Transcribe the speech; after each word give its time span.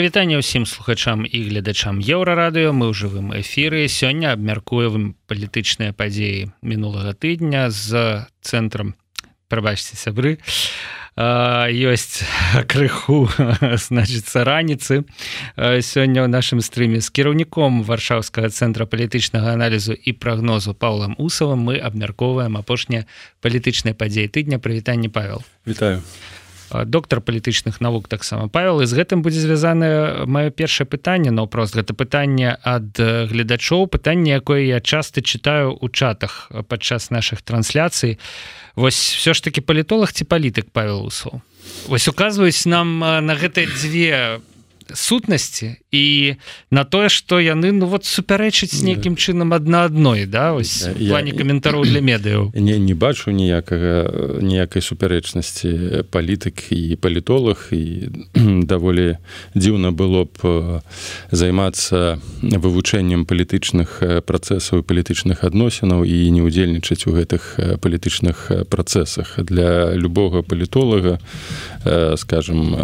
прывітанне 0.00 0.40
ўсім 0.40 0.64
слухачам 0.64 1.28
і 1.28 1.38
гледачам 1.52 2.00
еўрарадыё. 2.00 2.72
Мы 2.72 2.88
ў 2.88 2.96
жывым 2.96 3.36
эфіры. 3.36 3.84
Сёння 3.84 4.32
абмяркуем 4.32 5.12
палітычныя 5.28 5.92
падзеі 5.92 6.56
мінулага 6.64 7.12
тыдня 7.12 7.68
з 7.68 8.24
цэнтрам 8.40 8.96
прабачце 9.52 10.00
сябры. 10.00 10.40
Ёсць 11.20 12.24
крыху 12.72 13.28
значыцца 13.84 14.40
раніцы. 14.40 15.04
Сёння 15.60 16.24
ў 16.24 16.32
нашым 16.32 16.64
стрыме 16.64 17.04
з 17.04 17.12
кіраўніком 17.12 17.84
варшаўскага 17.84 18.48
цэнтра 18.48 18.88
палітычнага 18.88 19.52
аналізу 19.52 19.92
і 19.92 20.16
прагнозу 20.16 20.72
паўлам 20.72 21.12
усавым 21.20 21.60
мы 21.60 21.76
абмяркоўваем 21.76 22.56
апошнія 22.56 23.04
палітычныя 23.44 23.92
падзеі 23.92 24.32
тыдня. 24.32 24.56
Прывітанне 24.56 25.12
павел. 25.12 25.44
Вітаю 25.68 26.00
доктор 26.86 27.20
палітычных 27.20 27.80
навук 27.80 28.08
таксама. 28.08 28.48
Павел 28.48 28.84
з 28.84 28.92
гэтым 28.94 29.22
будзе 29.22 29.40
звязана 29.40 30.24
маё 30.26 30.50
першае 30.50 30.86
пытанне 30.86 31.30
наўпрост. 31.30 31.74
Гэта 31.74 31.94
пытанне 31.94 32.56
ад 32.62 32.96
гледачоў 32.96 33.86
пытанне 33.86 34.38
якое 34.38 34.66
я 34.66 34.80
часто 34.80 35.22
читаю 35.22 35.76
у 35.80 35.88
чатах 35.88 36.50
падчас 36.68 37.10
наших 37.10 37.42
трансляцый. 37.42 38.18
Восьось 38.76 39.14
все 39.14 39.34
ж 39.34 39.44
таки 39.44 39.60
палітолог 39.60 40.12
ці 40.12 40.24
палітык 40.24 40.70
павел 40.72 41.06
усов 41.06 41.40
Вось 41.88 42.08
указваюць 42.08 42.66
нам 42.66 42.98
на 43.00 43.34
гэтыя 43.34 43.66
дзве 43.66 44.40
сутнасці 44.94 45.76
і 45.90 46.34
на 46.70 46.84
тое 46.84 47.08
что 47.08 47.40
яны 47.40 47.72
ну 47.72 47.86
вот 47.86 48.04
супярэчыць 48.04 48.82
нейкім 48.82 49.16
чынам 49.16 49.54
адна 49.54 49.84
адной 49.84 50.26
да 50.26 50.54
ось 50.54 50.86
плане 50.94 51.32
каментараў 51.32 51.84
для 51.84 52.00
медыяў. 52.00 52.52
Не 52.60 52.78
не 52.78 52.94
бачу 52.94 53.30
ніякага 53.30 54.38
ніякай 54.40 54.82
супярэчнасці. 54.82 56.04
Палітык 56.10 56.70
і 56.70 56.96
палітолог 56.96 57.70
і 57.72 58.08
даволі 58.70 59.18
дзіўна 59.54 59.90
было 59.90 60.24
б 60.24 60.82
займацца 61.30 62.18
вывучэннем 62.42 63.26
палітычных 63.26 64.22
працэсаў 64.26 64.82
палітычных 64.82 65.44
адносінаў 65.44 66.04
і 66.04 66.30
не 66.30 66.42
ўдзельнічаць 66.42 67.06
у 67.06 67.14
гэтых 67.14 67.78
палітычных 67.80 68.66
працэсах. 68.70 69.38
Для 69.42 69.94
любога 69.94 70.42
палітолага 70.42 71.18
скажем 72.16 72.76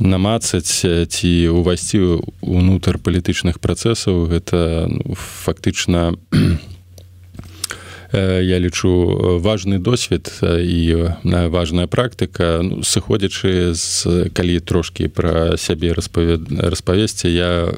намацаць 0.00 0.84
ці 0.84 1.30
ўвайсці 1.50 2.22
ўнутр 2.42 2.98
палітычных 2.98 3.60
працэсаў. 3.60 4.26
Гэта 4.30 4.86
ну, 4.90 5.14
фактычна 5.14 6.14
я 8.12 8.58
лічу 8.58 9.38
важны 9.42 9.78
досвед 9.78 10.32
і 10.42 11.14
важная 11.24 11.86
практыка. 11.86 12.62
Ну, 12.62 12.82
сыходзячы 12.82 13.74
з 13.74 14.30
калі 14.32 14.60
трошкі 14.60 15.08
пра 15.08 15.56
сябе 15.56 15.92
распавесці 15.92 17.28
я 17.28 17.74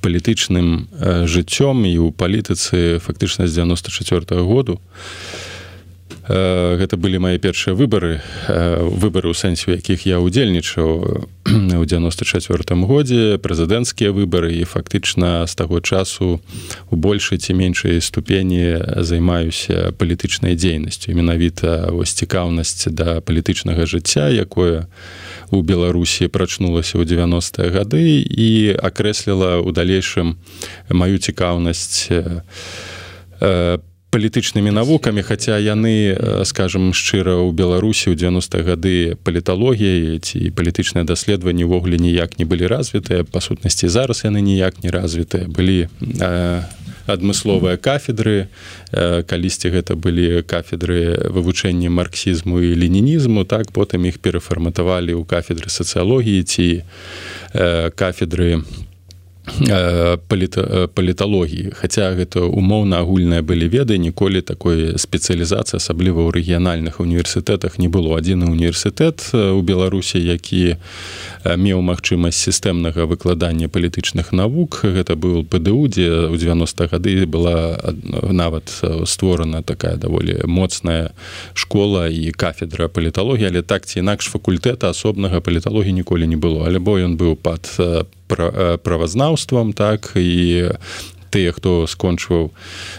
палітычным 0.00 0.88
жыццём 1.28 1.84
і 1.84 1.94
ў 2.00 2.08
палітыцы 2.12 2.98
фактычна 2.98 3.46
з 3.46 3.54
94 3.54 4.40
-го 4.40 4.44
году. 4.44 4.80
я 4.80 5.49
гэта 6.30 6.94
былі 6.94 7.18
мае 7.18 7.42
першыя 7.42 7.74
выбары 7.74 8.22
выбары 8.46 9.34
ў 9.34 9.34
сэнсе 9.34 9.74
якіх 9.74 10.06
я 10.06 10.22
удзельнічаў 10.22 11.26
у 11.82 11.84
94 11.84 12.78
годзе 12.86 13.38
прэзідэнцкія 13.42 14.14
выбары 14.14 14.54
і 14.54 14.62
фактычна 14.62 15.46
з 15.50 15.54
таго 15.58 15.82
часу 15.82 16.38
у 16.90 16.94
большай 16.94 17.42
ці 17.42 17.58
меншай 17.58 17.98
ступені 17.98 18.78
займаюся 19.02 19.90
палітычнай 19.98 20.54
дзейнасцю. 20.54 21.10
Менавіта 21.18 21.90
вось 21.90 22.14
цікаўнасць 22.14 22.86
да 22.94 23.18
палітычнага 23.20 23.82
жыцця 23.90 24.30
якое 24.30 24.86
у 25.50 25.66
беларусі 25.66 26.30
прачнулася 26.30 27.02
ў 27.02 27.10
90-е 27.10 27.74
гады 27.74 28.22
і 28.22 28.78
акрэсліла 28.78 29.58
ў 29.58 29.74
далейшым 29.74 30.38
маю 30.94 31.18
цікаўнасць 31.18 32.06
по 33.40 33.89
палітычнымі 34.10 34.74
навукамі 34.74 35.22
хаця 35.22 35.56
яны 35.62 36.18
скажем 36.42 36.90
шчыра 36.90 37.38
ў 37.38 37.54
беларусі 37.54 38.10
ў 38.10 38.18
90 38.18 38.66
гады 38.66 38.96
паліталогіяй 39.22 40.18
ці 40.18 40.50
палітычныя 40.50 41.06
даследаванні 41.06 41.64
ўвогуле 41.70 41.96
ніяк 41.96 42.36
не 42.42 42.44
былі 42.44 42.66
развітыя. 42.66 43.22
Па 43.22 43.38
сутнасці 43.38 43.86
зараз 43.86 44.26
яны 44.26 44.42
ніяк 44.42 44.82
не 44.82 44.90
развітыя. 44.90 45.46
Былі 45.46 45.86
адмысловыя 47.06 47.78
кафедры 47.78 48.50
калісьці 48.90 49.70
гэта 49.70 49.94
былі 49.94 50.42
кафедры 50.42 51.30
вывучэння 51.30 51.90
марксізму 51.90 52.60
і 52.60 52.74
ленінізму 52.74 53.46
так 53.46 53.70
потым 53.70 54.10
іх 54.10 54.18
перафарматавалі 54.18 55.14
ў 55.14 55.22
кафедры 55.22 55.70
сацыялогіі 55.70 56.42
ці 56.42 56.68
кафедры 57.94 58.62
по 58.66 58.89
паліталогіі 60.94 61.72
хаця 61.72 62.12
гэта 62.12 62.44
умоўна 62.44 63.00
агульныя 63.00 63.42
былі 63.42 63.68
веды 63.72 63.96
ніколі 63.98 64.44
такой 64.44 65.00
спецыялізацыі 65.00 65.80
асабліва 65.80 66.28
ў 66.28 66.30
рэгіянальных 66.36 67.00
універсітэтах 67.00 67.80
не 67.80 67.88
было. 67.88 68.20
Адзіны 68.20 68.52
універсітэт 68.52 69.32
у 69.32 69.60
беларусі 69.64 70.20
які 70.20 70.76
меў 71.44 71.80
магчымасць 71.80 72.36
сістэмнага 72.36 73.08
выкладання 73.08 73.72
палітычных 73.72 74.32
навук. 74.36 74.84
Гэта 74.84 75.16
быў 75.16 75.48
пДУ 75.48 75.88
дзе 75.88 76.28
ў 76.28 76.36
90 76.36 76.92
гады 76.92 77.24
была 77.24 77.80
нават 78.12 78.68
створана 79.08 79.62
такая 79.62 79.96
даволі 79.96 80.44
моцная 80.44 81.16
школа 81.54 82.12
і 82.12 82.30
кафедра 82.36 82.88
паліталогіі 82.88 83.48
але 83.48 83.62
так 83.62 83.88
ці 83.88 84.04
інакш 84.04 84.28
факультэта 84.28 84.92
асобнага 84.92 85.40
паліталогіі 85.40 85.96
ніколі 85.96 86.28
не 86.28 86.36
было. 86.36 86.68
Альбо 86.68 87.00
ён 87.00 87.16
быў 87.16 87.40
пад 87.40 87.66
правазнаўствам 88.82 89.72
так 89.72 90.12
і 90.16 90.70
тыя 91.30 91.52
хто 91.52 91.86
скончваў 91.86 92.50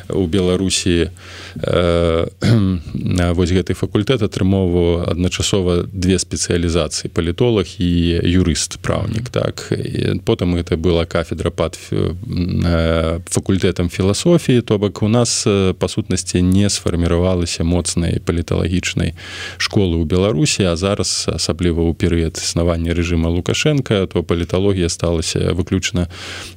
у 0.10 0.26
беларусі 0.28 1.12
э, 1.56 2.28
вось 3.38 3.52
гэты 3.52 3.76
факультэт 3.76 4.24
атрымоўваў 4.24 5.12
адначасова 5.12 5.88
две 5.92 6.18
спецыялізацыі 6.20 7.12
палітолог 7.12 7.68
і 7.78 7.92
юрыст 8.24 8.80
праўнік 8.80 9.30
так. 9.30 9.68
І 9.72 10.20
потым 10.24 10.56
гэта 10.56 10.80
была 10.80 11.06
кафедра 11.06 11.52
пад 11.52 11.78
э, 11.92 13.20
факультэтам 13.30 13.90
філасофіі 13.90 14.62
то 14.62 14.78
бок 14.78 15.04
у 15.04 15.08
нас 15.08 15.44
па 15.80 15.88
сутнасці 15.88 16.42
не 16.42 16.70
сфарміравалася 16.70 17.64
моцнай 17.64 18.20
паліталагічнай 18.24 19.14
школы 19.58 20.00
ў 20.00 20.06
беларусі 20.08 20.72
а 20.72 20.76
зараз 20.76 21.28
асабліва 21.28 21.84
ў 21.84 21.94
перыяд 21.94 22.40
існавання 22.40 22.96
рэжыма 22.96 23.28
лукашенко 23.28 24.08
то 24.08 24.24
паліталогія 24.24 24.90
сталася 24.90 25.52
выключна 25.52 26.08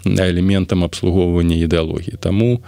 элементам 0.05 0.85
абслугоўвання 0.85 1.64
ідэалогіі 1.65 2.17
Таму 2.21 2.63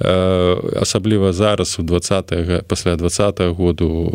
э, 0.00 0.80
асабліва 0.80 1.32
зараз 1.32 1.78
у 1.78 1.82
20 1.82 2.66
пасля 2.66 2.96
два 2.96 3.10
году 3.52 4.12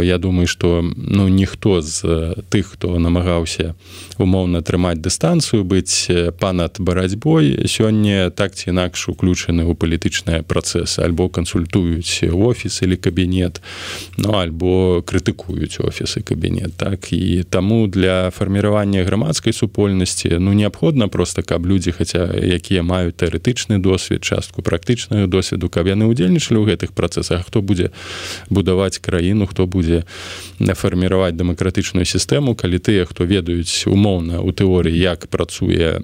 э, 0.00 0.04
я 0.04 0.18
думаю 0.18 0.46
что 0.46 0.84
ну 0.96 1.28
ніхто 1.28 1.82
з 1.82 2.02
тых 2.50 2.62
хто 2.72 2.98
намагаўся 2.98 3.74
умоўна 4.18 4.62
трымаць 4.62 4.98
дыстанцыю 4.98 5.64
быць 5.64 6.08
панад 6.38 6.76
барацьбой 6.78 7.66
сёння 7.66 8.30
так 8.30 8.54
ці 8.54 8.70
інакш 8.70 9.08
уключаны 9.08 9.62
ў 9.62 9.74
палітычныя 9.74 10.42
працэсы. 10.42 11.02
Альбо 11.02 11.28
кансультуюць 11.28 12.24
офіс 12.32 12.82
или 12.82 12.96
кабінет 12.96 13.62
ну 14.16 14.38
альбо 14.38 15.02
крытыкуюць 15.02 15.80
офісы 15.80 16.22
кабінет 16.22 16.74
так? 16.76 17.12
І 17.12 17.42
таму 17.42 17.86
для 17.86 18.30
фарміравання 18.30 19.04
грамадскай 19.04 19.52
супольнасці 19.52 20.36
ну 20.38 20.52
неабходна 20.52 21.08
просто 21.08 21.42
каб 21.42 21.66
людзі 21.66 21.92
хаця 21.92 22.28
якія 22.34 22.82
маюць 22.82 23.16
тэарэтычна 23.16 23.61
тэарэтычны 23.62 23.78
досвед 23.78 24.22
частку 24.22 24.62
практычнага 24.62 25.26
досведу 25.26 25.68
каб 25.68 25.86
яны 25.86 26.06
удзельнічалі 26.06 26.58
ў 26.58 26.74
гэтых 26.74 26.92
працэсах 26.92 27.46
хто 27.46 27.62
будзе 27.62 27.90
будаваць 28.50 28.98
краіну 28.98 29.46
хто 29.46 29.66
будзе 29.66 30.04
фарміраваць 30.58 31.36
дэмакратычную 31.36 32.04
сістэму 32.04 32.54
калі 32.54 32.78
тыя 32.78 33.06
хто 33.06 33.24
ведаюць 33.24 33.86
умоўна 33.86 34.40
у 34.40 34.50
тэорыі 34.52 34.96
як 34.96 35.28
працуе 35.28 36.02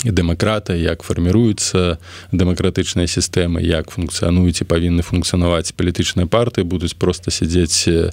дэмакрата 0.00 0.72
як 0.72 1.04
фарміруюцца 1.04 2.00
дэмакратычныя 2.32 3.04
сістэмы 3.04 3.60
як 3.60 3.92
функцыянуюць 3.92 4.64
і 4.64 4.64
павінны 4.64 5.04
функцыянаваць 5.04 5.76
палітычныя 5.76 6.24
партыі 6.24 6.64
будуць 6.64 6.96
просто 6.96 7.28
сядзець 7.30 7.84
э, 7.84 8.08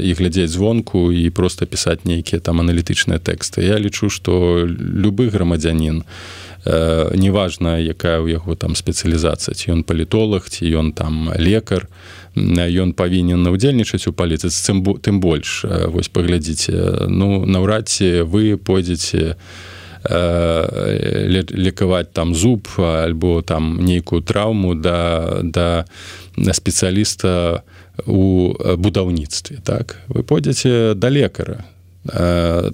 і 0.00 0.10
глядзець 0.16 0.56
звонку 0.56 1.12
і 1.12 1.28
просто 1.30 1.66
пісаць 1.66 2.08
нейкія 2.08 2.40
там 2.40 2.64
аналітычныя 2.64 3.20
тэксты. 3.20 3.60
Я 3.60 3.76
лічу 3.76 4.08
што 4.08 4.64
любы 4.64 5.28
грамадзянин 5.28 6.00
у 6.00 6.04
неважна 6.64 7.82
якая 7.82 8.22
ў 8.22 8.38
яго 8.38 8.54
там 8.54 8.78
спецыялізацыя 8.78 9.54
ці 9.54 9.74
ён 9.74 9.82
палітолог 9.82 10.46
ці 10.46 10.62
ён 10.70 10.94
там 10.94 11.34
лекар 11.34 11.90
ён 12.36 12.92
павінен 12.94 13.46
удзельнічаць 13.46 14.08
у 14.08 14.12
паліцыцы 14.12 14.72
тым, 14.72 14.80
тым 15.02 15.20
больш. 15.20 15.64
Э, 15.64 15.88
вось 15.88 16.08
паглядзіце 16.08 17.08
ну 17.08 17.44
наўрад 17.44 17.88
ці 17.88 18.22
вы 18.22 18.56
пойдзеце 18.56 19.36
э, 20.04 21.44
лекаваць 21.50 22.12
там 22.12 22.34
зуб 22.34 22.68
альбо 22.78 23.42
там 23.42 23.84
нейкую 23.84 24.22
траўму 24.22 24.74
да 24.74 25.42
да 25.42 25.84
спецыяліста 26.36 27.62
у 28.06 28.54
будаўніцтве 28.76 29.58
так? 29.64 30.00
Вы 30.08 30.22
пойдзеце 30.22 30.94
да 30.94 31.08
лекара 31.08 31.64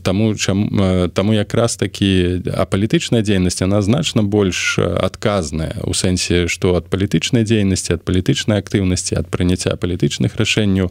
таму 0.03 0.35
чам 0.35 0.71
таму 1.15 1.33
якраз 1.33 1.77
такі 1.77 2.41
а 2.57 2.65
палітычная 2.65 3.21
дзейнасць 3.21 3.61
она 3.63 3.83
значна 3.83 4.23
больш 4.23 4.79
адказная 4.79 5.77
у 5.85 5.93
сэнсе 5.93 6.49
што 6.49 6.77
ад 6.81 6.89
палітычнай 6.89 7.45
дзейнасці 7.45 8.01
ад 8.01 8.03
палітычнай 8.09 8.59
актыўнасці 8.65 9.21
ад 9.21 9.29
прыняцця 9.29 9.77
палітычных 9.77 10.33
рашэнняў 10.41 10.89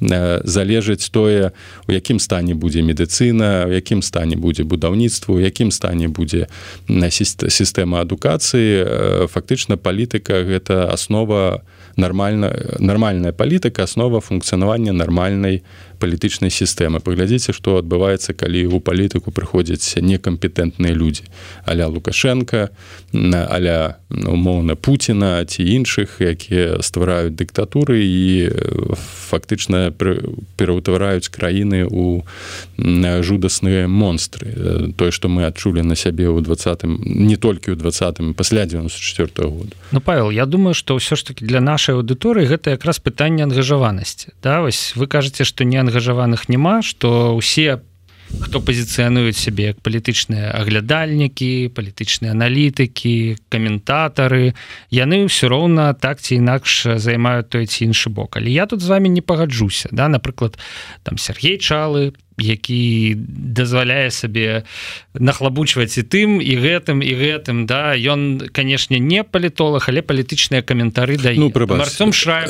залежыць 0.00 1.04
тое 1.12 1.52
у 1.84 1.92
якім 1.92 2.16
стане 2.16 2.54
будзе 2.56 2.80
медыцына 2.80 3.68
у 3.68 3.72
якім 3.76 4.00
стане 4.00 4.40
будзе 4.40 4.64
будаўніцтва 4.64 5.36
у 5.36 5.40
якім 5.40 5.68
стане 5.70 6.08
будзе 6.08 6.48
сістэма 6.88 8.00
адукацыі. 8.00 9.28
Фактычна 9.28 9.76
палітыка 9.76 10.48
гэта 10.48 10.88
аснова 10.88 11.62
нормальна 11.96 12.52
нармальная 12.78 13.32
палітыка 13.32 13.84
аснова 13.84 14.20
функцыянавання 14.20 14.92
нармальнай 14.92 15.62
палітычнай 15.98 16.52
сістэмы 16.52 17.00
паглядзіце 17.00 17.52
што 17.56 17.80
адбываецца 17.80 18.36
калі 18.36 18.68
ў 18.68 18.80
палітыку 18.80 19.32
прыходзяць 19.32 19.98
некампетэнтныя 20.00 20.94
людзі 20.94 21.24
аля 21.64 21.88
лукашенко 21.88 22.70
аля 23.16 23.98
умоўна 24.10 24.76
Пуціна 24.76 25.44
ці 25.44 25.64
іншых 25.64 26.20
якія 26.20 26.78
ствараюць 26.82 27.34
дыктатуры 27.34 27.98
і 28.04 28.52
фактычна 28.94 29.90
пераўтвараюць 30.56 31.28
краіны 31.28 31.86
у 31.88 32.22
жудасныя 32.76 33.88
монстры 33.88 34.92
тое 34.96 35.10
што 35.10 35.28
мы 35.28 35.48
адчулі 35.48 35.82
на 35.82 35.96
сябе 35.96 36.28
ў 36.28 36.44
двадцатым 36.44 37.00
не 37.02 37.36
толькі 37.36 37.72
ў 37.72 37.76
двадцатым 37.80 38.34
пасля 38.34 38.66
94 38.66 39.48
-го 39.48 39.50
года 39.50 39.72
Ну 39.92 40.00
Павел 40.00 40.30
Я 40.30 40.46
думаю 40.46 40.74
што 40.74 40.96
ўсё 40.96 41.16
ж 41.16 41.24
таки 41.26 41.44
для 41.44 41.60
нашай 41.60 41.96
аўдыторыі 41.96 42.46
гэта 42.46 42.70
якраз 42.70 43.00
пытанне 43.00 43.42
ангажаванасці 43.42 44.32
да 44.42 44.60
вось 44.60 44.92
вы 44.96 45.06
кажаце 45.06 45.44
што 45.44 45.64
не 45.64 45.78
ангажаваных 45.86 46.48
няма 46.50 46.82
что 46.82 47.36
усе 47.36 47.80
хто 48.40 48.60
пазіцыянуюць 48.60 49.38
сябе 49.38 49.70
як 49.70 49.78
палітычныя 49.86 50.50
аглядальнікі 50.58 51.70
палітычныя 51.76 52.34
аналітыкі 52.34 53.38
каментатары 53.52 54.52
яны 54.90 55.30
ўсё 55.30 55.46
роўна 55.46 55.94
так 55.94 56.18
ці 56.20 56.42
інакш 56.42 56.98
займаюць 56.98 57.48
той 57.48 57.70
ці 57.70 57.86
іншы 57.86 58.10
бок. 58.10 58.36
Але 58.36 58.50
я 58.50 58.66
тут 58.66 58.82
з 58.82 58.90
вами 58.90 59.08
не 59.08 59.22
пагаджуся 59.22 59.88
да? 59.92 60.08
Напрыклад 60.08 60.58
там 61.02 61.18
Сергей 61.18 61.58
чалы 61.58 62.12
які 62.38 63.16
дазваляе 63.28 64.10
сабе 64.10 64.62
нахлабучваць 65.16 65.96
і 65.96 66.04
тым 66.04 66.36
і 66.44 66.52
гэтым 66.60 67.00
і 67.00 67.12
гэтым 67.16 67.64
да. 67.64 67.96
Ён 67.96 68.52
канешне 68.52 69.00
не 69.00 69.24
палітолог 69.24 69.88
але 69.88 70.04
палітычныя 70.04 70.60
каментары 70.60 71.16
да 71.16 71.32
ну, 71.32 71.48
марцом 71.48 72.12
шра 72.12 72.44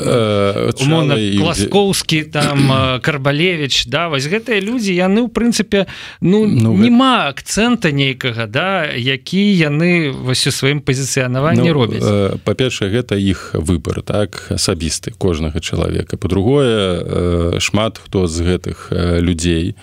ласкоўскі 0.75 2.35
там 2.35 2.99
карбалевич 3.06 3.87
да. 3.87 4.11
Вось 4.11 4.27
гэтыя 4.27 4.59
людзі 4.59 4.91
яны 4.91 5.23
ў 5.23 5.31
прынцыпе 5.31 5.87
ну, 6.21 6.47
ну 6.50 6.75
няма 6.75 7.31
акцэнта 7.31 7.94
нейкага 7.94 8.50
да 8.50 8.91
які 8.91 9.43
яны 9.55 10.11
вось 10.11 10.47
у 10.47 10.50
сваім 10.50 10.83
пазіцыянаванні 10.83 11.71
ну, 11.71 11.75
робяць. 11.79 12.43
па-першае 12.43 12.91
гэта 12.91 13.15
іх 13.15 13.55
выбор 13.55 14.03
так 14.03 14.50
асабісты 14.50 15.15
кожнага 15.15 15.62
чалавека. 15.62 16.19
По-другое 16.19 17.62
шмат 17.62 18.03
хто 18.03 18.27
з 18.27 18.43
гэтых 18.43 18.91
людзей 19.23 19.75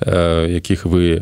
якіх 0.00 0.86
вы 0.88 1.20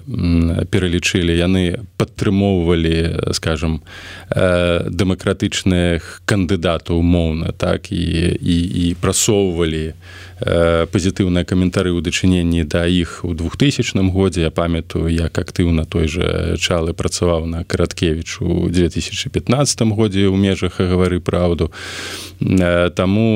пералічылі 0.71 1.35
яны 1.35 1.83
падтрымоўвалі 1.99 3.35
скажем 3.35 3.83
дэмакратычных 4.31 6.23
кандыдатаў 6.25 7.03
умоўна 7.03 7.51
так 7.59 7.91
і 7.91 8.39
і, 8.39 8.57
і 8.87 8.95
прасоўвалі 9.03 9.99
пазітыўныя 10.39 11.43
каментары 11.43 11.91
ў 11.91 11.99
дачыненні 12.07 12.63
да 12.63 12.87
іх 12.87 13.27
у 13.27 13.35
2000 13.35 13.99
годзе. 14.15 14.47
Я 14.47 14.51
памятаю 14.55 15.11
як 15.11 15.35
актыўна 15.35 15.83
той 15.83 16.07
же 16.07 16.55
чалы 16.63 16.95
працаваў 16.95 17.51
на 17.51 17.65
караткевич 17.65 18.39
у 18.41 18.71
2015 18.71 19.83
годзе 19.91 20.31
ў 20.31 20.39
межах 20.39 20.79
гавары 20.79 21.19
праўду 21.19 21.75
таму 22.95 23.27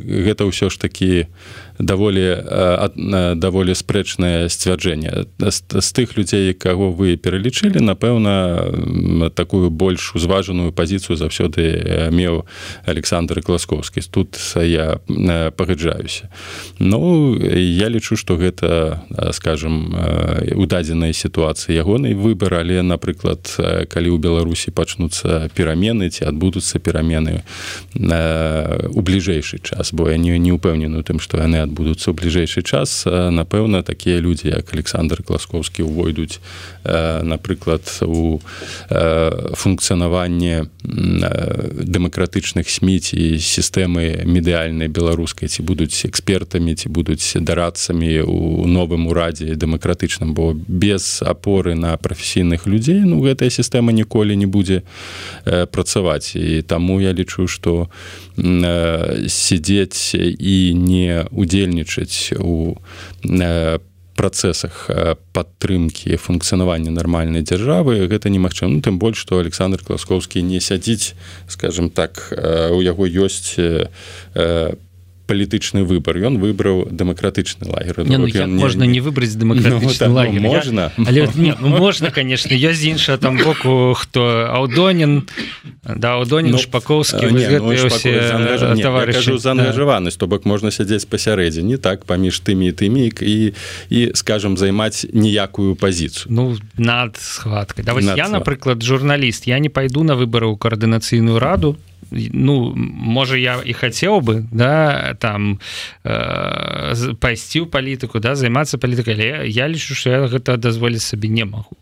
гэта 0.00 0.48
ўсё 0.48 0.72
ж 0.72 0.80
такі 0.80 1.28
даволі 1.78 2.36
даволі 3.36 3.72
спрэчнае 3.74 4.48
сцвярджэнне. 4.48 5.26
З 5.38 5.88
тых 5.92 6.16
людзей 6.16 6.52
каго 6.52 6.92
вы 6.92 7.16
пералічылі 7.16 7.80
напэўна 7.80 9.30
такую 9.34 9.70
больш 9.70 10.14
узважаную 10.14 10.72
пазіцыю 10.72 11.16
заўсёды 11.16 12.10
меў 12.12 12.44
александр 12.84 13.42
класкоўскі 13.42 14.00
тут 14.10 14.36
я 14.56 15.00
пагаджаюся. 15.56 16.28
Ну 16.78 17.36
я 17.40 17.88
лічу 17.88 18.16
што 18.16 18.36
гэта 18.36 19.02
скажем 19.32 19.94
у 20.56 20.66
дадзенай 20.66 21.12
сітуацыі 21.14 21.76
ягонай 21.76 22.14
выбар 22.14 22.60
але 22.60 22.82
напрыклад 22.82 23.48
калі 23.88 24.08
ў 24.12 24.18
беларусі 24.18 24.70
пачнуцца 24.70 25.48
перамены 25.54 26.10
ці 26.10 26.28
адбудуцца 26.28 26.78
перамены 26.78 27.42
у 27.94 29.00
бліжэйшы 29.00 29.58
час 29.62 29.92
бо 29.92 30.10
я 30.10 30.18
не 30.18 30.38
не 30.38 30.52
ўпэўнены 30.52 31.00
у 31.00 31.06
тым 31.06 31.20
што 31.22 31.38
яны 31.40 31.61
адбудуцца 31.64 32.10
ў 32.10 32.14
бліжэйшы 32.18 32.62
час. 32.62 33.04
Напэўна 33.06 33.82
такія 33.82 34.18
людзі 34.20 34.52
як 34.52 34.72
александр 34.74 35.22
класкоўскі 35.22 35.82
увойдуць 35.86 36.38
напрыклад 36.84 37.86
у 38.02 38.38
функцыянаванне 38.90 40.66
дэмакратычных 40.82 42.66
сміць 42.68 43.14
і 43.14 43.38
сістэмы 43.38 44.26
медыяльнай 44.26 44.88
беларускай 44.88 45.48
ці 45.48 45.62
будуць 45.62 46.04
экспертамі 46.06 46.74
ці 46.74 46.88
будуць 46.88 47.38
дарадцамі 47.38 48.26
у 48.26 48.66
новым 48.66 49.06
урадзе 49.06 49.54
дэмакратычным. 49.54 50.34
Бо 50.34 50.52
без 50.54 51.22
апоры 51.22 51.74
на 51.74 51.96
прафесійных 51.96 52.66
людзей 52.66 53.06
ну 53.06 53.22
гэтая 53.22 53.50
сістэма 53.50 53.92
ніколі 53.92 54.36
не 54.36 54.46
будзе 54.46 54.82
працаваць. 55.44 56.34
І 56.34 56.62
таму 56.62 57.00
я 57.00 57.12
лічу 57.12 57.46
што 57.46 57.88
сидзець 58.36 60.14
і 60.14 60.74
не 60.74 61.24
удзельнічаць 61.30 62.32
у 62.40 62.78
працэсах 64.12 64.90
падтрымкі 65.32 66.16
функцыянавання 66.16 66.92
нармальнай 66.92 67.42
дзяржавы 67.42 68.06
гэта 68.06 68.28
немагчыма 68.28 68.76
ну, 68.76 68.80
тым 68.80 68.98
больш 68.98 69.24
што 69.24 69.40
александр 69.40 69.82
класкоўскі 69.84 70.42
не 70.42 70.60
сядзіць 70.60 71.14
скажем 71.48 71.90
так 71.90 72.32
у 72.32 72.80
яго 72.80 73.08
ёсць 73.08 73.56
палітычны 75.26 75.84
выбор 75.84 76.18
ён 76.18 76.38
выбраў 76.38 76.88
дэмакратычны 76.90 77.68
лагер. 77.70 78.04
Не, 78.04 78.18
ну, 78.18 78.28
можна 78.58 78.84
не, 78.84 78.98
не 78.98 79.00
выбраць 79.00 79.34
дэмакратычны 79.34 80.08
ну, 80.08 80.14
лагер? 80.14 80.40
Можна. 80.40 80.92
Але 80.96 81.28
не, 81.34 81.54
ну, 81.60 81.68
можна 81.78 82.10
конечно. 82.10 82.54
Ёсць 82.54 82.82
іншая 82.84 83.16
там 83.16 83.38
боку 83.38 83.94
хто? 83.96 84.48
Аўдонін 84.50 85.28
да 85.82 86.18
аўдонін 86.18 86.52
ну, 86.52 86.58
шпаковскі 86.58 87.30
ну, 87.32 88.78
товарышу 88.78 89.38
заангажаванасць 89.38 90.16
то 90.16 90.26
бок 90.26 90.44
можна 90.44 90.70
сядзець 90.70 91.06
пасярэдзіне 91.06 91.78
так 91.78 92.04
паміж 92.04 92.38
тымі 92.40 92.70
і 92.70 92.74
тымі 92.74 93.10
і 93.10 93.54
і 93.90 94.00
скажем 94.14 94.56
займаць 94.56 95.06
ніякую 95.12 95.74
пазіцыю 95.74 96.30
ну 96.30 96.56
над 96.76 97.16
схваткай 97.18 97.84
да, 97.84 97.98
я 98.14 98.28
напрыклад 98.28 98.82
журналіст. 98.82 99.46
Я 99.46 99.58
не 99.58 99.68
пайду 99.68 100.02
на 100.04 100.14
выборы 100.14 100.46
ў 100.46 100.56
каардынацыйную 100.58 101.38
раду 101.38 101.76
ну 102.10 102.74
можа 102.76 103.36
я 103.36 103.60
і 103.64 103.72
хацеў 103.72 104.20
бы 104.20 104.44
да 104.50 105.14
там 105.18 105.60
э, 106.04 107.14
пайсці 107.20 107.64
ў 107.64 107.66
палітыку 107.70 108.20
да 108.20 108.34
займацца 108.34 108.78
палітыкай 108.78 109.14
але 109.14 109.48
я 109.48 109.68
лічу 109.68 109.94
что 109.94 110.10
я 110.10 110.20
гэта 110.26 110.56
дазволіць 110.56 111.02
сабе 111.02 111.28
не 111.28 111.44
магу 111.44 111.76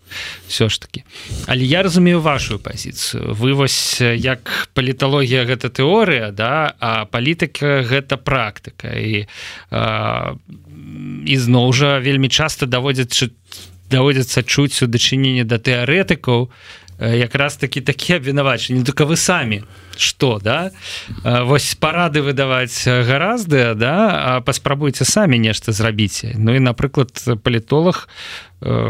все 0.47 0.69
ж 0.69 0.81
таки 0.81 1.05
але 1.47 1.65
я 1.65 1.83
разумею 1.83 2.21
вашу 2.21 2.59
пазіцыю 2.59 3.35
вы 3.35 3.55
вось 3.55 4.01
як 4.01 4.71
паліталогія 4.75 5.45
гэта 5.45 5.71
тэорыя 5.71 6.33
да 6.33 6.75
а 6.79 7.05
палітыка 7.05 7.83
гэта 7.83 8.17
практыка. 8.17 8.95
І 8.95 9.27
э, 9.71 10.37
ізноў 11.27 11.73
жа 11.73 11.99
вельмі 12.01 12.29
часто 12.29 12.67
даводзяць 12.67 13.31
даводзяцца 13.91 14.43
чуць 14.47 14.83
у 14.83 14.87
дачыненне 14.87 15.45
да 15.45 15.59
тэарэтыкаў 15.59 16.49
якраз 17.01 17.57
таки 17.57 17.81
такі 17.81 18.13
абвінавачанні. 18.13 18.85
Только 18.85 19.05
вы 19.05 19.17
самі 19.17 19.63
что 19.97 20.41
да? 20.45 20.71
Вось 21.25 21.75
парады 21.75 22.21
выдаваць 22.21 22.85
гаразды 22.87 23.75
да? 23.75 24.41
Паспрабуйце 24.45 25.05
самі 25.05 25.39
нешта 25.39 25.73
зрабіце. 25.73 26.35
Ну 26.37 26.55
і 26.55 26.61
напрыклад 26.61 27.13
палітолог 27.43 28.09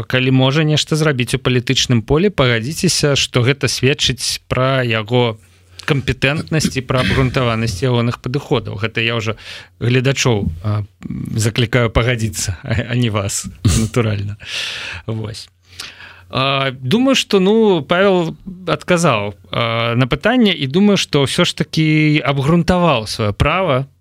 калі 0.07 0.31
можа 0.31 0.63
нешта 0.63 0.95
зрабіць 0.95 1.35
у 1.35 1.39
палітычным 1.39 2.01
поле 2.01 2.29
пагадзіцеся 2.29 3.15
что 3.15 3.41
гэта 3.41 3.67
сведчыць 3.67 4.41
пра 4.47 4.83
яго 4.83 5.39
кампетэнтнасці 5.85 6.81
пра 6.81 7.01
абгрунтаванасць 7.01 7.83
ягоных 7.83 8.19
падыходаў. 8.19 8.75
Гэта 8.75 9.01
я 9.01 9.15
уже 9.15 9.35
гледачоў 9.79 10.51
заклікаю 11.35 11.89
пагадзіцца 11.89 12.59
а 12.63 12.95
не 12.95 13.09
вас 13.09 13.47
натуральна. 13.79 14.37
Вось 15.07 15.47
думаю 16.31 17.15
что 17.15 17.39
ну 17.39 17.81
павел 17.83 18.35
адказаў 18.67 19.35
на 19.51 20.05
пытанне 20.07 20.55
і 20.55 20.67
думаю 20.67 20.97
что 20.97 21.27
ўсё 21.27 21.43
ж 21.43 21.51
таки 21.53 22.21
абгрунтаваў 22.23 23.03
сваё 23.07 23.35
право 23.35 23.91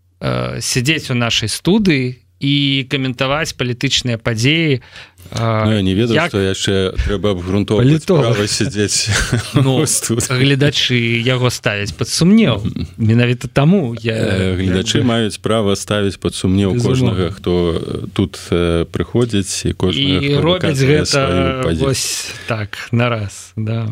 сядзець 0.60 1.10
у 1.10 1.18
нашай 1.18 1.50
студыі 1.50 2.22
і 2.50 2.86
каментаваць 2.88 3.52
палітычныя 3.52 4.16
падзеі 4.16 4.80
ну, 5.36 5.80
не 5.84 5.92
ведаю 5.92 6.16
як... 6.16 6.32
што 6.32 6.40
яшчэ 6.40 6.96
трэба 7.04 7.36
абгрунтоваць 7.36 8.48
сядзець 8.48 9.12
ну, 9.54 9.84
гледачы 9.84 10.96
яго 11.20 11.52
ставяць 11.52 11.92
под 11.92 12.08
сумнеў 12.08 12.64
менавіта 12.96 13.52
таму 13.52 13.92
я 14.00 14.56
гледачы 14.56 15.04
маюць 15.04 15.36
права 15.36 15.76
ставіць 15.76 16.16
под 16.16 16.34
сумнеў 16.34 16.80
кожнага 16.80 17.30
хто 17.36 18.08
тут 18.16 18.40
прыходзіць 18.88 19.68
і 19.68 19.76
кожны 19.76 20.40
робяць 20.40 20.80
гэта 20.80 21.68
вось 21.76 22.32
так 22.48 22.88
на 22.90 23.12
раз 23.12 23.52
да. 23.56 23.86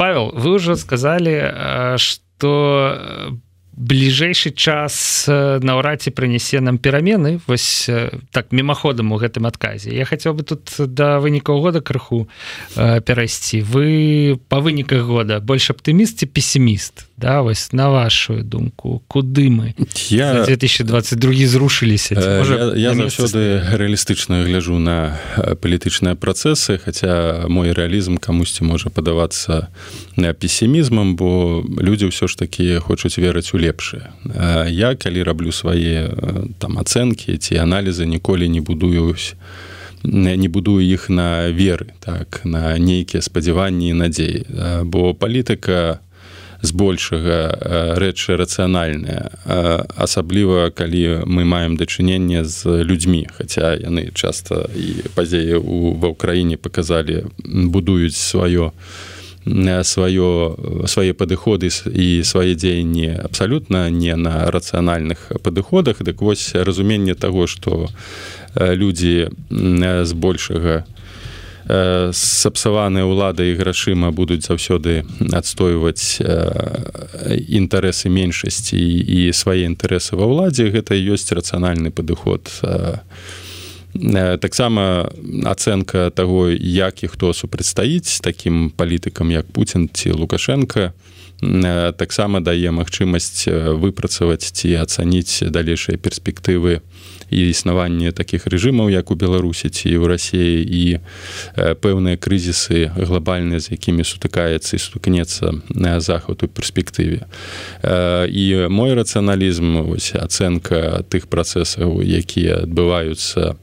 Павел 0.00 0.32
вы 0.32 0.56
ўжо 0.56 0.80
сказалі 0.80 1.36
что 2.00 2.24
по 2.38 3.45
бліжэйшы 3.76 4.56
час 4.56 5.28
наўрад 5.28 6.00
ці 6.00 6.10
прынясе 6.10 6.60
нам 6.64 6.78
перамены. 6.80 7.40
Вось 7.46 7.88
так 8.32 8.52
мімаходам 8.52 9.12
у 9.12 9.20
гэтым 9.20 9.46
адказе. 9.46 9.92
Я 9.92 10.08
хацеў 10.08 10.32
бы 10.32 10.42
тут 10.42 10.72
да 10.78 11.20
вынікаў 11.20 11.60
года 11.60 11.80
крыху 11.84 12.26
перайсці. 12.74 13.60
Вы 13.60 14.40
па 14.48 14.64
выніках 14.64 15.04
года 15.04 15.40
больш 15.40 15.70
аптыміст 15.70 16.24
ці 16.24 16.26
песіміст 16.26 17.06
да 17.16 17.42
вось 17.42 17.72
на 17.72 17.90
вашу 17.90 18.42
думку 18.42 19.02
куды 19.08 19.48
мы? 19.48 19.74
Я 20.08 20.44
2022 20.44 21.46
зрушыліся 21.46 22.14
я, 22.14 22.74
я 22.76 22.94
заўсёды 22.94 23.64
рэалістычна 23.72 24.44
гляжу 24.44 24.78
на 24.78 25.16
палітычныя 25.36 26.14
працэсы 26.14 26.76
хаця 26.78 27.48
мой 27.48 27.72
рэалізм 27.72 28.20
камусьці 28.20 28.64
можа 28.64 28.90
падавацца 28.90 29.68
песімізмам 30.16 31.16
бо 31.16 31.64
людзі 31.64 32.12
ўсё 32.12 32.28
ж 32.28 32.36
такі 32.36 32.84
хочуць 32.84 33.16
верыць 33.16 33.56
у 33.56 33.58
лепшае 33.58 34.12
я 34.68 34.92
калі 34.94 35.22
раблю 35.24 35.52
свае 35.56 36.12
там 36.60 36.76
ацэнкі 36.76 37.40
ці 37.40 37.56
аналізы 37.56 38.04
ніколі 38.04 38.48
не 38.48 38.60
будуюсь 38.60 39.34
не 40.04 40.48
будую 40.48 40.84
іх 40.84 41.08
на 41.08 41.48
веры 41.48 41.96
так 42.04 42.44
на 42.44 42.76
нейкія 42.76 43.24
спадзяванні 43.24 43.96
надзеі 43.96 44.44
бо 44.84 45.16
палітыка 45.16 46.04
у 46.04 46.05
збольшага 46.62 47.96
рэчы 48.00 48.36
рацыянальныя 48.36 49.30
асабліва 49.96 50.70
калі 50.70 51.26
мы 51.26 51.44
маем 51.44 51.76
дачыненне 51.76 52.44
з 52.44 52.82
людзьмі. 52.84 53.26
Хаця 53.36 53.76
яны 53.76 54.10
часта 54.14 54.66
і 54.72 55.08
пазеі 55.14 55.60
ва 56.00 56.12
ўкраіне 56.12 56.56
паказалі 56.56 57.28
будуюць 57.44 58.16
сваё 58.16 58.72
сваё 59.46 60.28
свае 60.90 61.14
падыходы 61.14 61.70
і 61.70 62.24
свае 62.26 62.58
дзеянні 62.58 63.22
абсалютна 63.22 63.90
не 63.90 64.16
на 64.16 64.50
рацыянальных 64.50 65.38
падыходах. 65.42 66.02
Дык 66.02 66.18
вось 66.20 66.54
разуменне 66.54 67.14
таго 67.14 67.46
што 67.46 67.86
людзі 68.56 69.30
збольшага 70.02 70.82
не 70.82 70.95
сапсаваныя 71.66 73.02
ўлады 73.02 73.50
і 73.50 73.58
грашыма 73.58 74.14
будуць 74.14 74.46
заўсёды 74.46 75.02
адстойваць 75.34 76.22
інтарэсы 76.22 78.06
меншасці 78.06 78.78
і 78.78 79.32
свае 79.34 79.66
інтарэсы 79.66 80.14
ва 80.14 80.30
ўладзе. 80.30 80.70
Гэта 80.70 80.94
ёсць 80.94 81.26
рацыянальны 81.34 81.90
падыход. 81.90 82.46
Таксама 84.38 85.10
ацэнка 85.42 86.14
таго 86.14 86.54
як 86.54 87.02
і 87.02 87.10
хто 87.10 87.34
супрацьстаіць 87.34 88.22
такім 88.22 88.70
палітыкам 88.70 89.34
як 89.34 89.50
Пуін 89.50 89.90
ці 89.90 90.14
лукашенко 90.14 90.94
таксама 91.96 92.40
дае 92.40 92.70
магчымасць 92.70 93.48
выпрацаваць 93.76 94.46
ці 94.54 94.72
ацаніць 94.80 95.44
далейшыя 95.50 95.98
перспектывы 95.98 96.80
і 97.30 97.50
існаванне 97.50 98.12
такіх 98.12 98.46
рэжымаў 98.46 98.90
як 98.90 99.10
у 99.10 99.18
беларусі 99.18 99.68
ці 99.68 99.90
ў 99.90 100.04
рассіі 100.06 100.62
і 100.62 100.82
пэўныя 101.82 102.16
крызісы 102.16 102.90
глобальныя 102.96 103.60
з 103.60 103.76
якімі 103.76 104.06
сутыкаецца 104.06 104.76
і 104.76 104.82
стукнецца 104.82 105.44
на 105.70 106.00
захад 106.00 106.42
у 106.42 106.48
перспектыве. 106.48 107.26
І 107.82 108.46
мой 108.70 108.94
рацыяналізм 108.94 109.90
ось 109.90 110.14
ацэнка 110.14 111.04
тых 111.10 111.26
працэсаў 111.26 112.02
якія 112.02 112.66
адбываюцца 112.66 113.56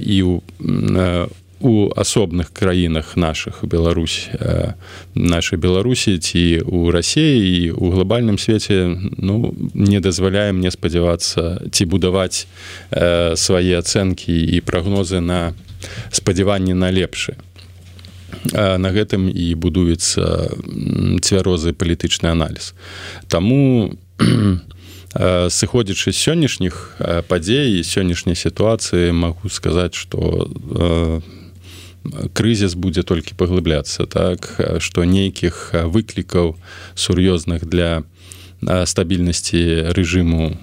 і 0.00 0.16
у 0.22 0.34
у 1.62 1.92
асобных 1.94 2.52
краінах 2.52 3.16
наших 3.16 3.64
Беларусь 3.64 4.28
нашай 5.14 5.58
беларусі 5.58 6.18
ці 6.18 6.60
у 6.66 6.90
рассіі 6.90 7.38
і 7.38 7.70
у 7.70 7.90
глобальным 7.94 8.38
свеце 8.38 8.98
ну 9.16 9.54
не 9.74 10.00
дазваляем 10.00 10.58
мне 10.58 10.70
спадзявацца 10.70 11.62
ці 11.70 11.84
будаваць 11.86 12.46
э, 12.90 13.36
свае 13.36 13.78
ацэнкі 13.78 14.34
і 14.34 14.60
прагнозы 14.60 15.20
на 15.20 15.54
спадзяванні 16.10 16.74
на 16.74 16.90
лепшы. 16.90 17.38
На 18.52 18.90
гэтым 18.90 19.28
і 19.28 19.54
будуецца 19.54 20.50
цвярозы 21.22 21.72
палітычны 21.76 22.32
аналіз. 22.32 22.74
Таму 23.28 23.94
сыходзячы 25.52 26.10
з 26.10 26.18
сённяшніх 26.18 26.96
падзей 27.28 27.84
сённяшняй 27.84 28.34
сітуацыі 28.34 29.12
магу 29.12 29.52
сказаць 29.52 29.94
што 29.94 30.18
у 30.18 31.41
крызіс 32.32 32.74
будзе 32.74 33.02
толькі 33.02 33.38
паглыбляцца 33.38 34.06
так 34.06 34.50
што 34.78 35.04
нейкіх 35.04 35.74
выклікаў 35.86 36.56
сур'ёзных 36.94 37.66
для 37.66 38.02
стабільнасці 38.62 39.92
рэжыму 39.94 40.54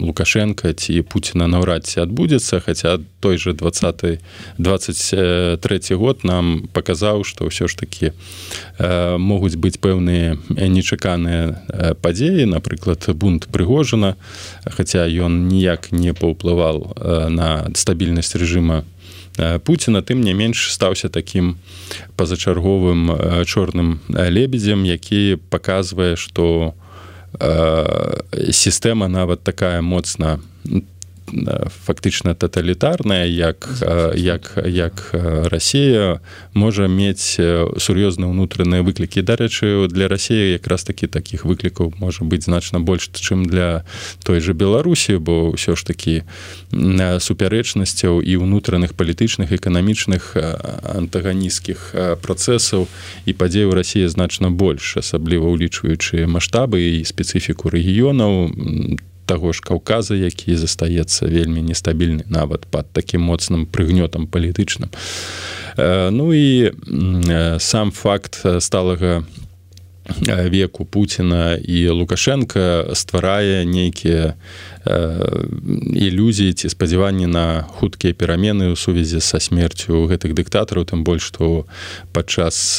лукашенко 0.00 0.72
ці 0.72 1.02
Пуціна 1.02 1.46
наўрад 1.46 1.86
ці 1.86 2.02
адбудзецца 2.02 2.60
хаця 2.60 2.98
той 3.20 3.38
же 3.38 3.52
20 3.52 4.20
23 4.58 5.96
год 5.96 6.24
нам 6.24 6.68
паказаў 6.72 7.24
што 7.24 7.46
ўсё 7.46 7.68
ж 7.70 7.76
такі 7.78 8.10
э, 8.10 9.16
могуць 9.18 9.56
быць 9.56 9.78
пэўныя 9.78 10.36
нечаканыя 10.50 11.94
падзеі 12.02 12.50
напрыклад 12.50 13.06
бунт 13.14 13.46
прыгожана 13.46 14.16
хаця 14.66 15.06
ён 15.06 15.48
ніяк 15.48 15.92
не 15.92 16.12
паўплывал 16.12 16.94
э, 16.96 17.28
на 17.30 17.70
стабільнасць 17.74 18.34
рэжыма 18.34 18.82
Пуціна 19.36 20.02
тым 20.02 20.20
не 20.24 20.32
менш 20.34 20.72
стаўся 20.72 21.08
такім 21.08 21.56
пазачарговым 22.16 23.12
чорным 23.44 24.00
лебедзем, 24.08 24.84
які 24.84 25.36
паказвае, 25.50 26.16
што 26.16 26.74
сістэма 28.50 29.08
нават 29.08 29.44
такая 29.44 29.82
моцна 29.82 30.40
фактычна 31.86 32.34
таталітарная 32.34 33.24
як 33.24 33.68
як 34.14 34.58
як 34.66 35.10
Росія 35.50 36.20
можа 36.54 36.88
мець 36.88 37.38
сур'ёзныя 37.78 38.30
ўнутраныя 38.30 38.82
выклікі 38.86 39.22
дарэчы 39.22 39.88
для 39.90 40.08
Росіі 40.08 40.54
якраз 40.54 40.84
такі 40.84 41.06
такіх 41.06 41.44
выклікаў 41.44 41.94
можа 41.98 42.24
быць 42.24 42.46
значна 42.46 42.80
больш 42.80 43.10
чым 43.12 43.46
для 43.46 43.84
той 44.22 44.40
же 44.40 44.54
Беларусі 44.54 45.18
бо 45.18 45.50
ўсё 45.50 45.74
ж 45.74 45.82
такі 45.86 46.22
супярэчнасцяў 46.72 48.22
і 48.22 48.32
ўнутраных 48.36 48.94
палітычных 48.94 49.50
эканамічных 49.50 50.38
антаганісцкіх 50.94 51.94
працэсаў 52.22 52.86
і 53.26 53.32
падзей 53.32 53.66
у 53.66 53.74
Росіі 53.74 54.06
значна 54.08 54.50
больш 54.50 54.96
асабліва 54.96 55.50
ўлічваючы 55.50 56.26
маштабы 56.30 57.02
і 57.02 57.04
спецыфіку 57.04 57.70
рэгіёнаў 57.70 58.50
то 58.54 59.15
таго 59.26 59.52
ж 59.52 59.60
каўказа 59.60 60.14
які 60.14 60.56
застаецца 60.56 61.26
вельмі 61.26 61.62
нестабільны 61.62 62.24
нават 62.28 62.66
под 62.70 62.90
таким 62.92 63.26
моцным 63.26 63.66
прыгнётам 63.66 64.26
палітычным 64.26 64.90
ну 65.76 66.32
і 66.32 66.72
сам 67.58 67.90
факт 67.90 68.40
сталага 68.60 69.24
веку 70.28 70.84
Пуціна 70.84 71.54
і 71.54 71.88
Лукашенко 71.88 72.90
стварае 72.94 73.64
нейкія 73.66 74.34
ілюзіі 75.94 76.52
ці 76.52 76.68
спадзяванні 76.70 77.26
на 77.26 77.66
хуткія 77.66 78.14
перамены 78.14 78.70
ў 78.70 78.78
сувязі 78.78 79.18
са 79.18 79.42
смерцю 79.42 80.06
гэтых 80.06 80.30
дыктатараў 80.30 80.86
тым 80.86 81.02
больш 81.02 81.34
што 81.34 81.66
падчас 82.14 82.78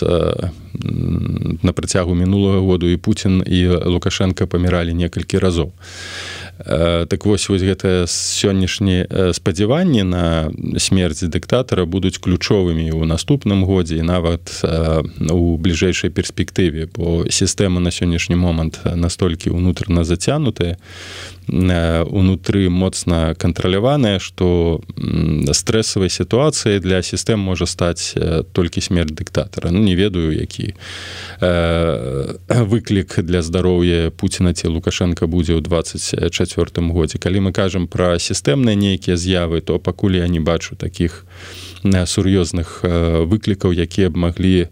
на 0.80 1.72
працягу 1.76 2.16
мінулага 2.16 2.64
году 2.64 2.88
і 2.88 2.96
Пуін 2.96 3.44
і 3.44 3.92
Лукашенко 3.92 4.48
паміралі 4.48 4.96
некалькі 4.96 5.44
разоў. 5.44 5.76
Э, 6.60 7.06
так 7.10 7.26
вось 7.26 7.50
вось 7.50 7.62
гэтыя 7.62 8.08
сённяшнія 8.10 9.06
э, 9.06 9.34
спадзяванні 9.34 10.04
на 10.04 10.50
смерць 10.78 11.22
дыктатара 11.22 11.86
будуць 11.86 12.18
ключовымі 12.18 12.90
ў 12.90 13.06
наступным 13.06 13.62
годзе 13.62 14.02
і 14.02 14.08
нават 14.10 14.42
э, 14.66 15.06
у 15.30 15.58
бліжэйшай 15.62 16.10
перспектыве 16.10 16.90
бо 16.90 17.30
сістэма 17.30 17.78
на 17.78 17.94
сённяшні 17.94 18.36
момант 18.42 18.82
настолькі 18.84 19.54
ўнутрана 19.54 20.02
зацянутая 20.02 20.82
унутры 21.50 22.70
моцна 22.70 23.36
кантраляваная 23.36 24.20
што 24.20 24.82
стрэсавай 25.52 26.10
сітуацыяй 26.10 26.80
для 26.80 27.02
сістэм 27.02 27.40
можа 27.40 27.66
стаць 27.66 28.16
толькі 28.54 28.82
смерць 28.82 29.16
дыктатара 29.16 29.72
ну 29.72 29.84
не 29.84 29.96
ведаю 29.96 30.32
які 30.32 30.74
выклік 32.50 33.20
для 33.24 33.42
здароўя 33.42 34.12
Пуціна 34.12 34.54
ці 34.54 34.68
лукашенко 34.68 35.28
будзе 35.28 35.56
ў 35.58 35.62
24 35.62 36.28
24 36.28 36.88
годзе 36.92 37.20
калі 37.20 37.50
мы 37.50 37.52
кажам 37.52 37.88
пра 37.88 38.20
сістэмныя 38.20 38.76
нейкія 38.76 39.18
з'явы 39.18 39.62
то 39.62 39.80
пакуль 39.80 40.18
я 40.18 40.28
не 40.28 40.40
бачу 40.40 40.76
таких 40.76 41.26
сур'ёзных 41.84 42.84
выклікаў 43.28 43.74
якія 43.74 44.10
б 44.10 44.18
маглі 44.18 44.68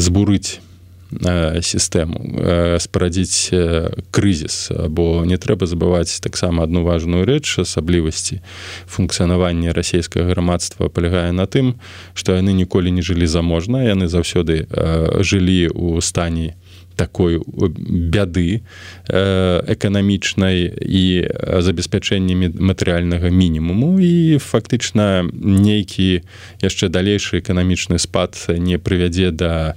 збурыць 0.00 0.60
сістэму 1.10 2.78
спарадзіць 2.82 3.54
крызіс 4.10 4.72
бо 4.90 5.24
не 5.24 5.38
трэба 5.38 5.66
забываць 5.66 6.20
таксама 6.20 6.64
адну 6.64 6.82
важную 6.82 7.24
рэч 7.24 7.62
асаблівасці. 7.62 8.42
Функцыянавання 8.90 9.72
расійскага 9.72 10.30
грамадства 10.34 10.88
палягае 10.88 11.32
на 11.32 11.46
тым 11.46 11.78
што 12.14 12.34
яны 12.34 12.52
ніколі 12.52 12.90
не 12.90 13.02
жылі 13.02 13.26
заможна 13.26 13.86
яны 13.86 14.08
заўсёды 14.08 14.66
жылі 15.22 15.70
ў 15.70 16.02
стані 16.02 16.54
такой 16.96 17.38
бяды 17.44 18.64
эканамічнай 19.06 20.72
і 20.80 21.04
забеспячэннямі 21.60 22.56
матэрыяльнага 22.56 23.28
мінімуму. 23.30 24.00
І 24.00 24.40
фактычна 24.40 25.28
нейкі 25.30 26.24
яшчэ 26.64 26.88
далейшы 26.88 27.44
эканамічны 27.44 28.00
спад 28.00 28.34
не 28.48 28.80
прывядзе 28.80 29.30
да 29.30 29.76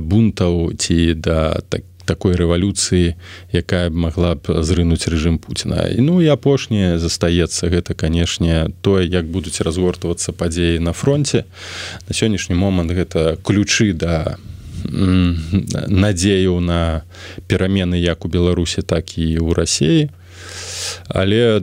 бунтаў 0.00 0.72
ці 0.78 1.14
да 1.14 1.60
так 1.68 1.82
такой 2.06 2.38
рэвалюцыі 2.38 3.18
якая 3.50 3.90
б 3.90 3.98
магла 4.06 4.38
б 4.38 4.62
зрынуць 4.62 5.10
рэжым 5.10 5.42
Пуціна. 5.42 5.90
Ну 5.98 6.22
і 6.22 6.30
апошняе 6.30 7.02
застаецца. 7.02 7.68
Гэта 7.68 7.98
канешне 7.98 8.70
тое 8.80 9.04
як 9.04 9.26
будуць 9.26 9.60
разгортвацца 9.60 10.32
падзеі 10.32 10.78
на 10.78 10.94
фронте 10.94 11.44
на 12.06 12.14
сённяшні 12.14 12.54
момант 12.54 12.94
гэта 12.94 13.36
ключы 13.42 13.92
да 13.92 14.38
надзею 14.86 16.60
на 16.60 17.02
перамены 17.50 17.98
як 17.98 18.24
у 18.24 18.28
беларусі 18.28 18.86
так 18.86 19.18
і 19.18 19.42
ў 19.42 19.50
рассіі 19.52 20.08
але 21.08 21.60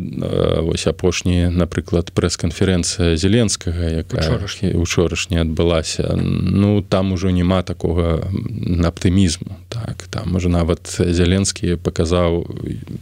вось 0.62 0.88
апошні 0.88 1.50
напрыклад 1.50 2.12
прэс-канферэнцыя 2.14 3.16
зеленскага 3.16 4.04
якая 4.04 4.40
учорашняя. 4.76 5.42
адбылася 5.42 6.16
ну 6.18 6.82
там 6.82 7.14
ужо 7.14 7.30
няма 7.30 7.64
такога 7.64 8.22
аптымізму. 8.84 9.58
Так 9.70 10.08
там 10.10 10.32
можа 10.34 10.50
нават 10.50 10.88
зеленскі 11.00 11.76
паказаў 11.76 12.46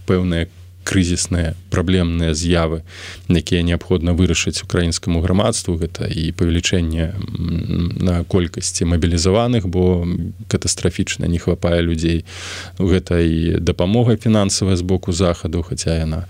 пэўныя 0.06 0.48
крызісныя 0.84 1.54
праблемныя 1.70 2.34
з'явы 2.34 2.82
якія 3.30 3.62
неабходна 3.62 4.14
вырашыць 4.14 4.64
украінскаму 4.64 5.22
грамадству. 5.22 5.78
Гэта 5.78 6.08
і 6.10 6.32
павелічэнне 6.36 7.16
на 8.02 8.24
колькасці 8.26 8.86
мабілізаваных 8.86 9.68
бо 9.68 10.08
катастрафічна 10.48 11.28
не 11.28 11.40
хвапае 11.40 11.82
людзей. 11.82 12.26
Гэта 12.80 13.22
і 13.22 13.60
дапамога 13.60 14.18
фінансавая 14.18 14.76
з 14.76 14.82
боку 14.82 15.14
захаду 15.14 15.64
хаця 15.64 15.96
яна 15.96 16.28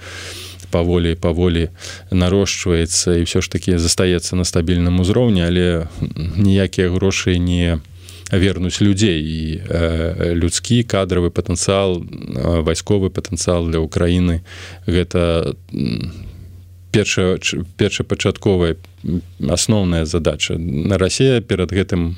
паволі 0.71 1.15
паволі 1.19 1.67
нарошчваецца 2.11 3.19
і 3.19 3.27
ўсё 3.27 3.43
ж 3.43 3.51
такі 3.51 3.75
застаецца 3.77 4.39
на 4.39 4.47
стабільным 4.47 5.03
узроўні 5.03 5.43
але 5.43 5.91
ніякія 6.39 6.89
грошы 6.89 7.35
не 7.37 7.83
вернуць 8.31 8.81
людзей 8.81 9.19
і 9.21 9.61
э, 9.67 10.33
людскі 10.33 10.83
кадравы 10.83 11.31
патэнцыял 11.31 12.01
э, 12.01 12.61
вайсковы 12.61 13.09
патэнцыял 13.09 13.67
для 13.67 13.79
ўкраіны 13.83 14.41
гэта 14.87 15.55
перша 16.91 17.39
першапачатковая 17.77 18.75
асноўная 19.49 20.05
задача. 20.05 20.57
На 20.57 20.97
рассія 20.97 21.41
перад 21.41 21.71
гэтым 21.71 22.15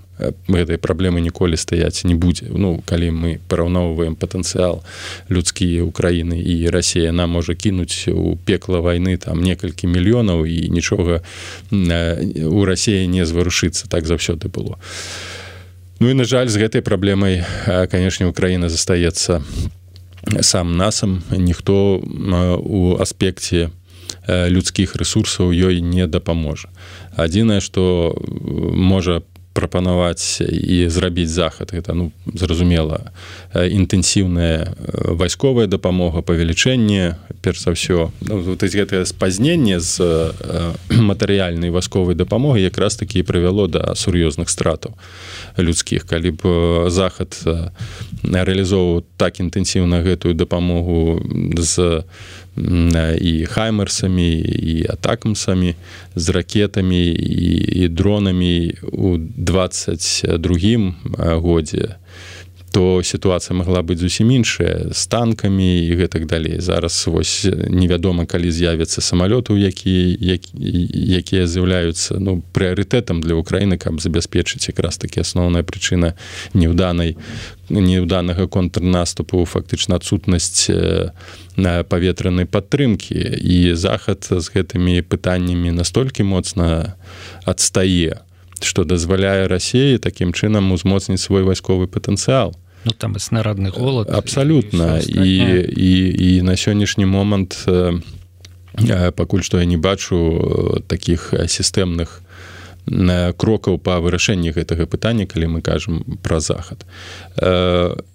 гэтай 0.48 0.78
праблемы 0.78 1.22
ніколі 1.22 1.58
стаяць 1.58 2.04
не 2.04 2.16
будзе 2.16 2.50
ну 2.50 2.82
калі 2.86 3.10
мы 3.12 3.40
параўноўваем 3.48 4.16
патэнцыял 4.16 4.84
людскі 5.30 5.82
украіны 5.82 6.38
і 6.38 6.70
рассія 6.70 7.12
нам 7.12 7.38
можа 7.38 7.56
кінуць 7.56 8.10
у 8.10 8.36
пекла 8.46 8.82
вайны 8.82 9.18
там 9.18 9.42
некалькі 9.42 9.88
мільёнаў 9.88 10.46
і 10.46 10.70
нічога 10.70 11.22
у 11.72 12.66
рассіі 12.66 13.08
не 13.08 13.26
зварушыцца 13.26 13.90
так 13.90 14.06
заўсёды 14.06 14.50
было. 14.50 14.78
а 14.78 15.33
Ну 16.00 16.10
і 16.10 16.14
на 16.14 16.24
жаль 16.24 16.48
з 16.48 16.58
гэтай 16.58 16.82
праблемай 16.82 17.44
канешне 17.92 18.28
Украіна 18.28 18.70
застаецца 18.70 19.42
сам 20.42 20.78
насам 20.78 21.22
ніхто 21.32 22.00
у 22.00 22.98
аспекце 23.00 23.70
людскіх 24.28 24.96
рэсурсаў 24.96 25.52
ёй 25.52 25.82
не 25.82 26.08
дапаможа 26.08 26.72
адзінае 27.20 27.60
што 27.60 28.16
можа 28.74 29.22
прапанаваць 29.54 30.42
і 30.42 30.90
зрабіць 30.90 31.30
захад. 31.30 31.74
Это 31.74 31.94
ну 31.94 32.12
зразумела 32.34 33.14
інтэнсіўная 33.54 34.74
вайсковая 35.14 35.68
дапамога 35.68 36.22
павелічэнне 36.22 37.16
перш 37.42 37.62
за 37.62 37.78
ўсё. 37.78 38.10
Ну, 38.26 38.42
гэтае 38.58 39.06
спазненне 39.06 39.80
з 39.80 40.34
матэрыяльнай 40.90 41.70
вайсковай 41.70 42.16
дапамогі 42.16 42.66
якраз 42.66 42.96
такі 42.98 43.22
прывяло 43.24 43.68
да 43.70 43.94
сур'ёзных 43.94 44.50
стратаў 44.50 44.98
людскіх. 45.58 46.06
Калі 46.10 46.34
б 46.34 46.42
захад 46.90 47.38
рэалізоўваў 48.24 49.06
так 49.18 49.40
інтэнсіўна 49.40 50.02
гэтую 50.02 50.34
дапамогу 50.34 51.22
з 51.58 52.04
і 53.22 53.46
хаймерсамі 53.46 54.32
і 54.40 54.86
атакамсамі 54.90 55.76
з 56.16 56.30
ракетамі 56.30 57.12
і, 57.12 57.84
і 57.84 57.88
дронамі 57.88 58.76
у 58.92 59.18
22 59.18 60.94
годзе 61.18 61.96
то 62.74 63.04
сітуацыя 63.06 63.54
магла 63.54 63.86
быць 63.86 64.02
зусім 64.02 64.34
іншая 64.34 64.90
з 64.90 65.02
танкамі 65.06 65.86
і 65.86 65.94
гэтак 65.94 66.26
далей. 66.26 66.58
Зараз 66.58 67.06
вось 67.06 67.46
невядома 67.70 68.26
калі 68.26 68.50
з'явяцца 68.50 68.98
самалёты 68.98 69.54
які 69.54 69.94
якія 71.22 71.46
з'яўляюцца 71.46 72.18
ну 72.18 72.42
прыярытэтам 72.50 73.22
для 73.22 73.38
ўкраіны 73.38 73.78
каб 73.78 74.02
забяспечыць 74.02 74.74
якраз 74.74 74.98
такі 74.98 75.22
асноўная 75.22 75.62
прычына 75.62 76.18
неўданай 76.58 77.14
неўданага 77.70 78.50
контрнаступу 78.50 79.46
фактычна 79.46 80.02
адсутнасць 80.02 80.66
на 81.54 81.86
паветранай 81.86 82.50
падтрымкі. 82.50 83.38
І 83.38 83.78
захад 83.78 84.26
з 84.26 84.50
гэтымі 84.50 85.06
пытаннямі 85.06 85.78
настолькі 85.78 86.26
моцна 86.26 86.98
адстае 87.46 88.26
што 88.64 88.82
дазваляе 88.88 89.46
рассеі 89.46 90.02
такім 90.02 90.34
чынам 90.34 90.72
узмоцніць 90.74 91.22
свой 91.22 91.44
вайсковы 91.44 91.86
патэнцыял 91.86 92.58
ну, 92.86 92.92
там 92.98 93.16
і 93.16 93.20
снародны 93.20 93.70
голод 93.70 94.10
абсалютна 94.10 95.00
і, 95.00 95.12
і, 95.12 95.40
і, 95.78 96.36
і 96.38 96.42
на 96.42 96.56
сённяшні 96.56 97.06
момант 97.06 97.66
пакуль 99.16 99.42
што 99.42 99.60
я 99.60 99.66
не 99.66 99.78
бачу 99.78 100.82
таких 100.88 101.34
сістэмных 101.48 102.24
крокаў 103.38 103.80
па 103.80 104.00
вырашэнні 104.04 104.52
гэтага 104.52 104.86
пытання 104.86 105.26
калі 105.26 105.58
мы 105.58 105.62
кажам 105.62 106.04
пра 106.22 106.40
захад. 106.44 106.84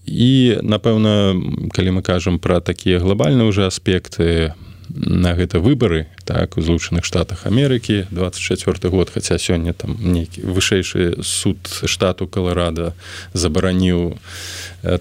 І 0.04 0.58
напэўна 0.62 1.34
калі 1.72 1.90
мы 1.98 2.02
кажам 2.02 2.38
пра 2.38 2.60
такія 2.60 3.00
глобальныя 3.00 3.48
ўжо 3.48 3.64
аспекты 3.64 4.52
на 4.90 5.34
гэта 5.34 5.60
выбары 5.60 6.06
так 6.24 6.56
у 6.56 6.60
злучаных 6.60 7.04
штатах 7.04 7.46
Амерыкі 7.46 8.06
24 8.10 8.88
год 8.90 9.10
хаця 9.10 9.38
сёння 9.38 9.72
там 9.72 9.96
нейкі 10.00 10.42
вышэйшы 10.42 11.22
суд 11.22 11.58
штату 11.84 12.26
каларада 12.26 12.94
забараніў 13.32 14.18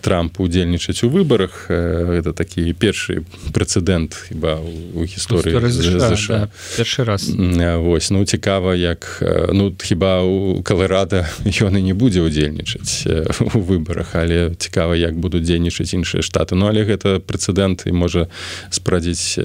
трамп 0.02 0.40
удзельнічаць 0.40 1.04
у 1.04 1.10
выбарах. 1.10 1.70
Это 1.70 2.34
такі 2.34 2.74
першы 2.74 3.24
прэцэдэнт 3.54 4.18
хіба 4.30 4.58
у 4.58 5.06
гісторыі 5.06 5.54
да, 5.54 6.50
першы 6.78 7.04
раз. 7.04 7.30
Восьось 7.30 8.12
ну 8.12 8.26
цікава 8.26 8.76
як 8.76 9.24
ну 9.54 9.76
хіба 9.78 10.24
у 10.24 10.64
каларада 10.64 11.30
ён 11.62 11.78
і 11.78 11.82
не 11.82 11.94
будзе 11.94 12.22
удзельнічаць 12.22 13.06
у 13.54 13.60
выбарах 13.62 14.16
але 14.16 14.56
цікава 14.58 14.96
як 14.96 15.14
будуць 15.14 15.46
дзейнічаць 15.46 15.94
іншыя 15.94 16.26
штаты. 16.26 16.56
Ну 16.56 16.68
але 16.68 16.84
гэта 16.84 17.20
прэцэдэнт 17.22 17.86
і 17.86 17.92
можа 17.94 18.28
спрадзіць 18.74 19.38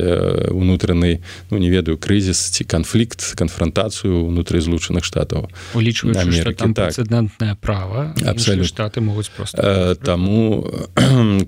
унутраны 0.50 1.20
ну 1.50 1.58
не 1.58 1.70
ведаю 1.70 1.98
крызіс 1.98 2.38
ці 2.50 2.64
канфлікт 2.64 3.34
канфронтацыю 3.36 4.26
унутры 4.28 4.60
злучаных 4.60 5.04
штатаў 5.04 5.48
улічваючыцыдэнтнае 5.74 7.56
права 7.60 8.14
абсолютно. 8.24 8.64
Штаты 8.64 9.00
могуць 9.00 9.28
просто 9.28 9.58
э, 9.58 9.94
таму 9.96 10.66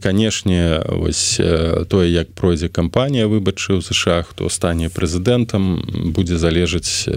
канешне 0.03 0.83
вось 0.89 1.41
тое 1.89 2.09
як 2.11 2.33
пройдзе 2.35 2.69
кампанія 2.69 3.27
выбачы 3.27 3.79
ў 3.79 3.83
ЗША 3.83 4.23
хто 4.29 4.49
стане 4.49 4.91
прэзідэнтам 4.91 6.13
будзе 6.13 6.39
залежаць 6.39 7.09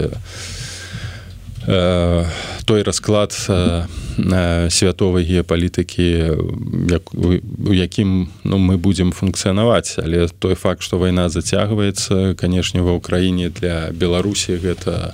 той 1.68 2.82
расклад 2.82 3.32
святовай 4.72 5.24
геапалітыкі 5.24 6.08
у 7.12 7.72
якім 7.72 8.28
ну, 8.44 8.56
мы 8.56 8.80
будзем 8.80 9.12
функцыянаваць. 9.12 10.00
Але 10.00 10.28
той 10.28 10.54
факт 10.56 10.82
што 10.82 10.98
вайна 10.98 11.28
зацягваецца 11.28 12.34
канешне 12.34 12.80
ва 12.80 12.96
ўкраіне 12.96 13.52
для 13.52 13.92
беларусі 13.92 14.56
гэта 14.56 15.12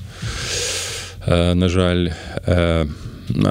на 1.27 1.69
жаль 1.69 2.15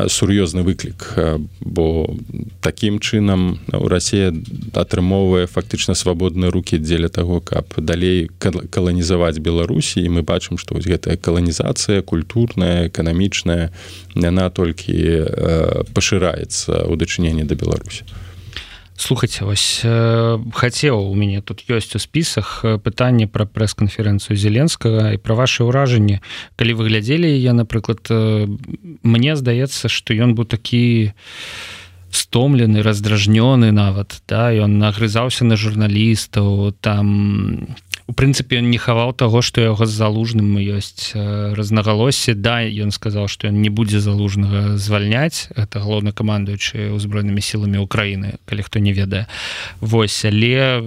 сур'ёзны 0.08 0.64
выклік. 0.64 1.18
Бо 1.60 2.16
такім 2.62 3.00
чынам 3.00 3.60
у 3.74 3.88
Росія 3.88 4.34
атрымоўвае 4.74 5.48
фактычна 5.48 5.96
свабодныя 5.96 6.52
руки 6.52 6.78
дзеля 6.78 7.10
того 7.10 7.42
каб 7.42 7.66
далей 7.78 8.30
каланізаваць 8.40 9.40
Беларусі. 9.40 10.02
І 10.02 10.10
мы 10.10 10.22
бачым 10.22 10.58
што 10.58 10.76
вось 10.76 10.88
гэтая 10.88 11.18
каланізацыя 11.18 12.02
культурная 12.02 12.88
эканамічная 12.88 13.72
яна 14.16 14.50
толькі 14.50 14.96
пашыраецца 15.94 16.86
ў 16.86 16.94
дачыненні 16.98 17.44
да 17.44 17.56
Беларусі 17.56 18.04
слухайте 18.96 19.46
вось 19.46 19.82
э, 19.84 20.40
хацеў 20.54 21.12
у 21.12 21.16
мяне 21.16 21.42
тут 21.42 21.66
ёсць 21.70 21.96
у 21.96 22.00
спісах 22.00 22.62
э, 22.64 22.78
пытанне 22.78 23.28
пра 23.28 23.46
прэс-канферэнцыю 23.46 24.38
зеленскага 24.38 25.14
і 25.14 25.18
пра 25.18 25.36
ваше 25.36 25.66
ўражанне 25.66 26.22
калі 26.56 26.74
вы 26.78 26.90
глядзелі 26.90 27.30
я 27.30 27.54
напрыклад 27.54 28.06
э, 28.10 28.48
мне 29.04 29.36
здаецца 29.36 29.90
што 29.90 30.14
ён 30.14 30.38
быў 30.38 30.46
такі 30.46 31.14
стомлены 32.14 32.86
раздражнёны 32.86 33.74
нават 33.74 34.22
да 34.30 34.54
ён 34.54 34.78
нагрызаўся 34.78 35.46
на 35.46 35.58
журналістаў 35.58 36.78
там 36.80 37.76
у 38.08 38.14
прынцыпе 38.14 38.60
не 38.62 38.78
хаваў 38.78 39.14
таго 39.16 39.42
што 39.42 39.64
яго 39.64 39.86
залужным 39.88 40.60
ёсць 40.60 41.16
разнагалосе 41.16 42.36
да 42.36 42.60
ён 42.64 42.92
сказаў 42.92 43.32
што 43.32 43.48
ён 43.48 43.62
не 43.64 43.70
будзе 43.70 44.04
залужнага 44.04 44.76
звальняць. 44.78 45.48
Это 45.56 45.80
галоўна 45.80 46.12
камандуючы 46.12 46.92
ўзброенымі 46.92 47.40
сіламі 47.40 47.80
Украіны 47.80 48.36
калі 48.46 48.62
хто 48.68 48.84
не 48.84 48.92
ведае. 48.92 49.28
Вось 49.80 50.26
але 50.26 50.84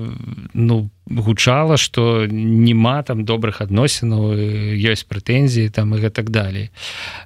ну 0.53 0.91
гучала 1.09 1.77
что 1.77 2.27
няма 2.27 3.03
там 3.03 3.25
добрых 3.25 3.65
адносінаў 3.65 4.37
ёсць 4.77 5.09
прэтэнзіі 5.09 5.73
там 5.73 5.97
і 5.97 6.03
гэтак 6.05 6.29
далей. 6.29 6.69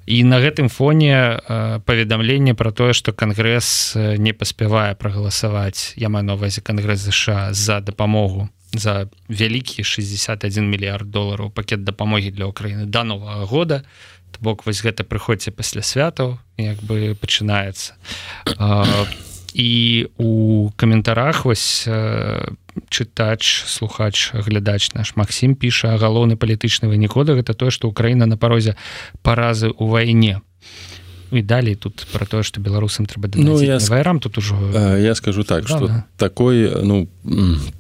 І 0.07 0.22
на 0.22 0.38
гэтым 0.38 0.70
фоне 0.70 1.40
паведамленне 1.83 2.55
про 2.55 2.70
тое 2.70 2.92
что 2.92 3.12
кангрэс 3.12 3.98
не 4.22 4.33
паспявае 4.33 4.94
прагаласаваць 4.94 5.98
я 5.98 6.09
маю 6.09 6.24
новазе 6.24 6.61
кангрэс 6.61 7.11
ЗША 7.11 7.50
за 7.50 7.81
дапамогу 7.81 8.46
за 8.72 9.09
вялікі 9.28 9.85
61 9.85 10.70
мільярд 10.70 11.11
долараў 11.11 11.50
пакет 11.50 11.85
дапамогі 11.85 12.30
для 12.30 12.46
Украіны 12.46 12.87
да 12.87 13.04
новага 13.04 13.44
года. 13.44 13.83
Бок 14.40 14.64
вось 14.64 14.80
гэта 14.80 15.04
прыходзьце 15.04 15.50
пасля 15.52 15.83
святаў 15.83 16.38
як 16.56 16.80
бы 16.80 17.12
пачынаецца. 17.12 17.92
І 19.52 20.06
у 20.16 20.70
каментарах 20.76 21.44
вось 21.44 21.85
чытач 22.88 23.42
слухач 23.66 24.30
глядач 24.33 24.94
наш 24.94 25.16
Масім 25.16 25.54
піша 25.54 25.98
галоўны 25.98 26.37
палітычны 26.37 26.88
вынікода 26.88 27.35
гэта 27.35 27.52
тое 27.54 27.70
што 27.70 27.90
Украіна 27.90 28.26
на 28.26 28.38
парозе 28.38 28.76
паразы 29.22 29.74
ў 29.74 29.85
вайне 29.90 30.40
і 31.33 31.43
далей 31.43 31.75
тут 31.75 32.07
про 32.12 32.27
тое 32.27 32.43
что 32.43 32.61
беларусам 32.61 33.07
трэба 33.07 33.29
ну, 33.35 33.61
я 33.61 33.79
вайрам 33.88 34.21
тут 34.21 34.38
ужо 34.38 34.57
я 34.99 35.14
скажу 35.14 35.45
так 35.45 35.69
что 35.69 35.87
да. 35.87 36.05
такой 36.16 36.71
ну 36.83 37.09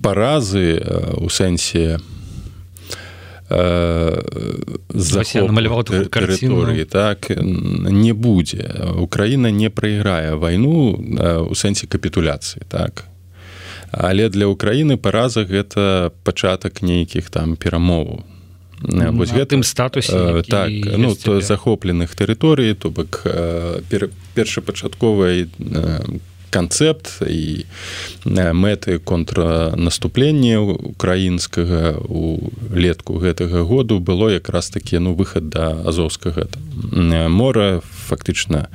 паразы 0.02 0.82
у 1.16 1.28
сэнсе 1.28 1.98
намаляваў 3.50 5.82
тэрыторыі 5.82 6.86
так 6.86 7.30
не 7.34 8.12
будзе 8.12 8.94
Украіна 8.94 9.50
не 9.50 9.70
прайграе 9.70 10.36
вайну 10.36 10.94
у 11.50 11.54
сэнсе 11.54 11.86
капітуляцыі 11.86 12.62
так. 12.68 13.06
Але 13.90 14.30
для 14.30 14.46
Украіны 14.46 14.96
параза 14.96 15.42
гэта 15.42 16.12
пачатак 16.22 16.82
нейкіх 16.82 17.30
там 17.30 17.56
перамоваў 17.56 18.22
вось 18.82 19.32
гэтым 19.32 19.62
статусе 19.62 20.42
так 20.48 20.70
ну 20.96 21.14
то 21.14 21.40
захопленых 21.40 22.14
тэрыторый 22.14 22.74
то 22.74 22.90
бок 22.90 23.22
пер, 23.88 24.10
першапачатковай 24.34 25.48
канцэпт 26.50 27.22
і 27.26 27.64
мэты 28.26 28.98
контрнаступлення 28.98 30.60
украінскага 30.60 31.96
у 32.08 32.50
летку 32.74 33.18
гэтага 33.22 33.62
году 33.62 34.00
было 34.00 34.30
якраз 34.30 34.70
такі 34.70 34.98
ну 34.98 35.14
выхад 35.14 35.48
да 35.48 35.78
азовскага 35.86 36.48
мора 37.28 37.80
фактычна 38.08 38.68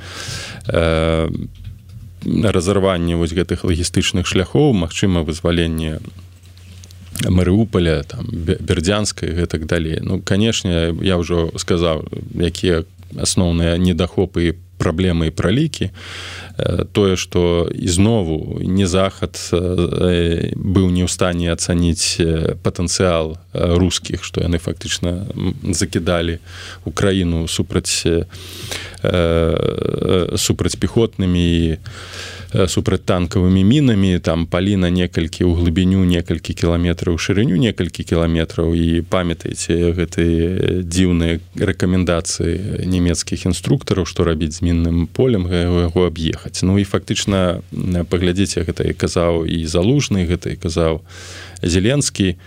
разарванне 2.25 3.15
вось 3.15 3.33
гэтых 3.33 3.63
лагістычных 3.67 4.25
шляхоў 4.25 4.73
магчыма 4.73 5.21
вызваленне 5.21 5.99
Марыуполя 7.23 8.03
там 8.03 8.27
бердзянскай 8.31 9.31
гэтак 9.31 9.65
далей 9.65 9.99
ну 10.01 10.21
канешне 10.21 10.91
я 11.01 11.15
ўжо 11.17 11.51
сказаў 11.55 12.03
якія 12.35 12.83
асноўныя 13.15 13.77
недахопы 13.79 14.55
праблемы 14.77 15.31
і 15.31 15.35
пралікі 15.35 15.89
тое 16.91 17.15
што 17.15 17.67
ізнову 17.71 18.59
не 18.59 18.87
захад 18.87 19.39
быў 19.51 20.91
не 20.91 21.07
ў 21.07 21.09
стане 21.11 21.51
ацаніць 21.55 22.19
патэнцыял 22.63 23.39
рускіх 23.53 24.23
што 24.23 24.43
яны 24.43 24.59
фактычна 24.59 25.27
закідалі 25.71 26.39
украіну 26.83 27.47
супраць 27.47 28.03
супрацьпехотнымі 30.35 31.47
і 31.55 31.77
супрацьтанкавымі 32.67 33.63
мінамі 33.63 34.19
там 34.19 34.45
палі 34.47 34.79
на 34.79 34.89
некалькі 34.89 35.43
ў 35.43 35.59
глыбіню 35.59 36.07
некалькі 36.07 36.55
кіламетраў 36.55 37.19
шырыню 37.19 37.59
некалькі 37.59 38.07
кіламетраў 38.07 38.71
і 38.71 39.03
памятаеце 39.11 39.91
гэты 39.91 40.25
дзіўныя 40.87 41.43
рэкамендацыі 41.59 42.87
нямецкіх 42.87 43.45
інструктараў 43.51 44.07
што 44.07 44.23
рабіць 44.23 44.55
з 44.59 44.63
мінным 44.63 45.07
полем 45.11 45.51
яго 45.51 46.07
аб'ехаць. 46.07 46.63
Ну 46.63 46.79
і 46.79 46.87
фактычна 46.87 47.59
паглядзіце 48.07 48.63
гэта 48.63 48.87
і 48.87 48.95
казаў 48.95 49.43
і 49.43 49.59
залужны 49.67 50.23
гэта 50.23 50.55
і 50.55 50.59
казаў 50.59 51.03
зеленскі. 51.59 52.39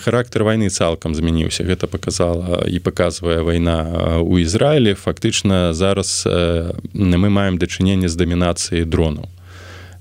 Характар 0.00 0.44
войны 0.44 0.68
цалкам 0.68 1.14
змяніўся. 1.14 1.64
Гэта 1.64 1.86
показала 1.86 2.64
і 2.68 2.78
показвае 2.80 3.40
вайна 3.40 4.20
у 4.20 4.38
Ізраілі. 4.38 4.94
Фактычна 4.94 5.72
зараз 5.72 6.24
мы 6.92 7.28
маем 7.28 7.58
дачыненне 7.58 8.08
з 8.08 8.16
дамінацыяй 8.16 8.84
дронаў 8.84 9.33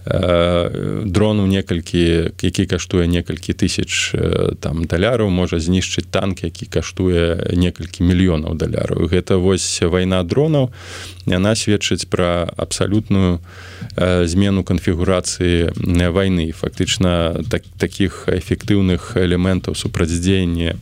дрону 0.05 1.47
некалькі 1.47 2.31
які 2.41 2.65
каштуе 2.65 3.07
некалькі 3.07 3.53
тысяч 3.53 4.11
там 4.59 4.83
даляраў 4.83 5.29
можа 5.29 5.59
знішчыць 5.63 6.11
танк 6.11 6.43
які 6.43 6.65
каштуе 6.67 7.39
некалькі 7.55 8.03
мільёнаў 8.03 8.55
даляраў. 8.59 9.07
Гэта 9.07 9.39
вось 9.39 9.81
вайна 9.81 10.23
дронаў. 10.23 10.71
Яна 11.25 11.55
сведчыць 11.55 12.05
пра 12.11 12.51
абсалютную 12.57 13.39
змену 13.95 14.63
канфігурацыі 14.63 15.71
вайны. 16.11 16.51
Фактычна 16.51 17.43
так, 17.49 17.63
таких 17.77 18.27
эфектыўных 18.27 19.15
элементаў 19.15 19.75
супрацьдзеяння 19.75 20.75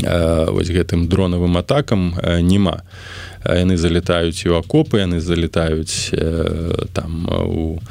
вось 0.00 0.70
гэтым 0.70 1.08
дронавым 1.08 1.56
атакам 1.60 2.16
няма. 2.22 2.82
Яны 3.42 3.76
залетаюць 3.76 4.46
у 4.46 4.54
акопы 4.54 5.02
яны 5.02 5.20
залетаюць 5.20 6.14
там 6.94 7.26
у 7.28 7.82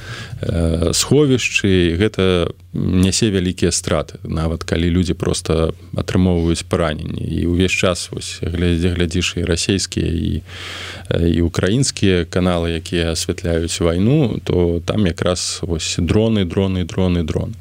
сховішчы. 0.95 1.99
Гэта 1.99 2.55
нясе 2.73 3.27
вялікія 3.29 3.71
страты 3.71 4.15
нават 4.23 4.63
калі 4.63 4.87
людзі 4.89 5.13
просто 5.13 5.75
атрымоўваюць 5.91 6.63
параненні. 6.71 7.19
І 7.19 7.51
ўвесь 7.51 7.75
час 7.75 8.07
вось 8.15 8.39
глядзе 8.39 8.95
глядзіш 8.95 9.33
і 9.37 9.43
расійскія 9.43 10.07
і 10.07 10.41
і 11.11 11.41
украінскія 11.43 12.23
каналы 12.25 12.79
якія 12.79 13.11
асвятляюць 13.11 13.75
вайну 13.83 14.39
то 14.43 14.79
там 14.85 15.05
якраз 15.05 15.59
вось 15.61 15.99
дроны 15.99 16.47
дроны 16.47 16.87
дроны 16.87 17.23
дрон 17.23 17.53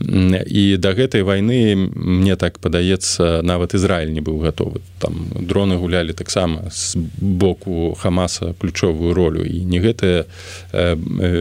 і 0.00 0.76
да 0.76 0.90
гэтай 0.92 1.22
вайны 1.22 1.76
мне 1.94 2.36
так 2.36 2.58
падаецца 2.58 3.42
нават 3.46 3.74
Ізраиль 3.74 4.10
не 4.10 4.20
быў 4.20 4.42
гатовы. 4.42 4.82
Там 4.98 5.30
дроны 5.40 5.78
гулялі 5.78 6.12
таксама 6.12 6.70
з 6.70 6.98
боку 7.20 7.94
хамаса 7.94 8.54
ключовую 8.58 9.14
ролю. 9.14 9.44
І 9.46 9.64
не 9.64 9.78
гэтыя 9.78 10.26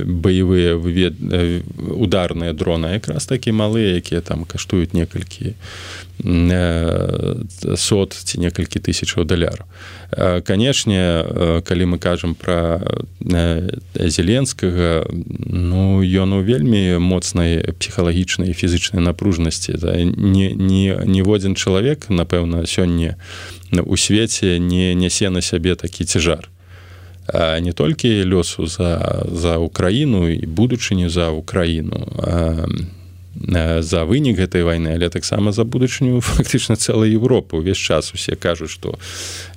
баявыя 0.05 0.77
вывед 0.77 1.17
ударныя 1.77 2.53
дроны 2.53 2.93
якраз 2.93 3.25
такі 3.25 3.51
малыя 3.51 3.97
якія 3.97 4.21
там 4.21 4.45
каштуюць 4.45 4.93
некалькі 4.93 5.57
сот 7.75 8.13
ці 8.13 8.39
некалькі 8.39 8.79
тысячаў 8.79 9.25
даляраў 9.25 9.65
канешне 10.45 11.25
калі 11.65 11.85
мы 11.85 11.97
кажам 11.97 12.35
пра 12.35 12.79
зеленскага 13.97 15.09
ну 15.09 16.05
ён 16.05 16.37
у 16.37 16.41
вельмі 16.45 17.01
моцнай 17.01 17.65
псіхалагічнай 17.79 18.53
фізычнай 18.53 19.03
напружнасці 19.03 19.73
ніводзін 19.75 21.55
чалавек 21.55 22.09
напэўна 22.09 22.63
сёння 22.69 23.17
у 23.81 23.97
свеце 23.97 24.59
не 24.59 24.93
нясе 24.93 25.29
на 25.29 25.41
сябе 25.41 25.75
такі 25.75 26.05
цяжар. 26.05 26.49
Не 27.33 27.71
толькі 27.73 28.23
лёсу 28.23 28.67
за 28.67 29.23
за 29.31 29.57
украіну 29.57 30.29
і 30.29 30.45
будучыню 30.45 31.09
за 31.09 31.29
украіну 31.29 32.07
за 33.35 34.05
вынік 34.05 34.37
гэтай 34.37 34.61
вайны 34.61 34.93
але 34.93 35.09
таксама 35.09 35.51
за 35.51 35.63
будучыню 35.65 36.21
фактычна 36.33 36.75
цэлай 36.75 37.17
Европы 37.17 37.57
увесь 37.57 37.81
час 37.81 38.13
усе 38.13 38.35
кажуць 38.35 38.69
што 38.69 38.93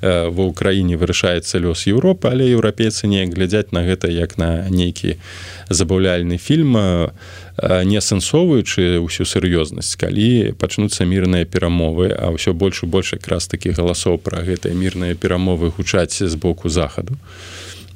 ва 0.00 0.42
ўкраіне 0.48 0.96
вырашаецца 0.96 1.60
лёс 1.60 1.84
Еўропы 1.86 2.32
але 2.32 2.48
еўрапейцы 2.56 3.06
не 3.06 3.26
глядзяць 3.28 3.72
на 3.76 3.84
гэта 3.84 4.08
як 4.08 4.38
на 4.38 4.68
нейкі 4.72 5.20
забаўляльны 5.68 6.40
фільм 6.40 7.12
не 7.56 7.96
асэнсоўваючы 7.96 9.00
ўсю 9.00 9.24
сур'ёзнасць. 9.24 9.96
Калі 9.96 10.52
пачнуцца 10.60 11.08
мірныя 11.08 11.44
перамовы 11.44 12.12
а 12.12 12.32
ўсё 12.32 12.52
больш 12.52 12.84
і 12.84 12.90
больш 12.92 13.16
якраз 13.16 13.48
такі 13.48 13.76
галасоў 13.76 14.20
пра 14.20 14.44
гэтыя 14.44 14.72
мірныя 14.72 15.16
перамовы 15.16 15.72
гучаць 15.72 16.20
з 16.20 16.34
боку 16.36 16.68
захаду 16.68 17.16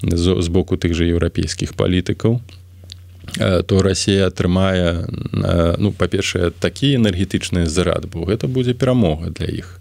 з 0.01 0.49
боку 0.49 0.81
тых 0.81 0.97
жа 0.97 1.05
еўрапейскіх 1.05 1.77
палітыкаў. 1.77 2.41
то 2.41 2.60
Росія 3.39 4.27
атрымае 4.27 5.07
ну 5.79 5.93
па-першае 5.93 6.51
такі 6.51 6.97
энергетычны 6.97 7.67
зарад 7.67 8.07
бо 8.11 8.25
гэта 8.27 8.49
будзе 8.49 8.75
перамога 8.75 9.31
для 9.31 9.47
іх 9.47 9.77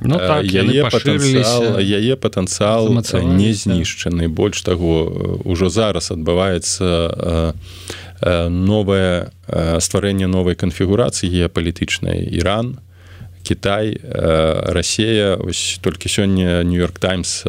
Ну, 0.00 0.14
так, 0.18 0.46
яе 0.46 0.86
патэнцыял 0.86 1.82
яе 1.82 2.14
патэнцыял 2.14 2.86
не 3.34 3.50
знішчаны 3.50 4.28
больш 4.30 4.62
таго 4.62 5.42
ўжо 5.42 5.68
зараз 5.74 6.14
адбываецца 6.14 7.58
новае 8.46 9.30
стварэнне 9.82 10.30
новай 10.30 10.54
канфігурацыі 10.54 11.30
геапалітычнай 11.30 12.30
Іран 12.30 12.78
Кітай 13.42 13.98
Расія 14.06 15.34
ось 15.34 15.78
толькі 15.82 16.06
сёння 16.06 16.62
нью-йорк 16.62 16.98
таймс 17.02 17.42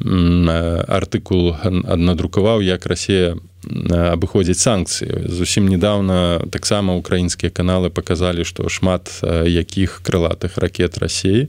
артыкул 0.00 1.56
аднадрукаваў 1.64 2.60
як 2.60 2.84
Расія 2.84 3.36
абыходзіць 3.62 4.58
санкцыі 4.58 5.30
зусім 5.30 5.68
недавно 5.70 6.42
таксама 6.50 6.96
украінскія 6.98 7.50
каналы 7.50 7.90
показалі 7.90 8.44
што 8.44 8.68
шмат 8.68 9.22
якіх 9.46 10.02
крылатых 10.02 10.58
ракет 10.58 10.98
рассеі 10.98 11.46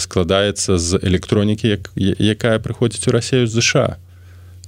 складаецца 0.00 0.78
з 0.78 0.98
электронікі 1.02 1.68
як, 1.68 1.90
якая 1.96 2.58
прыходзіць 2.58 3.06
у 3.08 3.14
рассею 3.14 3.46
ЗША 3.46 3.96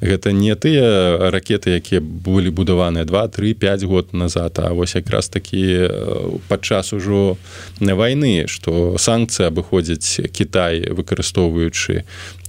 гэта 0.03 0.33
не 0.35 0.55
тыя 0.59 1.31
ракеты 1.31 1.79
якія 1.79 2.03
былі 2.03 2.51
будаваныя 2.51 3.07
2-3-5 3.07 3.87
год 3.87 4.13
назад 4.13 4.59
а 4.59 4.75
вось 4.75 4.95
якраз 4.99 5.31
такі 5.31 5.89
падчас 6.49 6.93
ужо 6.93 7.39
вайны 7.81 8.51
што 8.51 8.99
санкцыі 8.99 9.49
абыходзяць 9.49 10.27
Кітай 10.35 10.91
выкарыстоўваючы 10.91 12.03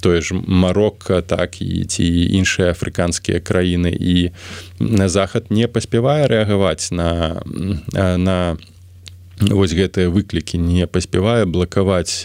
тое 0.04 0.22
ж 0.22 0.36
марокко 0.36 1.22
так 1.22 1.62
і 1.62 1.86
ці 1.88 2.04
іншыя 2.36 2.76
афрыканскія 2.76 3.40
краіны. 3.40 3.96
І 3.96 4.36
на 4.80 5.08
захад 5.08 5.48
не 5.50 5.68
паспявае 5.72 6.28
рэагаваць 6.28 6.92
на 6.92 7.40
на 7.94 8.18
на 8.18 8.58
вось 9.52 9.76
гэтыя 9.76 10.08
выклікі 10.14 10.58
не 10.62 10.88
паспявае 10.88 11.46
блакаваць 11.46 12.24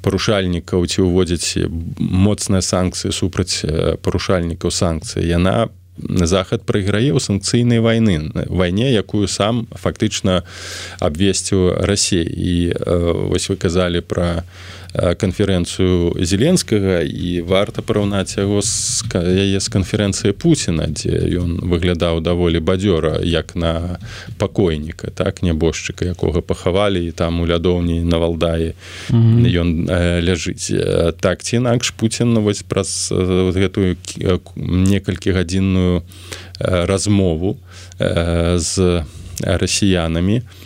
парушальнікаў 0.00 0.86
ці 0.86 1.04
ўводзіць 1.04 1.68
моцныя 1.98 2.62
санкцыі 2.64 3.12
супраць 3.12 3.64
парушальнікаў 4.02 4.70
санкцыі. 4.70 5.26
Яна 5.26 5.68
на 5.96 6.26
захад 6.26 6.64
прайграе 6.64 7.12
ў 7.12 7.20
санкцыйнай 7.20 7.80
вайны 7.84 8.32
вайне 8.48 8.88
якую 8.92 9.28
сам 9.28 9.68
фактычна 9.76 10.42
абвесціў 10.98 11.84
рассей 11.84 12.24
і 12.24 12.72
вось 13.28 13.52
вы 13.52 13.56
казалі 13.60 14.00
пра 14.00 14.48
канферэнцыю 14.92 16.12
зеленскага 16.20 17.00
і 17.00 17.40
варта 17.48 17.80
параўнаць 17.80 18.36
яго 18.36 18.60
з 18.60 19.00
яе 19.16 19.56
з 19.56 19.68
канферэнцыі 19.72 20.36
Пуціна 20.36 20.92
дзе 20.92 21.16
ён 21.40 21.64
выглядаў 21.64 22.20
даволі 22.20 22.60
бадзёра 22.60 23.24
як 23.24 23.56
на 23.56 23.96
пакойніка 24.36 25.08
так 25.16 25.40
нябожчыка 25.40 26.04
якога 26.04 26.44
пахавалі 26.44 27.00
і 27.08 27.12
там 27.12 27.40
у 27.40 27.48
лядоўні 27.48 28.04
на 28.04 28.20
валдаі 28.20 28.76
ён 29.08 29.16
mm 29.16 29.88
-hmm. 29.88 30.20
ляжыць 30.20 30.68
так 31.20 31.42
ці 31.42 31.56
інакш 31.56 31.90
Пуін 31.90 32.38
вось 32.44 32.62
праз 32.62 33.08
гэтую 33.56 33.96
некалькі 34.56 35.32
гадзінную 35.32 36.02
размову 36.60 37.56
з 38.56 39.04
расіянамі 39.40 40.42
у 40.42 40.61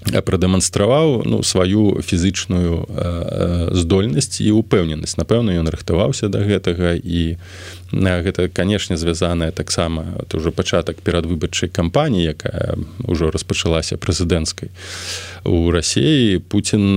прадэманстраваў 0.00 1.22
ну 1.28 1.42
сваю 1.42 2.00
фізычную 2.00 2.88
здольнасць 3.76 4.40
і 4.40 4.50
упэўненасць 4.56 5.20
напэўна 5.20 5.52
ён 5.60 5.68
рыхтаваўся 5.68 6.32
да 6.32 6.40
гэтага 6.40 6.96
і 6.96 7.36
гэта 7.92 8.48
канешне 8.48 8.96
звязаная 8.96 9.50
таксама 9.52 10.24
уже 10.32 10.50
пачатак 10.50 11.04
перадвыбарчай 11.04 11.68
кампаніі 11.68 12.32
якая 12.32 12.80
ўжо 13.04 13.30
распачалася 13.30 14.00
прэзідэнцкай 14.00 14.72
у 15.44 15.70
рассіі 15.70 16.40
Пуін 16.48 16.96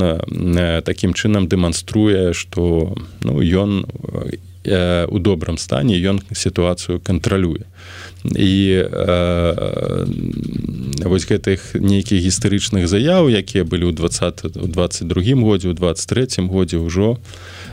такім 0.88 1.14
чынам 1.14 1.52
дэманструе 1.52 2.34
што 2.34 2.96
ну 3.24 3.44
ён 3.44 3.84
у 4.64 5.20
добрым 5.20 5.58
стане 5.58 6.00
ён 6.00 6.24
сітуацыю 6.32 7.00
кантралюе. 7.04 7.68
і 7.68 7.74
э, 8.26 10.06
вось 11.04 11.28
гэтых 11.28 11.76
нейкіх 11.76 12.24
гістарычных 12.24 12.88
заяў 12.88 13.28
якія 13.28 13.68
былі 13.68 13.92
ў 13.92 13.94
20 13.94 14.56
22 14.56 15.36
годзе 15.44 15.70
у 15.70 15.74
23 15.76 16.48
годзе 16.48 16.78
ўжо 16.80 17.20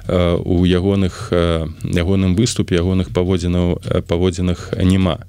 э, 0.07 0.37
у 0.43 0.65
ягоных 0.67 1.29
э, 1.31 1.67
ягоным 1.87 2.35
выступе 2.35 2.77
ягоных 2.77 3.15
паводзінаў 3.15 3.79
э, 3.79 4.03
паводзінах 4.03 4.75
няма. 4.75 5.23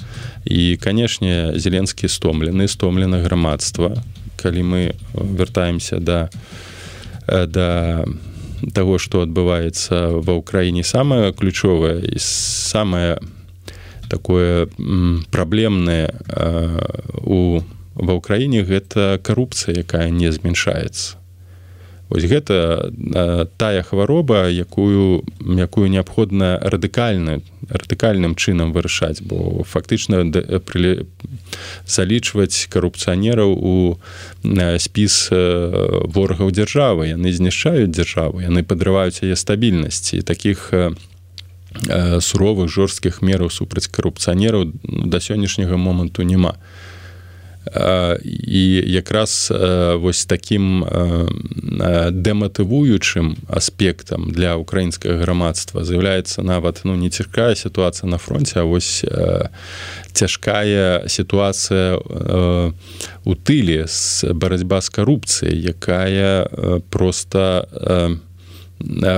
І 0.45 0.77
канешне 0.81 1.53
зеленскі 1.55 2.07
стомлены 2.07 2.67
стомлена 2.67 3.21
грамадства. 3.21 4.01
Калі 4.41 4.61
мы 4.63 4.81
вяртаемся 5.13 5.99
да 5.99 6.29
да 7.27 8.05
того 8.73 8.97
что 8.97 9.21
адбываецца 9.21 10.21
ва 10.21 10.33
ўкраіне 10.41 10.83
самае 10.83 11.33
ключовае 11.33 12.01
і 12.01 12.17
самае 12.17 13.21
у 13.21 13.40
такое 14.11 14.67
праблемнае 15.31 16.11
у 17.23 17.61
ва 17.95 18.13
ўкраіне 18.19 18.63
гэта 18.67 19.19
карупцыя 19.23 19.83
якая 19.83 20.09
не 20.11 20.31
змяншаецца. 20.31 21.21
Ось 22.11 22.27
гэта 22.27 22.91
тая 23.55 23.83
хвароба 23.87 24.51
якую 24.51 25.23
якую 25.39 25.87
неабходна 25.87 26.59
радыкальна 26.59 27.39
радыкальным 27.71 28.35
чынам 28.35 28.73
вырашаць 28.75 29.23
бо 29.23 29.63
фактычна 29.63 30.27
залічваць 31.87 32.67
карупцыянераў 32.67 33.55
у 33.55 33.75
спіс 34.79 35.31
ворагаў 35.31 36.51
дзяржавы. 36.51 37.15
Яны 37.15 37.31
знішчаюць 37.31 37.95
дзяржаву 37.95 38.43
яны 38.43 38.67
падрываюць 38.67 39.23
яе 39.23 39.39
стабільнасці 39.39 40.19
таких 40.27 40.71
у 40.75 41.10
суровых 42.19 42.69
жорсткіх 42.69 43.21
мераў 43.21 43.49
супраць 43.49 43.87
карупцыянераў 43.87 44.71
да 44.83 45.19
сённяшняга 45.19 45.77
моманту 45.77 46.23
няма. 46.23 46.55
І 48.25 48.83
якраз 48.87 49.53
вось 50.01 50.25
таким 50.25 50.83
дэматывуючым 52.11 53.37
аспектам 53.47 54.31
для 54.33 54.57
украінскага 54.57 55.21
грамадства 55.21 55.85
з'яўляецца 55.85 56.41
нават 56.41 56.81
ну 56.83 56.95
не 56.97 57.13
цяжкая 57.13 57.53
сітуацыя 57.55 58.09
на 58.09 58.17
фронте 58.17 58.59
а 58.59 58.65
вось 58.65 59.05
цяжкая 60.11 61.05
сітуацыя 61.07 62.01
у 63.23 63.35
тыле 63.35 63.85
з 63.85 64.25
барацьба 64.33 64.81
з 64.81 64.89
карупцыяй 64.89 65.53
якая 65.53 66.49
просто 66.89 67.69
не 68.17 68.30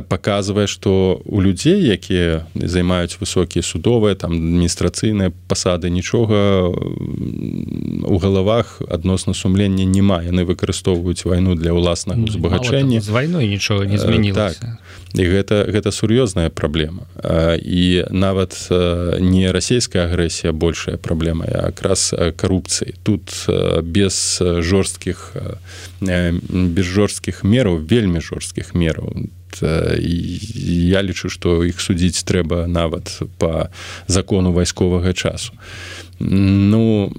показывае 0.08 0.67
что 0.67 1.21
у 1.26 1.41
людзей 1.41 1.84
якія 1.84 2.45
займаюць 2.56 3.17
высокія 3.19 3.63
судовыя 3.63 4.15
там 4.15 4.34
адміністрацыйныя 4.34 5.32
пасады 5.47 5.89
нічога 5.89 6.69
у 6.69 8.17
галавах 8.17 8.82
адносна 8.89 9.34
сумлення 9.34 9.86
няма 9.86 10.23
яны 10.23 10.45
выкарыстоўваюць 10.45 11.26
вайну 11.26 11.56
для 11.56 11.73
ўласнага 11.73 12.23
узбагачэння 12.23 13.02
з 13.02 13.10
вайной 13.10 13.47
нічога 13.47 13.86
не 13.86 13.97
змяніла 13.97 14.54
так. 14.54 14.80
і 15.13 15.23
гэта 15.30 15.69
гэта 15.69 15.93
сур'ёзная 15.93 16.49
праблема. 16.49 17.06
І 17.62 18.06
нават 18.10 18.67
не 19.19 19.52
расійская 19.52 20.10
агрэсія 20.10 20.54
большая 20.54 20.97
праблема 20.97 21.45
якраз 21.45 22.13
карупцыі. 22.36 22.97
Тут 23.04 23.30
без 23.84 24.41
жорсткіх 24.41 25.38
без 26.02 26.86
жорсткіх 26.86 27.43
мераў 27.43 27.78
вельмі 27.78 28.21
жорсткіх 28.21 28.73
мераў 28.73 29.13
я 29.62 31.02
лічу 31.04 31.30
што 31.30 31.63
іх 31.63 31.82
судзіць 31.82 32.24
трэба 32.24 32.68
нават 32.68 33.22
по 33.38 33.70
закону 34.08 34.54
вайсковага 34.54 35.13
часу 35.13 35.54
ну 36.19 37.12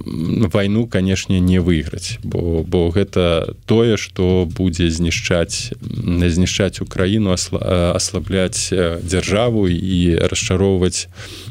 вайну 0.52 0.86
канешне 0.86 1.40
не 1.40 1.58
выйграць 1.58 2.18
бо 2.22 2.62
бо 2.62 2.90
гэта 2.90 3.54
тое 3.66 3.96
што 3.96 4.48
будзе 4.48 4.90
знішчаць 4.90 5.72
знішчаць 5.80 6.80
украіну 6.80 7.34
аслабляць 7.34 8.70
дзяржаву 8.70 9.68
і 9.68 10.16
расчароўваць 10.30 11.08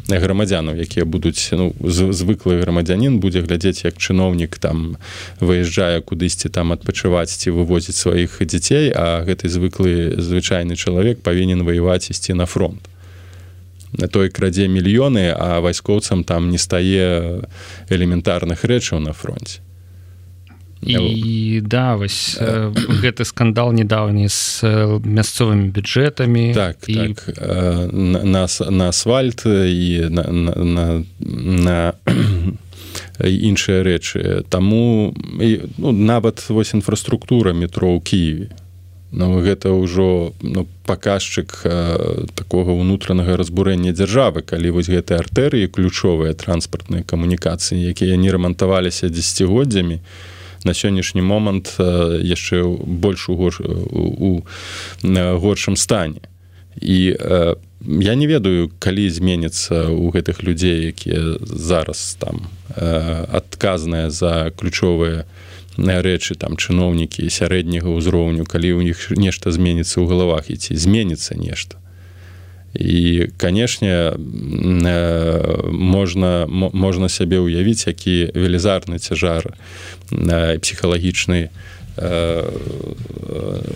грамадзянаў 0.07 0.79
якія 0.79 1.05
будуць 1.05 1.49
ну, 1.51 1.73
звыклы 1.81 2.61
грамадзянин 2.61 3.19
будзе 3.19 3.41
глядзець 3.41 3.85
як 3.85 3.97
чыноўнік 3.97 4.57
там 4.57 4.97
выязджае 5.39 6.01
кудысьці 6.01 6.49
там 6.49 6.71
адпачываць 6.71 7.31
ці 7.33 7.51
вывозіць 7.51 7.99
сваіх 7.99 8.39
дзяцей 8.39 8.91
а 8.95 9.23
гэты 9.27 9.49
звыклы 9.49 10.15
звычайны 10.17 10.75
чалавек 10.75 11.21
павінен 11.21 11.63
ваяваць 11.63 12.09
ісці 12.09 12.33
на 12.33 12.45
фронт 12.45 12.92
той 14.11 14.29
крадзе 14.29 14.67
мільёны 14.67 15.33
а 15.33 15.59
вайскоўцам 15.59 16.23
там 16.23 16.49
не 16.49 16.57
стае 16.57 17.45
элементарных 17.89 18.63
рэчаў 18.63 18.99
на 18.99 19.13
фронте 19.13 19.61
і 20.85 21.61
да 21.63 21.95
вось 21.95 22.37
э, 22.39 22.71
гэты 22.75 23.25
скандал 23.25 23.71
недаўні 23.73 24.27
з 24.27 24.63
мясцовымі 25.03 25.71
бюджэтамі 25.71 26.53
так, 26.53 26.77
і... 26.87 26.95
так. 26.95 27.39
Нас 28.23 28.61
на 28.69 28.89
асфальт 28.89 29.45
і 29.45 30.07
на, 30.09 30.23
на, 30.23 30.53
на, 30.55 31.03
на 31.19 31.93
іншыя 33.23 33.83
рэчы. 33.83 34.43
Таму 34.49 35.13
і, 35.39 35.59
ну, 35.77 35.91
нават 35.91 36.49
вось 36.49 36.73
інфраструктура 36.73 37.53
метро 37.53 37.95
ў 37.95 37.99
Киеве 38.03 38.49
Ну, 39.13 39.37
гэта 39.45 39.69
ўжо 39.69 40.33
ну, 40.41 40.65
паказчык 40.89 41.61
э, 41.69 42.25
такога 42.33 42.73
ўнутранага 42.73 43.37
разбурэння 43.37 43.93
дзяржавы 43.93 44.41
калі 44.41 44.73
вось 44.73 44.89
гэтыя 44.89 45.21
артэрыі 45.21 45.69
ключовыя 45.69 46.33
транспартныя 46.33 47.05
камунікацыі 47.05 47.77
якія 47.77 48.17
не 48.17 48.33
рамантаваліся 48.33 49.13
дзегоддзямі 49.13 50.01
на 50.65 50.73
сённяшні 50.73 51.21
момант 51.21 51.77
э, 51.77 52.25
яшчэ 52.25 52.65
больш 52.81 53.29
у, 53.29 53.37
гор, 53.37 53.53
у, 53.61 54.01
у 54.17 54.41
горшым 55.37 55.77
стане. 55.77 56.25
І 56.81 57.13
э, 57.13 57.55
я 57.85 58.15
не 58.17 58.25
ведаю 58.25 58.73
калі 58.81 59.13
зменіцца 59.13 59.93
у 59.93 60.09
гэтых 60.09 60.41
людзей 60.41 60.89
якія 60.89 61.37
зараз 61.45 62.17
там 62.17 62.49
э, 62.73 63.29
адказныя 63.29 64.09
за 64.09 64.49
ключовыя 64.57 65.29
у 65.29 65.52
рэчы 65.77 66.35
там 66.35 66.57
чыноўнікі 66.57 67.29
сярэдняга 67.29 67.89
ўзроўню 67.89 68.45
калі 68.45 68.69
ў 68.77 68.93
іх 68.93 69.09
нешта 69.17 69.51
зменіцца 69.51 70.01
ў 70.01 70.05
галавах 70.05 70.49
ідці 70.53 70.77
зменіцца 70.77 71.35
нешта. 71.35 71.77
І 72.73 73.29
канешне 73.37 74.13
можна 75.73 76.45
можна 76.49 77.09
сябе 77.09 77.37
ўявіць 77.41 77.87
які 77.89 78.33
велізарны 78.33 78.97
цяжар 78.97 79.53
псіхалагічны 80.09 81.49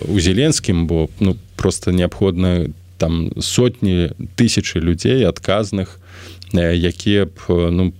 у 0.08 0.16
зеленскім 0.18 0.86
бо 0.86 1.08
ну 1.20 1.36
просто 1.56 1.90
неабходна 1.90 2.70
там 2.98 3.30
сотні 3.38 4.10
тысячи 4.34 4.78
людзей 4.78 5.26
адказных 5.26 5.98
якія 6.54 7.26
б 7.26 7.70
ну 7.70 7.92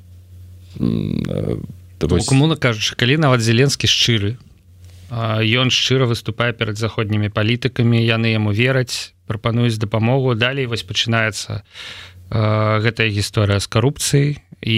камуна 1.98 2.56
кажучы 2.56 2.94
калі 2.94 3.18
нават 3.18 3.42
зеленскі 3.42 3.90
шчыры 3.90 4.36
ён 5.10 5.72
шчыра 5.72 6.06
выступае 6.06 6.52
перад 6.52 6.76
заходнімі 6.78 7.32
палітыкамі 7.32 7.98
яны 7.98 8.34
яму 8.36 8.52
вераць 8.52 9.14
прапануюць 9.26 9.80
дапамогу 9.80 10.34
далей 10.34 10.66
вось 10.66 10.84
пачынаецца 10.84 11.64
гэтая 12.30 13.08
гісторыя 13.08 13.58
з 13.58 13.66
карупцыяй 13.66 14.38
і 14.60 14.76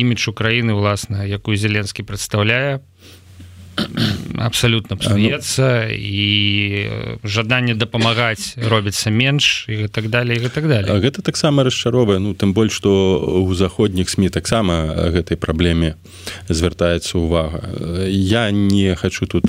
імідж 0.00 0.28
украіны 0.28 0.74
ўласна 0.74 1.22
якую 1.24 1.56
зеленскі 1.56 2.02
прадстаўляе 2.02 2.82
абсолютно 4.38 4.96
псуецца 4.96 5.86
ну, 5.88 5.94
і 5.94 6.28
жаданне 7.24 7.74
дапамагаць 7.74 8.56
робіцца 8.56 9.10
менш 9.10 9.66
і 9.68 9.88
так 9.88 10.08
далее 10.08 10.36
і 10.36 10.48
так 10.48 10.68
далее. 10.68 11.00
Гэта 11.00 11.22
таксама 11.22 11.64
расчаровае 11.64 12.18
ну 12.18 12.34
тым 12.34 12.52
больш 12.52 12.72
што 12.80 13.20
у 13.44 13.54
заходніх 13.54 14.08
сМ 14.10 14.28
таксама 14.30 14.94
гэтай 15.12 15.36
праблеме 15.36 15.94
звяртаецца 16.48 17.18
увага. 17.18 17.60
Я 18.08 18.50
не 18.50 18.94
хочу 18.94 19.26
тут 19.26 19.46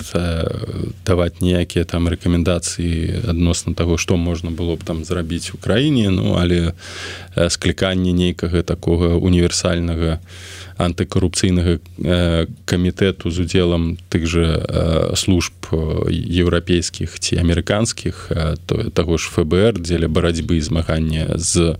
даваць 1.05 1.41
ніякія 1.41 1.85
там 1.85 2.07
рэкамендацыі 2.07 3.29
адносна 3.29 3.73
таго 3.73 3.97
што 3.97 4.17
можна 4.17 4.51
было 4.51 4.75
б 4.75 4.83
там 4.83 5.03
зрабіць 5.03 5.53
у 5.53 5.57
краіне 5.57 6.09
ну 6.09 6.35
але 6.35 6.73
скліканне 7.49 8.11
нейкага 8.11 8.61
такога 8.63 9.15
універсальнага 9.15 10.19
антыкарупцыйнага 10.85 11.79
камітэту 12.65 13.31
з 13.31 13.45
удзелам 13.45 13.97
тых 14.09 14.25
жа 14.25 15.13
служб 15.15 15.53
еўрапейскіх 15.71 17.19
ці 17.19 17.37
амерыканскіх 17.41 18.31
таго 18.93 19.17
ж 19.17 19.29
ФБР 19.31 19.81
дзеля 19.81 20.07
барацьбы 20.07 20.61
змагання 20.61 21.37
з 21.37 21.77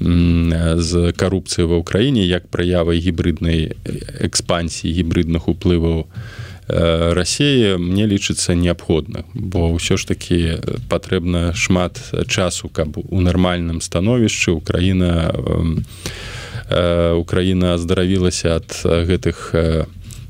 з 0.00 1.12
карупцыі 1.16 1.64
ва 1.70 1.80
ўкраіне 1.80 2.26
як 2.28 2.48
праявай 2.52 3.00
гібриднай 3.00 3.72
экспансіі 4.20 4.92
гібридных 4.92 5.48
уплываў 5.48 6.04
рассеі 6.68 7.78
мне 7.78 8.04
лічыцца 8.10 8.58
неабходна 8.58 9.24
бо 9.32 9.72
ўсё 9.72 9.96
ж 9.96 10.04
такі 10.10 10.60
патрэбна 10.90 11.54
шмат 11.54 12.02
часу 12.26 12.68
каб 12.68 12.98
у 12.98 13.20
нармальным 13.22 13.80
становішчы 13.80 14.50
Украіна 14.52 15.32
у 15.32 15.80
Украіна 16.70 17.74
аздаравілася 17.74 18.58
ад 18.58 18.74
гэтых 18.84 19.54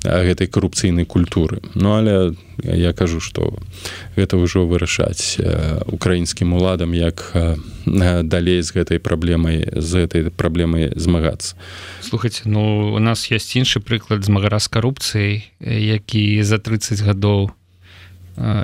гэтай 0.06 0.46
карупцыйнай 0.46 1.04
культуры. 1.04 1.60
Ну 1.74 1.96
але 1.96 2.34
я 2.62 2.92
кажу 2.92 3.20
што 3.20 3.58
гэта 4.16 4.38
ўжо 4.38 4.66
вырашаць 4.66 5.40
украінскім 5.90 6.52
уладам 6.54 6.94
як 6.94 7.32
далей 8.22 8.62
з 8.62 8.70
гэтай 8.70 8.98
праблемай 8.98 9.66
з 9.74 10.06
гэтай 10.06 10.30
праблемай 10.30 10.92
змагацца. 10.94 11.56
Слухаць 12.00 12.42
ну 12.44 12.94
у 12.94 13.00
нас 13.02 13.26
ёсць 13.32 13.56
іншы 13.56 13.80
прыклад 13.80 14.24
змагара 14.24 14.60
з 14.60 14.68
карупцыяй 14.68 15.34
які 15.60 16.42
за 16.42 16.58
30 16.58 17.02
гадоў 17.02 17.50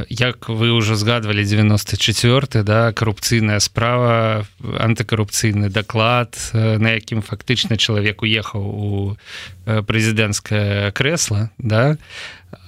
як 0.08 0.48
вы 0.52 0.68
ўжо 0.76 0.94
згадвалі 1.00 1.44
94 1.44 2.62
да 2.62 2.92
карупцыйная 2.92 3.58
справа 3.60 4.44
антыкарупцыйны 4.60 5.72
даклад 5.72 6.36
на 6.52 7.00
якім 7.00 7.24
фактычна 7.24 7.80
чалавек 7.80 8.20
уехаў 8.22 8.60
у 8.60 9.16
прэзідэнцкае 9.64 10.92
крэсла 10.92 11.50
да. 11.56 11.96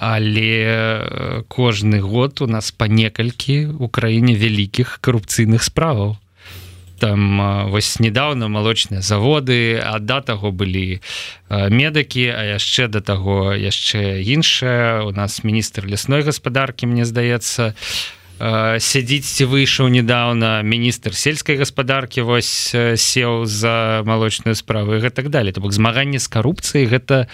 Але 0.01 1.45
кожны 1.49 2.01
год 2.01 2.41
у 2.41 2.49
нас 2.49 2.73
па 2.73 2.89
некалькі 2.89 3.69
у 3.77 3.89
краіне 3.89 4.33
вялікіх 4.33 4.99
карупцыйных 5.05 5.61
справаў 5.61 6.17
там 6.99 7.71
вось 7.71 7.99
недавно 8.01 8.49
малочныя 8.49 9.03
заводы 9.03 9.81
а 9.83 9.99
да 9.99 10.21
таго 10.21 10.53
былі 10.53 11.01
медыкі 11.51 12.29
а 12.31 12.57
яшчэ 12.57 12.89
да 12.89 13.01
таго 13.01 13.55
яшчэ 13.55 14.23
іншая. 14.23 15.03
У 15.03 15.11
нас 15.11 15.45
міністр 15.45 15.87
лясной 15.87 16.23
гаспадаркі 16.23 16.87
мне 16.87 17.05
здаецца 17.05 17.75
сядзіць 18.39 19.31
ці 19.31 19.45
выйшаў 19.47 19.89
недавно 19.89 20.59
міністр 20.63 21.15
сельскай 21.15 21.57
гаспадаркі 21.57 22.27
вось 22.27 22.75
сеў 22.75 23.47
за 23.47 24.03
малочную 24.05 24.59
справы 24.59 24.99
гэтак 24.99 25.31
далее 25.31 25.53
то 25.53 25.61
бок 25.61 25.73
змаганне 25.73 26.19
з 26.19 26.27
карупцыяй 26.27 26.87
гэта 26.91 27.29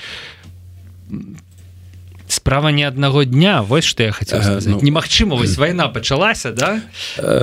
справа 2.31 2.69
не 2.69 2.85
аднаго 2.85 3.25
дня 3.25 3.63
вось 3.63 3.85
что 3.85 4.03
я 4.03 4.13
хотел 4.13 4.41
ну, 4.67 4.81
немагчыма 4.81 5.37
вось 5.37 5.57
война 5.57 5.89
пачалася 5.89 6.53
да 6.53 6.81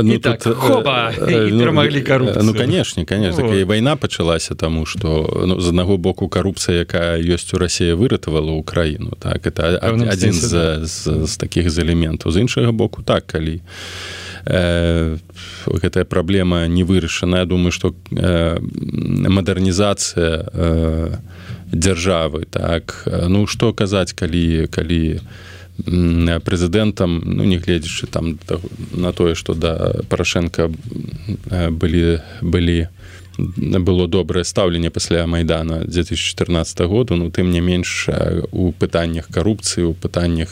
ну, 0.02 0.20
так, 0.20 0.44
тут, 0.44 0.56
хоба, 0.56 1.14
э, 1.18 1.50
ну, 1.52 1.60
перамаглі 1.60 2.02
карупцию 2.02 2.44
ну 2.44 2.54
канешне 2.54 3.06
конечно 3.06 3.44
вот. 3.44 3.68
война 3.68 3.96
пачалася 3.96 4.56
тому 4.56 4.86
что 4.86 5.44
ну, 5.48 5.62
з 5.62 5.68
аднаго 5.70 5.98
боку 5.98 6.30
карупцыя 6.30 6.80
якая 6.80 7.20
ёсць 7.20 7.54
у 7.54 7.58
Росія 7.58 7.96
выратавала 7.96 8.52
Украіну 8.52 9.14
так 9.20 9.46
это 9.46 9.78
один 10.12 10.34
з, 10.34 10.52
да. 10.52 10.86
з, 10.86 11.28
з 11.28 11.38
таких 11.38 11.70
з 11.70 11.80
элементаў 11.80 12.32
з 12.32 12.38
іншага 12.38 12.72
боку 12.72 13.04
так 13.04 13.28
калі 13.28 13.62
э, 14.46 15.18
гэтая 15.68 16.06
праблема 16.06 16.68
не 16.68 16.84
вырашана 16.84 17.46
думаю 17.46 17.72
что 17.72 17.94
э, 18.12 18.60
мадэрнізацыя 19.28 20.50
э, 20.54 21.18
дзяржавы 21.72 22.46
так. 22.50 23.04
Ну 23.28 23.48
что 23.48 23.74
казаць 23.74 24.14
калі 24.14 24.68
калі 24.72 25.20
прэзідэнтам 25.86 27.22
ну 27.24 27.44
не 27.44 27.58
гледзячы 27.58 28.08
там 28.08 28.40
на 28.92 29.14
тое 29.14 29.36
что 29.36 29.54
да 29.54 30.02
парашенко 30.10 30.72
былі 31.70 32.20
былі 32.42 32.88
было 33.38 34.08
добрае 34.08 34.44
стаўленне 34.44 34.90
пасля 34.90 35.28
майдана 35.28 35.86
2014 35.86 36.80
году 36.82 37.16
ну 37.16 37.30
тым 37.30 37.52
не 37.52 37.62
менш 37.62 38.10
у 38.52 38.72
пытаннях 38.72 39.30
карупцыі 39.30 39.86
у 39.86 39.94
пытаннях 39.94 40.50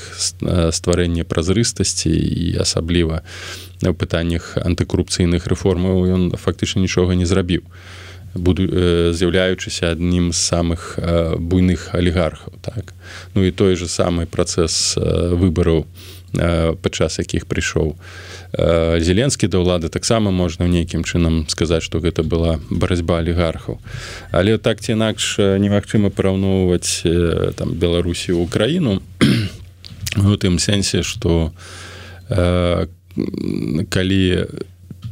стварэння 0.71 1.25
празрыстасці 1.25 2.13
і 2.13 2.57
асабліва 2.61 3.23
у 3.81 3.93
пытаннях 3.93 4.57
антыкарупцыйных 4.61 5.47
рэформаў 5.47 6.05
ён 6.05 6.31
фактычна 6.37 6.81
нічога 6.81 7.15
не 7.15 7.25
зрабіў 7.25 7.65
буду 8.35 8.67
з'яўляючыся 9.15 9.95
адным 9.95 10.31
з 10.31 10.39
самых 10.39 10.99
буйных 11.39 11.95
алігархаў 11.95 12.53
так? 12.61 12.93
Ну 13.33 13.43
і 13.43 13.51
той 13.51 13.75
же 13.75 13.87
самы 13.87 14.27
працэс 14.27 14.99
выбараў 15.33 15.87
падчас 16.83 17.19
якіх 17.19 17.47
прыйшоў 17.47 17.95
зеленскі 18.99 19.47
да 19.47 19.59
ўлады. 19.63 19.87
Таксама 19.89 20.31
можна 20.31 20.67
нейкім 20.67 21.03
чынам 21.03 21.47
сказаць 21.47 21.83
што 21.83 21.99
гэта 21.99 22.23
была 22.23 22.59
барацьба 22.69 23.19
алігархаў. 23.23 23.79
Але 24.31 24.57
так 24.57 24.81
ці 24.81 24.95
інакш 24.99 25.39
немагчыма 25.39 26.11
параўноўваць 26.11 27.07
там 27.55 27.75
беларусі 27.79 28.35
ў 28.35 28.47
краіну 28.51 28.99
у 30.31 30.35
тым 30.35 30.59
сэнсе 30.59 31.03
што 31.03 31.55
калі 33.89 34.21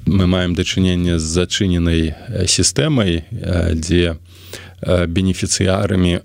мы 0.06 0.28
маем 0.28 0.56
дачыненне 0.56 1.20
з 1.20 1.26
зачыненай 1.26 2.14
сістэмай 2.48 3.24
дзе 3.74 4.18
бенефіцыярамі 4.84 6.20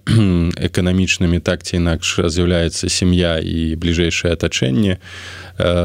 эканамічнымі 0.69 1.39
так 1.41 1.63
ці 1.63 1.79
інакш 1.79 2.27
з'яўляецца 2.27 2.91
сям'я 2.91 3.39
і 3.39 3.79
бліжэйшае 3.79 4.35
атачэнне 4.35 4.99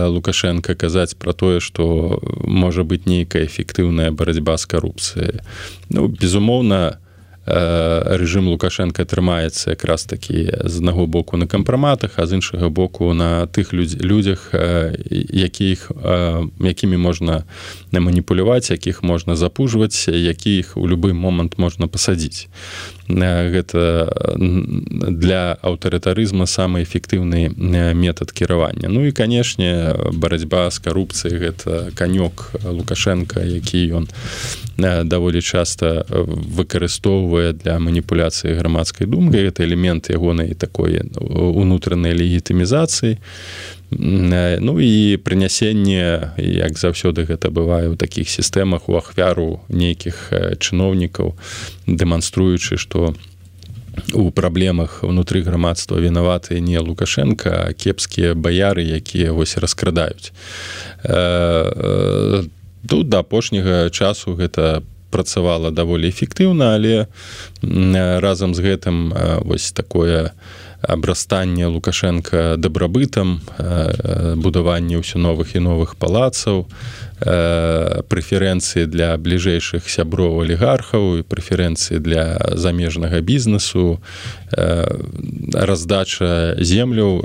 лукашенко 0.10 0.74
казаць 0.74 1.14
пра 1.14 1.38
тое 1.38 1.62
што 1.62 2.18
можа 2.46 2.82
быць 2.84 3.06
нейкая 3.06 3.46
эфектыўная 3.46 4.10
барацьба 4.12 4.58
з 4.58 4.66
карупцыяй 4.66 5.38
ну 5.90 6.08
безумоўна 6.10 6.98
рэжым 7.46 8.48
лукашенко 8.48 9.04
трымаецца 9.04 9.76
якраз 9.76 10.06
такі 10.08 10.48
з 10.48 10.74
аднаго 10.80 11.08
боку 11.08 11.38
на 11.38 11.48
кампраматах 11.48 12.16
а 12.16 12.26
з 12.26 12.40
іншага 12.40 12.70
боку 12.70 13.14
на 13.14 13.48
тых 13.52 13.74
людзях 13.76 14.56
якіх 15.12 15.92
якімі 16.60 16.98
можна 16.98 17.44
не 17.92 18.00
маніпуляваць 18.00 18.72
якіх 18.72 19.04
можна 19.04 19.36
запужваць 19.36 20.08
якіх 20.08 20.78
у 20.78 20.88
любы 20.88 21.14
момант 21.14 21.60
можна 21.60 21.88
пасадзіць 21.88 22.48
гэта 23.08 24.08
для 25.12 25.58
аўтарытарызма 25.62 26.46
самы 26.46 26.84
эфектыўны 26.84 27.52
метад 27.94 28.32
кіравання. 28.32 28.88
Ну 28.90 29.06
і 29.06 29.12
канешне 29.12 29.96
барацьба 30.14 30.72
з 30.72 30.80
карупцыяй 30.80 31.38
гэта 31.38 31.92
канёк 31.96 32.56
лукашенко 32.64 33.40
які 33.40 34.04
ён 34.04 34.08
даволі 34.78 35.42
часта 35.42 36.06
выкарыстоўвае 36.10 37.54
для 37.54 37.80
маніпуляцыі 37.80 38.56
грамадскай 38.56 39.08
думкі 39.08 39.38
гэта 39.38 39.64
элемент 39.64 40.10
ягонай 40.10 40.54
такой 40.56 41.04
унутранай 41.20 42.14
легітымізацыі 42.14 43.18
Ну 44.00 44.80
і 44.80 45.18
прынясенне 45.24 46.34
як 46.38 46.78
заўсёды 46.78 47.26
гэта 47.30 47.50
бывае 47.50 47.92
ў 47.92 47.96
такіх 47.98 48.30
сістэмах 48.30 48.90
у 48.90 48.98
ахвяру 48.98 49.62
нейкіх 49.70 50.34
чыноўнікаў 50.60 51.36
дэманструючы 51.88 52.78
што 52.78 53.14
у 54.14 54.32
праблемах 54.32 55.04
унутры 55.04 55.42
грамадства 55.42 55.98
вінаваты 55.98 56.60
не 56.60 56.80
лукашенко 56.80 57.74
кепскія 57.78 58.34
баяры 58.34 58.82
якія 58.82 59.34
вось 59.34 59.58
раскрадаюць. 59.58 60.34
Тут 62.90 63.10
да 63.10 63.20
апошняга 63.20 63.90
часу 63.90 64.34
гэта 64.34 64.82
працавала 65.14 65.70
даволі 65.72 66.10
эфектыўна 66.10 66.74
але 66.74 67.06
разам 68.20 68.58
з 68.58 68.66
гэтым 68.66 69.14
вось 69.46 69.72
такое 69.72 70.34
абрастанне 70.84 71.68
лукашенко 71.68 72.56
дабрабытам 72.58 73.40
будаванне 74.36 75.00
ўсё 75.00 75.18
новых 75.18 75.56
і 75.56 75.64
новых 75.64 75.96
палацаў 75.96 76.68
прэферэнцыі 77.24 78.86
для 78.92 79.16
бліжэйшых 79.18 79.88
сяброў 79.88 80.44
алігархаў 80.44 81.24
і 81.24 81.28
прэферэнцыі 81.28 82.04
для 82.04 82.38
замежнага 82.52 83.24
бізнесу 83.24 84.04
раздача 85.54 86.60
земляў 86.60 87.24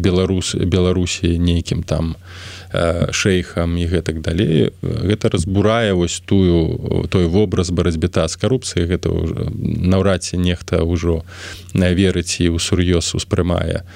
беларус 0.00 0.56
беларусі 0.56 1.36
нейкім 1.38 1.82
там 1.84 2.16
у 2.16 2.57
шэйхам 2.72 3.76
і 3.80 3.84
гэтак 3.88 4.20
далей. 4.20 4.70
Гэта 4.82 5.32
разбурае 5.32 5.92
вось 5.96 6.20
тую 6.20 7.06
той 7.08 7.26
вобраз 7.26 7.70
барацьбіта 7.70 8.28
з 8.28 8.36
карупцыі 8.36 8.84
гэта 8.84 9.08
наўрад 9.08 10.24
ці 10.24 10.36
нехта 10.36 10.84
ўжо 10.84 11.24
верыць 11.72 12.40
і 12.44 12.52
ў 12.52 12.58
сур'ёз 12.60 13.16
успрымае 13.16 13.88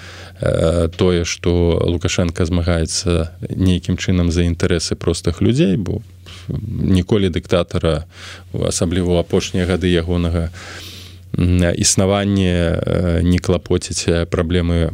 тое 0.96 1.24
што 1.28 1.78
лукашенко 1.84 2.44
змагаецца 2.48 3.36
нейкім 3.44 4.00
чынам 4.00 4.32
за 4.32 4.48
інтарэсы 4.48 4.96
простых 4.96 5.44
людзей 5.44 5.76
бо 5.76 6.00
ніколі 6.48 7.28
дыктатара 7.28 8.08
асабліва 8.52 9.20
апошнія 9.20 9.68
гады 9.68 9.92
ягонага 9.92 10.48
у 10.48 10.91
існаванне 11.38 13.22
не 13.22 13.38
клапоціць 13.38 14.28
праблемы 14.28 14.92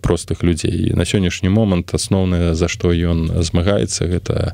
простых 0.00 0.42
людзей 0.42 0.92
на 0.94 1.04
сённяшні 1.04 1.48
момант 1.50 1.94
асноўнае 1.94 2.54
за 2.54 2.68
што 2.68 2.94
ён 2.94 3.42
змагаецца 3.42 4.06
гэта 4.06 4.52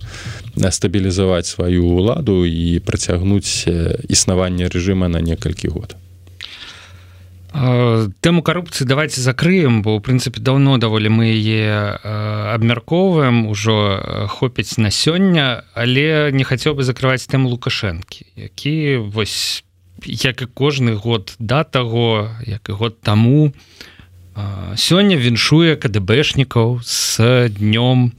стабілізаваць 0.56 1.46
сваю 1.46 1.84
ўладу 1.84 2.44
і 2.48 2.80
працягнуць 2.80 3.68
існаванне 4.08 4.68
рэжыма 4.72 5.08
на 5.08 5.20
некалькі 5.20 5.68
год. 5.68 5.96
Тэму 7.56 8.42
карупцыі 8.42 8.84
давайте 8.84 9.20
закрыем 9.20 9.80
бо 9.80 9.96
ў 9.96 10.04
прынцыпе 10.04 10.44
даўно 10.44 10.76
даволі 10.76 11.08
мы 11.08 11.32
яе 11.32 11.96
абмяркоўваем 12.52 13.48
ужо 13.48 14.28
хопіць 14.28 14.76
на 14.76 14.92
сёння 14.92 15.64
але 15.72 16.32
не 16.36 16.44
хацеў 16.44 16.76
бы 16.76 16.84
закрываць 16.84 17.24
тэму 17.24 17.48
лукашэнкі 17.48 18.28
які 18.36 19.00
вось 19.08 19.64
як 20.04 20.42
і 20.42 20.46
кожны 20.46 20.94
год 20.94 21.34
да 21.38 21.64
таго 21.64 22.30
як 22.46 22.68
і 22.68 22.72
год 22.72 23.00
таму 23.00 23.52
сёння 24.76 25.16
віншуе 25.16 25.76
кДбэшнікаў 25.76 26.80
с 26.84 27.48
днём 27.48 28.12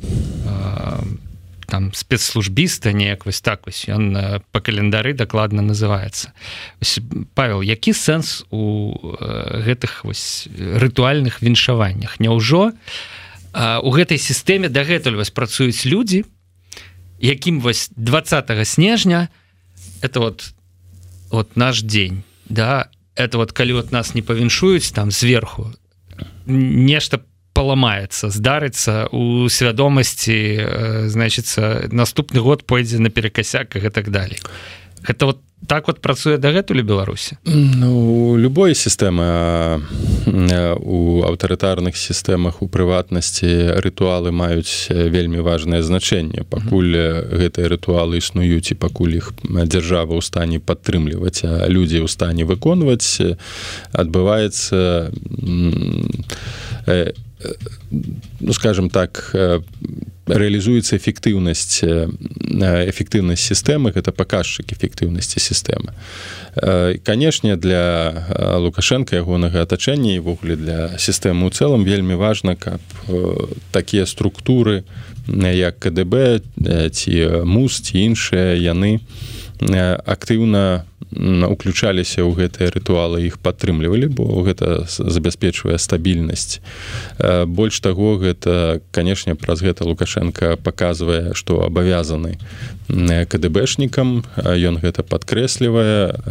там 1.68 1.94
спецслужбіста 1.94 2.92
неяк 2.94 3.26
вось 3.26 3.42
так 3.42 3.68
вось 3.68 3.86
ён 3.86 4.42
по 4.52 4.60
календары 4.60 5.14
дакладна 5.14 5.62
называется 5.62 6.34
павел 7.36 7.62
які 7.62 7.94
сэнс 7.94 8.46
у 8.50 8.98
гэтых 9.22 10.04
вось 10.04 10.48
рытуальных 10.58 11.42
віншаваннях? 11.42 12.20
Няўжо 12.20 12.72
у 13.54 13.90
гэтай 13.92 14.18
сістэме 14.18 14.70
дагэтуль 14.70 15.22
вас 15.22 15.30
працуюць 15.30 15.86
людзі 15.86 16.26
якім 17.20 17.62
вось 17.62 17.92
20 17.94 18.68
снежня 18.68 19.30
это 20.02 20.20
вот 20.20 20.57
вот 21.30 21.56
наш 21.56 21.82
день 21.82 22.24
да 22.50 22.90
это 23.16 23.38
вот 23.38 23.52
калі 23.52 23.74
вот 23.74 23.92
нас 23.92 24.16
не 24.16 24.22
павіншуюць 24.22 24.92
там 24.92 25.12
сверху 25.12 25.74
нешта 26.46 27.22
поломается 27.54 28.30
здарыцца 28.30 29.08
у 29.12 29.50
свядомасці 29.50 30.38
э, 30.38 31.10
значится 31.10 31.90
наступны 31.92 32.42
год 32.42 32.66
пойдзе 32.66 33.00
на 33.00 33.10
перекасяках 33.10 33.84
и 33.84 33.90
так 33.90 34.12
это 35.10 35.26
вот 35.26 35.40
так 35.68 35.88
вот 35.88 36.02
працуе 36.02 36.38
дагэтуль 36.38 36.82
беларусі 36.82 37.38
ну 37.46 38.38
любой 38.38 38.76
сістэмы 38.76 39.82
у 40.28 41.24
аўтарытарных 41.24 41.98
сістэмах 41.98 42.62
у 42.62 42.68
прыватнасці 42.68 43.80
рытуалы 43.82 44.32
маюць 44.32 44.92
вельмі 44.92 45.40
важное 45.40 45.82
значэнне. 45.82 46.44
Пакуль 46.50 46.94
гэтыя 47.32 47.72
рытуалы 47.72 48.20
існуюць 48.20 48.72
і 48.72 48.76
пакуль 48.76 49.18
іх 49.18 49.34
дзяржава 49.44 50.14
ў 50.14 50.22
стане 50.22 50.60
падтрымліваць 50.60 51.48
а 51.48 51.66
людзі 51.72 52.04
ў 52.04 52.08
стане 52.12 52.46
выконваць 52.46 53.24
адбываецца 53.94 55.12
ну 58.40 58.54
скажем 58.54 58.90
так 58.90 59.32
реалізуецца 60.28 60.98
эфектыўнасць 60.98 61.84
эфектыўнасць 61.84 63.48
сістэмы 63.48 63.92
гэта 63.96 64.12
паказчык 64.12 64.74
эфектыўнасці 64.76 65.40
сістэмы 65.40 65.96
канешне 67.08 67.56
для 67.56 68.28
лукашенко 68.60 69.16
ягонага 69.16 69.64
атачэння 69.64 70.18
івогуле 70.20 70.60
для 70.60 70.80
сістэмы 71.00 71.48
ў 71.48 71.52
цэлым 71.56 71.88
вельмі 71.88 72.20
важна 72.20 72.56
каб 72.56 72.82
такія 73.72 74.06
структуры 74.06 74.84
як 75.28 75.80
кДб 75.80 76.44
ці 76.92 77.14
мус 77.48 77.80
ці 77.82 77.96
іншыя 77.96 78.60
яны 78.60 79.00
актыўна 79.62 80.86
уключаліся 81.50 82.22
ў 82.22 82.32
гэтыя 82.38 82.72
рытуалы 82.72 83.26
іх 83.26 83.42
падтрымлівалі 83.42 84.08
бо 84.14 84.46
гэта 84.46 84.86
забяспечвае 84.88 85.78
стабільнасць. 85.82 86.62
Больш 87.50 87.80
таго 87.82 88.18
гэта 88.22 88.82
канешне 88.92 89.36
праз 89.36 89.66
гэта 89.66 89.84
лукашенко 89.84 90.58
паказвае 90.62 91.34
што 91.34 91.66
абавязаны 91.66 92.38
кДбэшнікам 92.88 94.24
ён 94.46 94.76
гэта 94.80 95.04
падкрэслівае. 95.04 96.22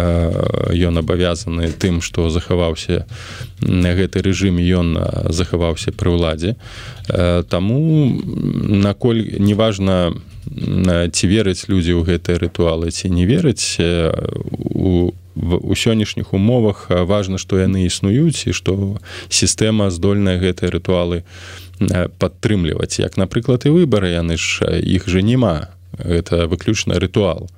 Ён 0.73 0.95
абавязаны 1.03 1.73
тым 1.75 2.01
што 2.01 2.31
захаваўся 2.31 3.05
гэты 3.61 4.23
рэжым 4.23 4.63
ён 4.63 4.97
захаваўся 5.31 5.93
пры 5.93 6.15
ўладзе. 6.15 6.57
Таму 7.51 7.79
наколь 8.87 9.37
неважна 9.39 10.15
ці 10.47 11.25
вераць 11.27 11.67
людзі 11.69 11.99
ў 11.99 12.03
гэтыя 12.07 12.39
рытуалы 12.39 12.91
ці 12.91 13.11
не 13.11 13.27
вераць 13.27 13.79
у 13.79 15.13
у 15.37 15.75
сённяшніх 15.77 16.33
умовах 16.33 16.89
важна 16.89 17.37
што 17.39 17.61
яны 17.61 17.85
існуюць 17.85 18.49
і 18.49 18.57
што 18.57 18.97
сістэма 19.29 19.91
здольная 19.93 20.41
гэтыя 20.41 20.73
рытуалы 20.73 21.29
падтрымліваць. 22.19 22.99
Як 22.99 23.21
напрыклад 23.21 23.69
і 23.69 23.77
выбары 23.77 24.17
яны 24.17 24.41
ж 24.41 24.65
іх 24.81 25.09
жа 25.09 25.21
няма. 25.21 25.77
Гэта 26.01 26.49
выключна 26.49 26.97
рытуал. 26.97 27.49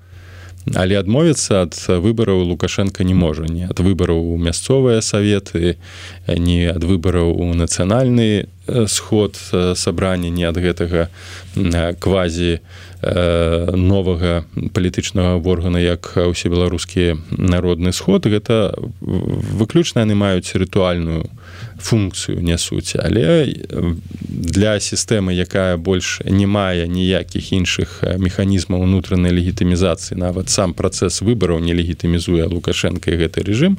Але 0.75 0.99
адмовіцца 0.99 1.65
ад 1.65 1.79
выбараў 1.87 2.43
лукашенко 2.51 3.05
не 3.05 3.15
можа. 3.15 3.47
Не 3.47 3.71
ад 3.71 3.79
выбараў 3.79 4.35
у 4.35 4.37
мясцовыя 4.37 5.01
саветы 5.01 5.79
не 6.27 6.67
ад 6.67 6.83
выбараў 6.83 7.31
у 7.31 7.55
нацыянальны 7.55 8.51
сход 8.87 9.37
сабрання 9.75 10.31
не 10.31 10.45
ад 10.49 10.57
гэтага 10.57 11.09
квазі 12.01 12.61
новага 13.03 14.45
палітычнага 14.75 15.39
органа 15.39 15.79
як 15.79 16.15
усе 16.17 16.49
беларускія 16.49 17.17
народны 17.31 17.93
сход. 17.93 18.27
Гэта 18.27 18.75
выключна 19.01 20.03
яны 20.03 20.19
маюць 20.19 20.51
рытуальную 20.55 21.31
функцыю 21.79 22.43
нясуць 22.43 22.99
але 22.99 23.55
для 24.29 24.79
сістэмы 24.81 25.35
якая 25.35 25.77
больш 25.77 26.21
не 26.25 26.47
мае 26.47 26.89
ніякіх 26.89 27.53
іншых 27.53 28.03
механізмаў 28.19 28.83
унутранай 28.83 29.33
легітымізацыі 29.33 30.19
нават 30.19 30.51
сам 30.51 30.75
працэс 30.75 31.23
выбараў 31.23 31.63
не 31.63 31.75
легітымізуе 31.75 32.45
лукашенко 32.51 33.15
гэты 33.15 33.47
рэжым 33.47 33.79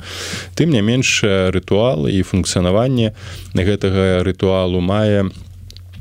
тым 0.55 0.71
не 0.71 0.81
менш 0.81 1.21
рытуал 1.25 2.07
і 2.07 2.23
функцыянаванне 2.23 3.13
гэтага 3.53 4.23
рытуалу 4.23 4.81
мае 4.81 5.27
у 5.27 5.48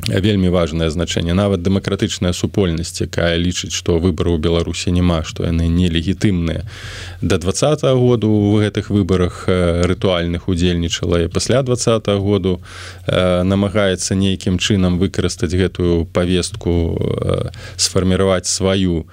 вельмі 0.06 0.48
важное 0.48 0.90
значение 0.90 1.34
нават 1.34 1.62
дэмакратычная 1.62 2.32
супольнасць 2.32 3.02
якая 3.02 3.36
лічыць 3.36 3.72
что 3.72 3.98
выборы 3.98 4.30
у 4.30 4.38
беларусі 4.38 4.90
няма 4.90 5.24
что 5.24 5.44
яны 5.44 5.68
нелегітымныя. 5.68 6.64
До 7.22 7.38
двадца 7.38 7.74
-го 7.74 8.08
году 8.08 8.30
в 8.30 8.62
гэтых 8.62 8.90
выборах 8.90 9.48
рытуальных 9.48 10.46
удзельнічала 10.46 11.20
і 11.20 11.28
пасля 11.28 11.62
двадца 11.62 11.98
-го 11.98 12.20
году 12.20 12.60
намагаецца 13.44 14.14
нейкім 14.14 14.58
чынам 14.58 14.98
выкарыстаць 14.98 15.54
гэтую 15.54 16.06
повестку 16.12 17.00
сфарміраваць 17.76 18.46
сваю 18.46 19.04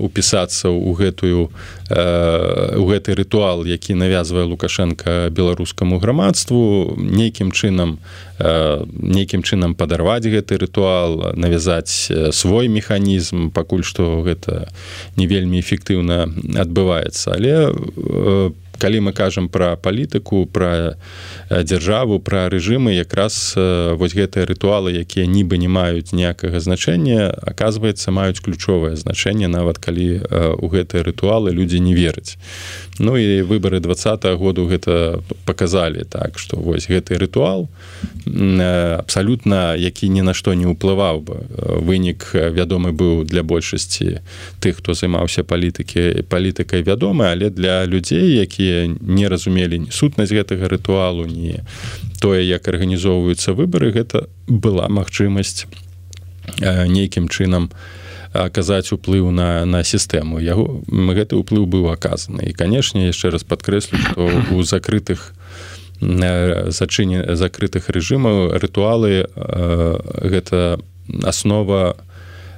упісацца 0.00 0.68
ў 0.72 0.90
гэтую 0.96 1.50
у 1.52 2.84
гэты 2.88 3.14
рытуал 3.14 3.66
які 3.68 3.94
навязвае 3.94 4.48
лукашенко 4.48 5.28
беларускаму 5.30 6.00
грамадству 6.00 6.94
нейкім 6.96 7.52
чынам 7.52 7.98
нейкім 8.40 9.42
чынам 9.42 9.74
падарваць 9.74 10.24
гэты 10.24 10.56
рытуал 10.58 11.36
навязаць 11.36 12.10
свой 12.32 12.68
механізм 12.68 13.50
пакуль 13.52 13.84
што 13.84 14.24
гэта 14.24 14.72
не 15.16 15.26
вельмі 15.26 15.60
эфектыўна 15.60 16.26
адбываецца. 16.56 17.36
Але 17.36 17.70
по 17.70 18.61
калі 18.82 18.98
мы 19.06 19.12
кажам 19.14 19.46
пра 19.46 19.78
палітыку 19.78 20.42
пра 20.50 20.98
дзяржаву 21.46 22.18
пра 22.18 22.50
рэжымы 22.50 22.98
якраз 22.98 23.54
вось 23.54 24.16
гэтыя 24.18 24.42
рытуалы 24.50 24.90
якія 24.98 25.30
нібы 25.30 25.54
не 25.62 25.70
маюць 25.70 26.10
ніякага 26.10 26.58
значэння 26.58 27.30
оказывается 27.46 28.10
маюць 28.10 28.42
ключовае 28.42 28.98
значэнне 28.98 29.46
нават 29.46 29.78
калі 29.78 30.26
у 30.58 30.66
гэтыя 30.66 31.06
рытуалы 31.06 31.54
людзі 31.54 31.78
не 31.78 31.94
вераць 31.94 32.34
Ну 32.98 33.16
і 33.16 33.42
выбары 33.42 33.80
двадцатого 33.80 34.36
году 34.36 34.66
гэта 34.68 35.22
показалі 35.44 36.04
так 36.04 36.38
что 36.38 36.56
вось 36.56 36.88
гэты 36.88 37.16
рытуал 37.16 37.68
абсалютна 38.26 39.76
які 39.76 40.08
ні 40.08 40.22
на 40.22 40.34
што 40.34 40.52
не 40.52 40.68
ўплываў 40.68 41.24
бы. 41.24 41.36
Вынік 41.80 42.36
вядомы 42.36 42.92
быў 42.92 43.24
для 43.24 43.42
большасці 43.42 44.20
тых 44.60 44.84
хто 44.84 44.92
займаўся 44.92 45.40
палітыкі 45.40 46.28
палітыкай 46.28 46.84
вядомы 46.84 47.32
але 47.32 47.48
для 47.48 47.86
людзей 47.86 48.36
якія 48.44 48.92
не 49.00 49.28
разумелі 49.28 49.88
ні 49.88 49.90
сутнасць 49.90 50.32
гэтага 50.36 50.68
рытуалу 50.68 51.24
не 51.24 51.64
тое 52.20 52.44
як 52.44 52.68
арганізоўваюцца 52.68 53.56
выбары 53.56 53.88
гэта 53.88 54.28
была 54.46 54.92
магчымасць 54.92 55.64
нейкім 56.60 57.32
чынам 57.32 57.70
аказаць 58.32 58.92
уплыў 58.92 59.30
на 59.30 59.64
на 59.64 59.84
сістэму 59.84 60.40
яго 60.40 60.82
гэты 60.88 61.36
ўплыў 61.36 61.66
быў 61.66 61.92
аказаны 61.92 62.48
і 62.48 62.56
канешне 62.56 63.08
яшчэ 63.12 63.30
раз 63.30 63.44
падкрэслю 63.44 63.98
што 63.98 64.30
у 64.52 64.62
закрытых 64.62 65.32
зачыне 66.00 67.36
закрытых 67.36 67.88
рэжымаў 67.88 68.58
рытуалы 68.58 69.28
гэта 69.36 70.80
аснова 71.22 71.96
у 71.98 72.11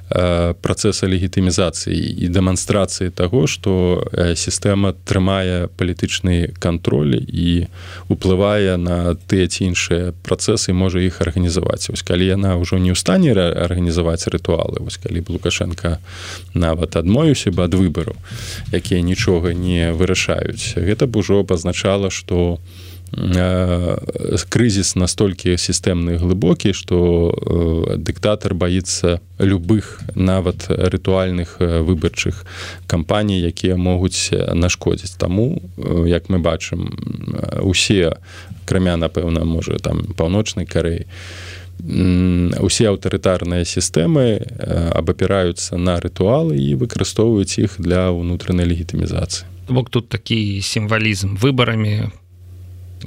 працэса 0.09 1.09
легітымізацыі 1.09 1.97
і 1.97 2.25
дэманстрацыі 2.29 3.09
таго 3.09 3.49
што 3.49 4.05
сістэма 4.13 4.93
трымае 5.01 5.65
палітычны 5.73 6.53
кантроль 6.61 7.17
і 7.25 7.65
уплывае 8.05 8.77
на 8.77 9.17
тыя 9.25 9.49
ці 9.49 9.73
іншыя 9.73 10.13
працэсы 10.21 10.77
можа 10.77 11.01
іх 11.01 11.21
арганізаваць 11.25 11.89
вось 11.89 12.05
калі 12.05 12.29
яна 12.29 12.53
ўжо 12.61 12.77
не 12.77 12.93
ў 12.93 12.97
стане 12.97 13.33
арганізаваць 13.33 14.29
рытуалы 14.29 14.85
вось 14.85 15.01
калі 15.01 15.25
б 15.25 15.33
лукашенко 15.33 15.97
нават 16.53 17.01
адмовіўся 17.01 17.49
бы 17.49 17.65
ад 17.65 17.73
выбараў 17.73 18.13
якія 18.69 19.01
нічога 19.01 19.57
не 19.57 19.89
вырашаюць 19.89 20.77
гэта 20.77 21.09
б 21.09 21.25
ужо 21.25 21.41
пазначала 21.41 22.13
што 22.13 22.61
у 22.61 22.93
крызіс 24.49 24.95
настолькі 24.95 25.55
сістэмны 25.57 26.17
глыбокі 26.17 26.73
што 26.73 27.31
дыктатар 27.95 28.53
баіцца 28.53 29.21
любых 29.39 30.01
нават 30.15 30.67
рытуальных 30.69 31.59
выбарчых 31.59 32.45
кампаній 32.87 33.39
якія 33.39 33.77
могуць 33.77 34.31
нашкодзіць. 34.33 35.15
Таму 35.15 35.61
як 36.07 36.29
мы 36.29 36.39
бачым 36.39 36.91
усе 37.61 38.17
крамя 38.65 38.97
напэўна 38.97 39.45
можа 39.45 39.79
там 39.79 40.11
паўночнай 40.17 40.65
карэй 40.65 41.07
усе 42.59 42.87
аўтарытарныя 42.89 43.63
сістэмы 43.63 44.43
абапіраюцца 44.95 45.77
на 45.77 45.99
рытуалы 45.99 46.57
і 46.57 46.75
выкарыстоўваюць 46.75 47.59
іх 47.59 47.79
для 47.79 48.11
ўнутранай 48.11 48.65
легітымізацыі. 48.65 49.45
Бок 49.67 49.89
тут 49.89 50.09
такі 50.09 50.61
сімвалізм 50.61 51.35
выбарамі 51.35 52.11
по 52.11 52.24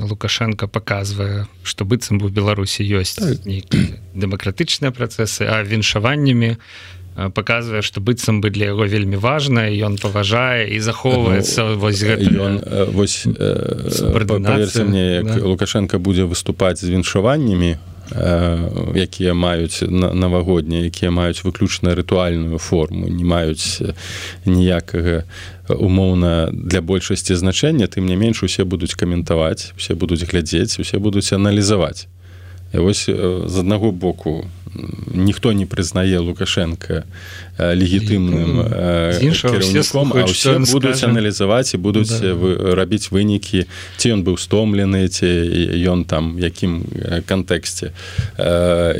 лукашенко 0.00 0.68
показвае 0.68 1.46
что 1.62 1.84
быццам 1.84 2.18
бы 2.18 2.26
у 2.26 2.28
беларусі 2.30 2.84
ёсць 2.84 3.18
так. 3.18 3.42
дэмакратычныя 4.14 4.90
працэсы 4.92 5.46
а 5.46 5.62
віншаваннямі 5.62 6.56
показвае 7.34 7.82
что 7.82 8.00
быццам 8.00 8.40
бы 8.40 8.50
для 8.50 8.70
яго 8.70 8.86
вельмі 8.86 9.16
важна 9.16 9.66
ён 9.66 9.98
паважае 9.98 10.70
і 10.70 10.78
захоўваецца 10.80 11.74
ну, 11.74 11.78
вось 11.78 12.02
ён 12.06 12.62
вось 12.94 13.26
мне 14.86 15.22
да. 15.22 15.42
лукашенко 15.42 15.98
будзе 15.98 16.24
выступаць 16.24 16.78
з 16.78 16.88
віншаваннямі 16.94 17.76
якія 18.94 19.34
маюць 19.34 19.82
навагоднія 19.90 20.86
якія 20.86 21.10
маюць 21.10 21.44
выключна 21.44 21.94
рытуальную 21.94 22.58
форму 22.58 23.08
не 23.08 23.24
маюць 23.24 23.82
ніякага 24.46 25.24
умоўна 25.70 26.50
для 26.52 26.80
большасці 26.80 27.34
значэння 27.34 27.86
тым 27.86 28.06
не 28.06 28.16
менш 28.16 28.42
усе 28.42 28.64
будуць 28.64 28.94
каментаваць 28.94 29.72
усе 29.76 29.94
будуць 29.94 30.24
глядзець 30.24 30.80
усе 30.80 30.98
будуць 30.98 31.32
аналізаваць. 31.32 32.08
І 32.72 32.78
вось 32.84 33.08
з 33.46 33.54
аднаго 33.58 33.92
боку 33.92 34.44
ніхто 35.14 35.52
не 35.52 35.66
прызнае 35.66 36.18
лукашенко 36.18 37.04
легітымным 37.58 38.62
кіраўніком 39.18 40.14
будуць 40.72 41.02
аналізаваць 41.04 41.74
і 41.74 41.78
будуць 41.78 42.14
да. 42.20 42.34
рабіць 42.78 43.10
вынікі 43.10 43.66
ці 43.98 44.06
ён 44.14 44.22
быў 44.22 44.38
стомлены 44.38 45.08
ці 45.08 45.26
ён 45.90 46.04
там 46.04 46.38
якім 46.38 46.86
кантэксце 47.26 47.90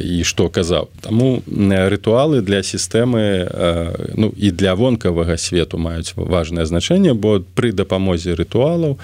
і 0.02 0.22
што 0.24 0.48
казаў 0.50 0.90
Таму 1.00 1.42
рытуалы 1.46 2.42
для 2.42 2.62
сістэмы 2.62 3.46
ну 4.18 4.32
і 4.36 4.50
для 4.50 4.74
вонкавага 4.74 5.38
свету 5.38 5.78
маюць 5.78 6.12
важнае 6.16 6.66
значэнне 6.66 7.14
бо 7.14 7.38
пры 7.54 7.72
дапамозе 7.72 8.34
рытуалаў 8.34 8.98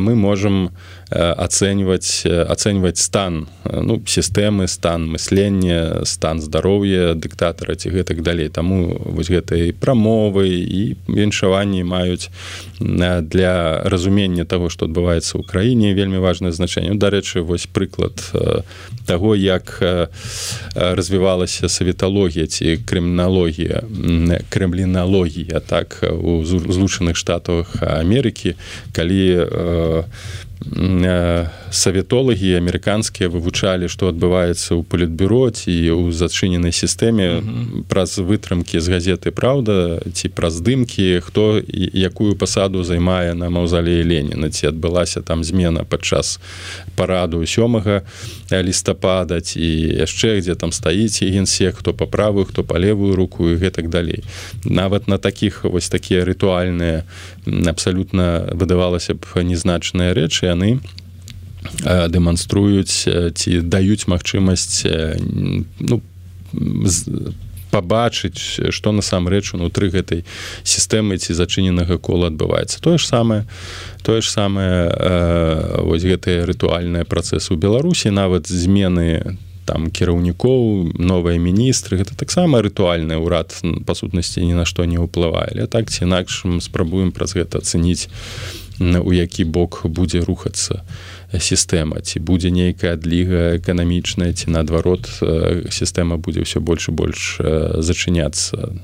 мы 0.00 0.12
можемм 0.16 0.72
ацэньваць 1.12 2.24
ацэньваць 2.24 2.98
стан 2.98 3.46
ну 3.64 4.00
сістэмы 4.06 4.68
стан 4.68 5.12
мыслення 5.12 6.04
стан 6.08 6.40
здароўя 6.40 7.12
дыктатара 7.14 7.76
ці 7.76 7.92
гэтак 7.92 8.22
далей 8.22 8.48
таму 8.62 8.94
вось 9.02 9.26
гэтай 9.26 9.74
прамовы 9.74 10.46
і 10.46 10.94
віншаванні 11.10 11.82
маюць 11.82 12.30
для 12.78 13.82
разумення 13.82 14.46
того 14.46 14.70
што 14.70 14.86
адбываецца 14.86 15.34
ў 15.34 15.42
краіне 15.42 15.98
вельмі 15.98 16.22
важное 16.22 16.54
значэнне. 16.54 16.94
Дарэчы 16.94 17.42
вось 17.42 17.66
прыклад 17.66 18.22
таго 19.10 19.34
як 19.34 19.82
развівалася 20.78 21.66
саветалогія 21.66 22.46
ці 22.46 22.78
крыміналогія 22.86 23.82
крэмліналогія 24.46 25.58
так 25.58 25.98
у 26.06 26.46
злучаных 26.46 27.18
штатах 27.18 27.82
Амерыкі 27.82 28.54
калі 28.94 29.26
у 29.42 30.04
саветолагі 31.72 32.54
амерыканскія 32.60 33.32
вывучалі 33.32 33.88
што 33.88 34.12
адбываецца 34.12 34.78
ў 34.78 34.86
палітбюроці 34.86 35.72
і 35.72 35.90
ў 35.90 36.12
зачыненай 36.14 36.70
сістэме 36.70 37.42
праз 37.88 38.20
вытрымкі 38.20 38.78
з 38.78 38.86
газеты 38.92 39.32
Праўда 39.32 40.04
ці 40.12 40.28
праз 40.28 40.60
здымкі 40.60 41.24
хто 41.26 41.58
якую 41.58 42.36
пасаду 42.36 42.84
займае 42.84 43.34
на 43.34 43.50
маўзалеі 43.50 44.04
Леніна 44.06 44.52
ці 44.52 44.70
адбылася 44.70 45.24
там 45.24 45.42
змена 45.42 45.82
падчас 45.88 46.38
параду 46.94 47.42
сёмага 47.42 48.04
лістапада 48.52 49.40
ці 49.40 49.64
яшчэ 50.04 50.38
дзе 50.44 50.54
там 50.54 50.70
стаіць 50.70 51.24
і 51.24 51.32
генсек 51.32 51.80
хто 51.80 51.96
па 51.96 52.06
правую 52.06 52.44
хто 52.46 52.62
па 52.62 52.78
левую 52.78 53.16
руку 53.16 53.48
і 53.48 53.56
гэтак 53.56 53.88
далей. 53.88 54.22
Нават 54.64 55.08
на 55.08 55.18
такіх 55.18 55.64
вось 55.64 55.88
такія 55.88 56.28
рытуальныя 56.28 57.08
абсалютна 57.48 58.52
выдавалася 58.52 59.16
б 59.16 59.42
незначныя 59.42 60.14
рэчы 60.14 60.51
яны 60.52 60.78
дэманструюць 61.82 63.08
ці 63.34 63.50
даюць 63.62 64.06
магчымасць 64.10 64.84
ну 65.80 66.02
пабачыць 67.72 68.68
што 68.68 68.92
насамрэч 68.92 69.56
унутры 69.56 69.88
гэтай 69.88 70.24
сістэмы 70.62 71.16
ці 71.16 71.32
зачыненага 71.32 71.96
кола 71.96 72.28
адбываецца. 72.28 72.84
Тое 72.84 73.00
ж 73.00 73.08
самае 73.08 73.48
тое 74.04 74.20
ж 74.20 74.28
самае 74.28 74.92
вось 75.88 76.04
гэтыя 76.04 76.44
рытуальныя 76.44 77.08
працэсы 77.08 77.56
ў 77.56 77.58
беларусі 77.58 78.12
нават 78.12 78.52
змены 78.52 79.40
там 79.64 79.88
кіраўнікоў 79.94 80.92
новыя 80.98 81.38
міністры 81.38 82.02
гэта 82.02 82.18
таксама 82.18 82.60
рытуальны 82.60 83.16
ўрад 83.16 83.54
па 83.86 83.94
сутнасці 83.94 84.44
ні 84.44 84.58
на 84.58 84.68
што 84.68 84.84
не 84.84 85.00
ўплывае. 85.00 85.48
Але 85.56 85.64
так 85.70 85.88
ці 85.88 86.04
інакш 86.04 86.44
спрабуем 86.60 87.14
праз 87.14 87.32
гэта 87.32 87.64
ацэніць 87.64 88.12
у 88.12 88.61
які 89.12 89.44
бок 89.44 89.82
будзе 89.84 90.20
рухацца 90.20 90.82
сістэма. 91.32 92.00
Ці 92.00 92.20
будзе 92.20 92.50
нейкая 92.50 92.94
адліга 92.94 93.56
эканамічная 93.56 94.32
ці 94.32 94.50
наадварот 94.52 95.08
сістэма 95.72 96.16
будзе 96.16 96.44
ўсё 96.44 96.60
больш 96.60 96.88
і 96.88 96.92
больш 96.92 97.20
зачыняцца. 97.78 98.76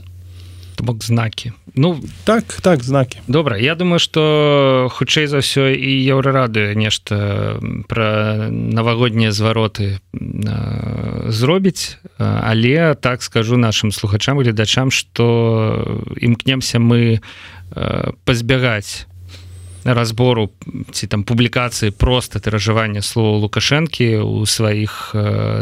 Бок 0.79 1.03
знакі. 1.03 1.53
Ну 1.75 1.99
так 2.25 2.45
так 2.63 2.83
знакі. 2.83 3.19
добра 3.27 3.59
я 3.59 3.75
думаю 3.75 3.99
что 3.99 4.89
хутчэй 4.91 5.27
за 5.27 5.43
ўсё 5.43 5.75
і 5.75 5.91
еўрарадыё 6.07 6.75
нешта 6.75 7.59
про 7.89 8.49
навагоднія 8.51 9.33
звароты 9.33 9.99
зробіць. 11.29 11.99
Але 12.19 12.95
так 12.95 13.23
скажу 13.23 13.57
нашим 13.57 13.93
слухачам 13.93 14.39
гледачам 14.39 14.91
что 14.91 16.01
імкнемся 16.17 16.79
мы 16.79 17.21
пазбягаць 18.25 19.07
разбору 19.95 20.51
ці 20.93 21.07
там 21.07 21.25
публікацыі 21.25 21.91
просто 21.91 22.39
тыражавання 22.39 23.03
слова 23.03 23.39
лукашэнкі 23.39 24.21
у 24.21 24.47
сваіх 24.47 25.15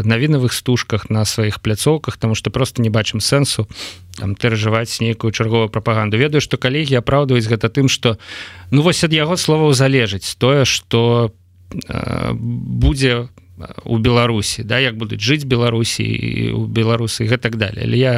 навінавых 0.05 0.53
стужках 0.53 1.11
на 1.11 1.24
сваіх 1.24 1.61
пляцоўках 1.61 2.16
тому 2.16 2.35
что 2.35 2.51
просто 2.51 2.83
не 2.83 2.91
бачым 2.91 3.20
сэнсу 3.20 3.68
там 4.16 4.35
тыражаваць 4.35 5.01
нейкую 5.01 5.33
чарговую 5.33 5.68
прапаганду 5.68 6.16
ведаю 6.16 6.41
што 6.41 6.57
калегі 6.57 6.99
апраўдваюць 6.99 7.47
гэта 7.47 7.68
тым 7.68 7.89
что 7.89 8.18
ну 8.70 8.83
вось 8.83 9.05
ад 9.05 9.12
яго 9.12 9.37
словаў 9.37 9.72
залежыць 9.72 10.37
тое 10.39 10.64
что 10.64 11.33
э, 11.89 12.33
будзе 12.35 13.29
у 13.85 13.99
беларусі 13.99 14.64
да 14.64 14.79
як 14.79 14.97
будуць 14.97 15.20
жыць 15.20 15.45
беларусі 15.45 16.05
у 16.53 16.66
беларусы 16.66 17.24
гэтак 17.24 17.57
далее 17.57 17.85
але 17.85 17.99
я 17.99 18.14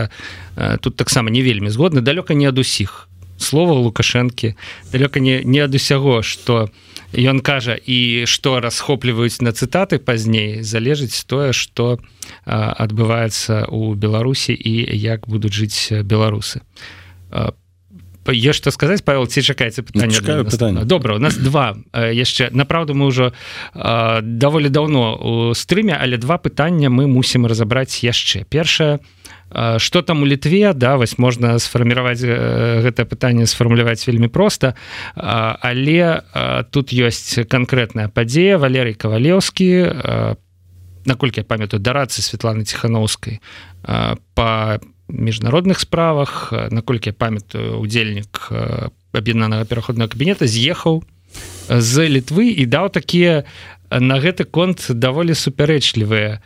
э, 0.56 0.78
тут 0.80 0.96
таксама 0.96 1.30
не 1.30 1.42
вельмі 1.42 1.70
згодны 1.70 2.00
далёка 2.00 2.34
не 2.34 2.46
ад 2.46 2.58
усіх 2.58 3.08
слова 3.38 3.72
лукашэнкі. 3.72 4.54
Далёка 4.92 5.20
не 5.20 5.42
не 5.44 5.60
ад 5.60 5.74
усяго 5.74 6.22
что 6.22 6.70
ён 7.12 7.40
кажа 7.40 7.72
і 7.74 8.24
што 8.26 8.60
расхопліваюць 8.60 9.40
на 9.40 9.50
цытаты 9.50 9.98
пазней 9.98 10.62
залежыць 10.62 11.24
тое 11.24 11.52
что 11.52 11.98
адбываецца 12.44 13.70
у 13.72 13.94
беларусі 13.94 14.52
і 14.52 14.84
як 14.92 15.28
будуць 15.28 15.54
жыць 15.54 16.04
беларусы. 16.04 16.60
Е 17.32 18.52
что 18.52 18.70
сказаць 18.70 19.00
павел 19.04 19.26
ці 19.26 19.40
чакаеце 19.40 19.82
пытання 19.82 20.20
добра 20.84 21.16
у 21.16 21.18
нас 21.18 21.36
два 21.36 21.76
яшчэ. 21.94 22.52
Направду 22.52 22.92
мы 22.92 23.08
ўжо 23.08 23.32
даволі 23.74 24.68
даўно 24.68 25.16
у 25.16 25.54
стрыме 25.54 25.96
але 25.96 26.20
два 26.20 26.36
пытання 26.36 26.92
мы 26.92 27.08
мусім 27.08 27.46
разабраць 27.46 28.04
яшчэ. 28.04 28.44
Першае 28.44 29.00
что 29.78 30.02
там 30.02 30.22
у 30.22 30.26
літве 30.26 30.72
да 30.74 30.96
вось 30.96 31.18
можна 31.18 31.58
сфарміраваць 31.58 32.20
гэтае 32.20 33.06
пытанне 33.08 33.46
сфармуляваць 33.46 34.06
вельмі 34.06 34.28
проста 34.28 34.74
але 35.14 36.22
тут 36.70 36.92
ёсць 36.92 37.48
канкрэтная 37.48 38.08
падзея 38.08 38.58
валерый 38.58 38.94
кавалеўскі 38.94 39.68
наколькі 41.08 41.40
я 41.40 41.44
памятаю 41.44 41.80
дарацы 41.80 42.20
Светланы 42.22 42.64
ціхановскай 42.64 43.40
по 44.34 44.78
міжнародных 45.08 45.80
справах. 45.80 46.52
Наколькі 46.70 47.10
я 47.10 47.16
памятаю 47.16 47.80
удзельнік 47.80 48.52
аб'яднанага 49.12 49.64
пераходнага 49.64 50.12
кабінета 50.12 50.46
з'ехаў 50.46 51.02
з 51.68 52.08
літвы 52.08 52.52
і 52.52 52.64
даў 52.68 52.92
такія 52.92 53.44
на 53.90 54.20
гэты 54.20 54.44
конт 54.44 54.92
даволі 54.92 55.32
супярэчлівыя 55.32 56.44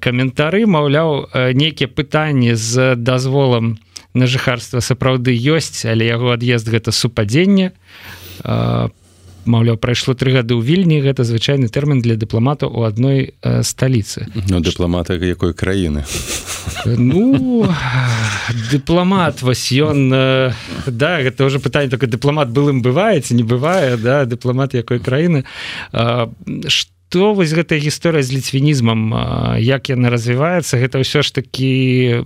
каментары 0.00 0.66
маўляў 0.66 1.30
нейкія 1.54 1.88
пытанні 1.88 2.54
з 2.54 2.94
дазволам 2.96 3.78
на 4.14 4.26
жыхарства 4.26 4.80
сапраўды 4.80 5.34
ёсць 5.34 5.84
але 5.84 6.06
яго 6.06 6.36
ад'езд 6.36 6.68
гэта 6.68 6.92
супадзенне. 6.92 7.72
По 8.42 8.90
маўляў 9.46 9.78
прайшло 9.78 10.14
три 10.14 10.34
гады 10.34 10.58
ў 10.58 10.62
вільні 10.62 11.00
гэта 11.00 11.24
звычайны 11.24 11.70
тэрмін 11.70 12.02
для 12.02 12.18
дыпламата 12.18 12.66
у 12.66 12.82
адной 12.82 13.38
э, 13.40 13.62
сталіцы. 13.62 14.26
Ну, 14.50 14.60
дыпламата 14.60 15.14
якой 15.14 15.54
краіны? 15.54 16.04
Ну 16.84 17.64
дыпламат 18.70 19.42
вось 19.42 19.70
ён 19.72 20.10
э, 20.12 20.52
да 20.86 21.22
гэта 21.22 21.46
уже 21.46 21.58
пытанне 21.62 21.88
только 21.88 22.06
дыпламат 22.06 22.50
былым 22.50 22.82
бываеце 22.82 23.34
не 23.34 23.46
бывае 23.46 23.96
да 23.96 24.26
дыпламат 24.26 24.74
якой 24.74 24.98
краіны. 24.98 25.44
Что 25.92 26.95
вось 27.14 27.54
гэтая 27.54 27.78
гісторыя 27.78 28.22
з 28.22 28.34
ліцвінізмам 28.40 29.12
як 29.60 29.88
яна 29.88 30.10
развіваецца 30.10 30.80
гэта 30.80 31.00
ўсё 31.00 31.22
ж 31.22 31.34
такі 31.34 32.24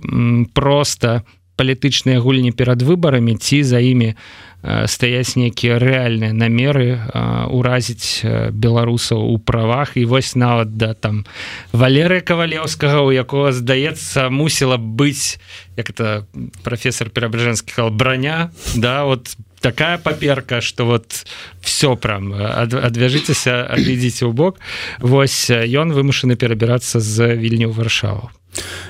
просто 0.53 1.21
палітычныя 1.61 2.17
гульні 2.17 2.51
перад 2.51 2.81
выбарамі 2.81 3.37
ці 3.37 3.61
за 3.61 3.77
імі 3.77 4.17
стаяць 4.61 5.37
нейкія 5.37 5.77
рэальныя 5.81 6.33
намеры 6.37 7.01
уразіць 7.49 8.21
беларусаў 8.53 9.33
у 9.33 9.37
правах. 9.41 9.97
І 9.97 10.05
вось 10.05 10.35
нават 10.37 10.77
да 10.77 10.93
там 10.93 11.25
валеры 11.73 12.21
кавалеўскага 12.21 13.01
у 13.01 13.09
якога 13.09 13.51
здаецца 13.57 14.29
мусіла 14.29 14.77
быць 14.77 15.41
як 15.77 15.89
это 15.89 16.25
профессор 16.61 17.09
перабражэнскі 17.09 17.73
хал 17.73 17.89
броня 17.89 18.53
да 18.77 19.05
вот 19.05 19.33
такая 19.61 19.97
паперка 19.97 20.61
что 20.61 20.85
вот 20.85 21.25
все 21.61 21.95
прям 21.95 22.33
адвяжыцеся 22.33 23.63
адведзіце 23.69 24.25
ў 24.25 24.33
бок. 24.33 24.59
Вось 24.99 25.49
ён 25.49 25.93
вымушаны 25.93 26.35
перабірацца 26.35 26.99
з 26.99 27.37
вільні 27.37 27.69
ў 27.69 27.73
варшаву. 27.73 28.33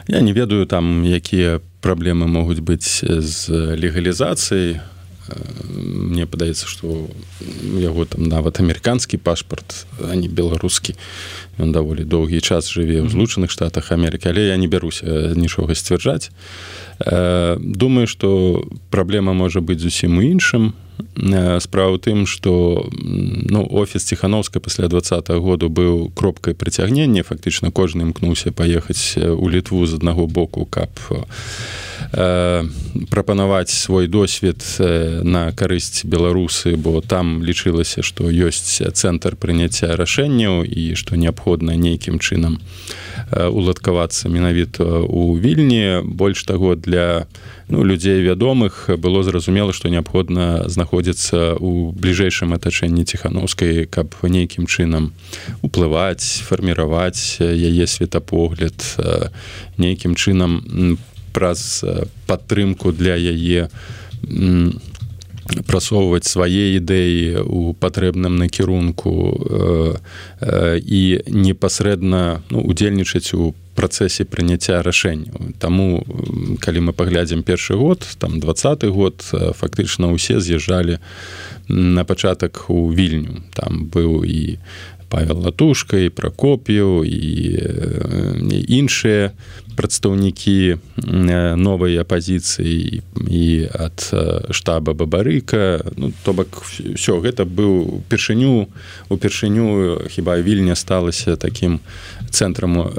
Я 0.08 0.22
не 0.22 0.34
ведаю 0.34 0.66
там 0.66 1.06
якія 1.06 1.62
праблемы 1.82 2.26
могуць 2.26 2.64
быць 2.64 3.04
з 3.06 3.76
легалізацыяй 3.78 4.82
мне 5.30 6.26
падаецца 6.26 6.68
что 6.68 7.08
яго 7.78 8.06
там 8.06 8.26
нават 8.26 8.60
амерыканскі 8.60 9.18
пашпарт 9.18 9.86
а 10.02 10.16
не 10.16 10.28
беларускі 10.28 10.96
ён 11.62 11.72
даволі 11.72 12.04
доўгі 12.04 12.42
час 12.42 12.72
жыве 12.72 13.06
ў 13.06 13.10
злучаных 13.10 13.52
штатах 13.52 13.92
Амерыкі 13.92 14.34
але 14.34 14.50
я 14.50 14.58
не 14.58 14.68
бяруся 14.68 15.34
нічога 15.38 15.76
сцвярджаць 15.76 16.32
думаю 17.60 18.08
что 18.08 18.66
праблема 18.90 19.34
можа 19.34 19.62
быць 19.62 19.80
зусім 19.80 20.18
у 20.18 20.26
іншым 20.26 20.74
справа 21.60 21.98
тым 21.98 22.26
что 22.26 22.90
ну 22.92 23.68
офіс 23.70 24.04
ціхановска 24.04 24.60
пасля 24.60 24.88
двадцатого 24.88 25.40
году 25.40 25.70
быў 25.70 26.12
кропкай 26.14 26.54
прыцягнення 26.54 27.24
фактычна 27.24 27.72
кожны 27.72 28.10
імкнуўся 28.10 28.52
паехаць 28.52 29.18
у 29.18 29.50
літву 29.50 29.86
з 29.86 30.02
аднаго 30.02 30.28
боку 30.28 30.66
каб 30.66 30.90
у 31.10 31.22
Э, 31.22 31.91
прапанаваць 32.12 33.70
свой 33.70 34.08
досвед 34.08 34.64
на 34.80 35.52
карысць 35.52 36.04
беларусы 36.06 36.76
бо 36.76 37.02
там 37.02 37.44
лічылася 37.44 38.04
што 38.04 38.30
ёсць 38.32 38.82
цэнтр 38.82 39.36
прыняцця 39.36 39.96
рашэнняў 39.96 40.64
і 40.66 40.96
што 40.96 41.16
неабходна 41.16 41.76
нейкім 41.76 42.20
чынам 42.20 42.60
уладкавацца 43.32 44.30
менавіта 44.30 44.84
у 45.08 45.38
вільні. 45.38 46.02
Больш 46.04 46.44
таго 46.44 46.76
для 46.76 47.28
ну, 47.70 47.84
людзей 47.84 48.22
вядомых 48.22 48.90
было 48.98 49.24
зразумела 49.24 49.74
што 49.74 49.90
неабходна 49.90 50.68
знаходзіцца 50.68 51.56
у 51.56 51.92
бліжэйшым 51.96 52.54
атачэнні 52.54 53.06
ціхановскай 53.06 53.86
каб 53.88 54.16
нейкім 54.24 54.68
чынам 54.68 55.14
уплываць 55.62 56.44
фарміраваць 56.44 57.40
яе 57.40 57.88
светапогляд 57.88 58.76
нейкім 59.78 60.16
чынам 60.16 60.62
по 60.98 61.11
праз 61.34 61.84
падтрымку 62.28 62.92
для 62.92 63.16
яе 63.16 63.68
прасоўваць 65.68 66.28
свае 66.28 66.78
ідэі 66.78 67.44
у 67.44 67.74
патрэбным 67.74 68.38
накірунку 68.38 69.12
э, 69.12 69.96
э, 70.40 70.80
і 70.80 71.02
непасрэдна 71.28 72.42
ну, 72.50 72.62
удзельнічаць 72.62 73.34
у 73.34 73.54
працэсе 73.76 74.28
прыняцця 74.28 74.82
рашэнняў. 74.84 75.56
Таму 75.60 76.04
калі 76.60 76.92
мы 76.92 76.94
паглядзім 76.94 77.44
першы 77.44 77.76
год 77.76 78.06
там 78.20 78.40
двадцаты 78.40 78.92
год 78.92 79.24
фактычна 79.32 80.12
ўсе 80.12 80.40
з'язджалі 80.40 81.00
на 81.68 82.04
пачатак 82.04 82.70
у 82.70 82.92
вільню. 82.92 83.44
Там 83.56 83.88
быў 83.88 84.24
і 84.28 84.60
павел 85.12 85.44
латушка 85.44 86.00
і 86.00 86.10
пракопію 86.10 87.04
і 87.04 87.20
іншыя 88.72 89.36
прадстаўнікі 89.76 90.78
новай 91.58 91.98
апазіцыі 91.98 93.02
і 93.28 93.46
ад 93.74 93.98
штаба 94.52 94.94
бабарыка. 94.94 95.82
Ну, 95.98 96.12
то 96.24 96.34
бок 96.34 96.64
все 96.64 97.18
гэта 97.20 97.44
быў 97.44 98.04
упершыню 98.04 98.70
упершыню 99.10 100.00
хіба 100.08 100.38
вільня 100.40 100.76
сталася 100.76 101.36
таким 101.36 101.80
цэнтрам 102.30 102.94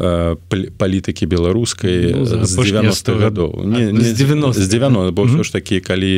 палітыкі 0.76 1.26
беларускай 1.26 2.12
ну, 2.12 2.26
з 2.26 2.56
90 2.56 3.14
гадоў. 3.14 3.64
не, 3.64 3.92
не, 3.92 4.04
з 4.04 4.12
90 4.12 4.60
з 4.60 4.68
90 4.68 5.12
бо 5.12 5.22
ўсё 5.24 5.46
ж 5.46 5.52
такі 5.52 5.80
калі 5.80 6.12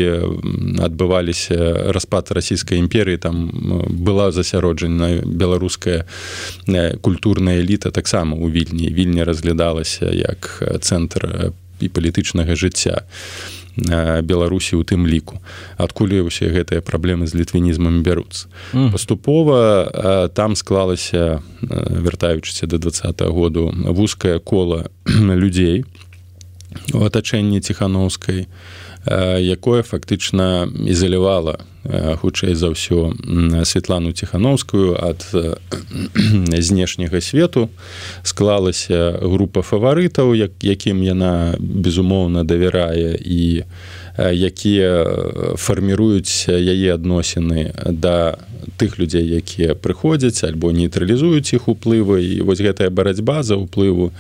адбываліся 0.81 1.93
распад 1.93 2.33
расійскай 2.33 2.81
імперыі 2.81 3.21
там 3.21 3.53
была 3.91 4.33
засяроджана 4.33 5.21
беларуская 5.23 5.84
культурная 7.01 7.59
эліта 7.61 7.91
таксама 7.91 8.37
у 8.37 8.51
вільні. 8.51 8.89
Вільня 8.91 9.25
разглядалася 9.25 10.11
як 10.13 10.63
цэнтр 10.81 11.53
і 11.81 11.89
палітычнага 11.89 12.55
жыцця 12.55 13.03
беларусі 14.23 14.77
у 14.77 14.85
тым 14.87 15.07
ліку. 15.07 15.43
Адкуль 15.77 16.23
усе 16.23 16.47
гэтыя 16.47 16.81
праблемы 16.81 17.27
з 17.27 17.35
літвінізмам 17.35 18.03
бяруцца? 18.03 18.47
Mm. 18.73 18.93
паступова 18.93 20.31
там 20.35 20.57
склалася 20.57 21.43
вяртаючыся 21.61 22.67
до 22.67 22.79
два 22.79 22.91
-го 22.91 23.33
году 23.33 23.75
вузкае 23.75 24.39
кола 24.39 24.87
людзей 25.11 25.85
у 26.95 27.03
атачэнні 27.03 27.61
ціхановскай 27.61 28.47
якое 29.07 29.83
фактычна 29.83 30.69
ізалявала 30.87 31.61
хутчэй 31.85 32.57
за 32.57 32.73
ўсё 32.73 33.13
Светлану 33.65 34.13
ціхановскую 34.17 34.97
ад 34.97 35.21
знешняга 36.65 37.21
свету. 37.21 37.69
Склалася 38.25 39.21
група 39.21 39.61
фаварытаў 39.61 40.33
як 40.33 40.57
якім 40.65 41.05
яна 41.05 41.61
безумоўна 41.61 42.45
давярае 42.45 43.21
і 43.21 43.69
якія 44.19 45.55
фарміруюць 45.59 46.47
яе 46.49 46.95
адносіны 46.95 47.75
да 47.91 48.39
тых 48.77 48.99
людзей 48.99 49.27
якія 49.39 49.75
прыходзяць 49.75 50.45
альбо 50.47 50.73
нейтралізуюць 50.73 51.55
іх 51.55 51.69
уплывы 51.69 52.23
і 52.23 52.41
вось 52.47 52.63
гэтая 52.63 52.91
барацьба 52.91 53.43
за 53.43 53.59
ўплыву 53.59 54.11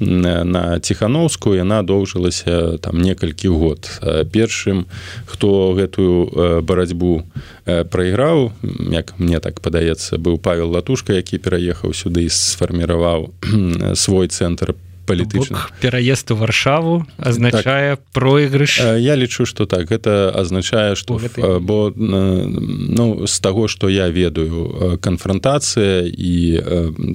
на 0.00 0.78
ціхановскую 0.80 1.56
яна 1.56 1.82
доўжылася 1.82 2.78
там 2.78 3.00
некалькі 3.00 3.48
год. 3.48 3.88
Першым 4.32 4.86
хто 5.26 5.72
гэтую 5.74 6.62
барацьбу 6.62 7.24
прайграў 7.64 8.52
як 8.92 9.14
мне 9.18 9.40
так 9.40 9.60
падаецца 9.60 10.18
быў 10.18 10.38
павел 10.38 10.72
латушка 10.72 11.12
які 11.12 11.38
пераехаў 11.38 11.92
сюды 11.92 12.28
і 12.28 12.32
сфарміраваў 12.32 13.32
свой 13.94 14.28
цэнтр 14.28 14.72
по 14.72 14.87
палітычных 15.08 15.72
пераезд 15.80 16.30
у 16.30 16.36
варшаву 16.36 17.06
азначае 17.16 17.96
так. 17.96 18.04
проигрыш. 18.12 18.78
Я 19.00 19.16
лічу 19.16 19.46
что 19.48 19.64
так. 19.66 19.88
Гэта 19.88 20.28
азначае 20.36 20.94
что 20.94 21.16
гэта... 21.16 21.58
бо 21.60 21.92
ну 21.96 23.26
з 23.26 23.40
таго 23.40 23.68
что 23.68 23.88
я 23.88 24.08
ведаю 24.12 24.98
канфронтацыя 25.00 26.04
і 26.04 26.60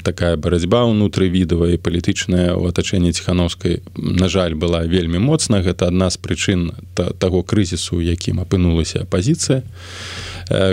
такая 0.02 0.36
барацьба 0.38 0.90
ўнутры 0.90 1.30
відава 1.30 1.70
і 1.70 1.78
палітычная 1.78 2.58
у 2.58 2.66
атачэнні 2.66 3.14
ціхановскай 3.14 3.86
на 3.96 4.28
жаль 4.28 4.58
была 4.58 4.82
вельмі 4.90 5.22
моцна 5.22 5.62
гэта 5.62 5.94
адна 5.94 6.10
з 6.10 6.18
прычын 6.18 6.74
таго 6.96 7.46
крызісу 7.46 8.02
якім 8.02 8.42
апынулася 8.42 9.06
апозіцыя 9.06 9.62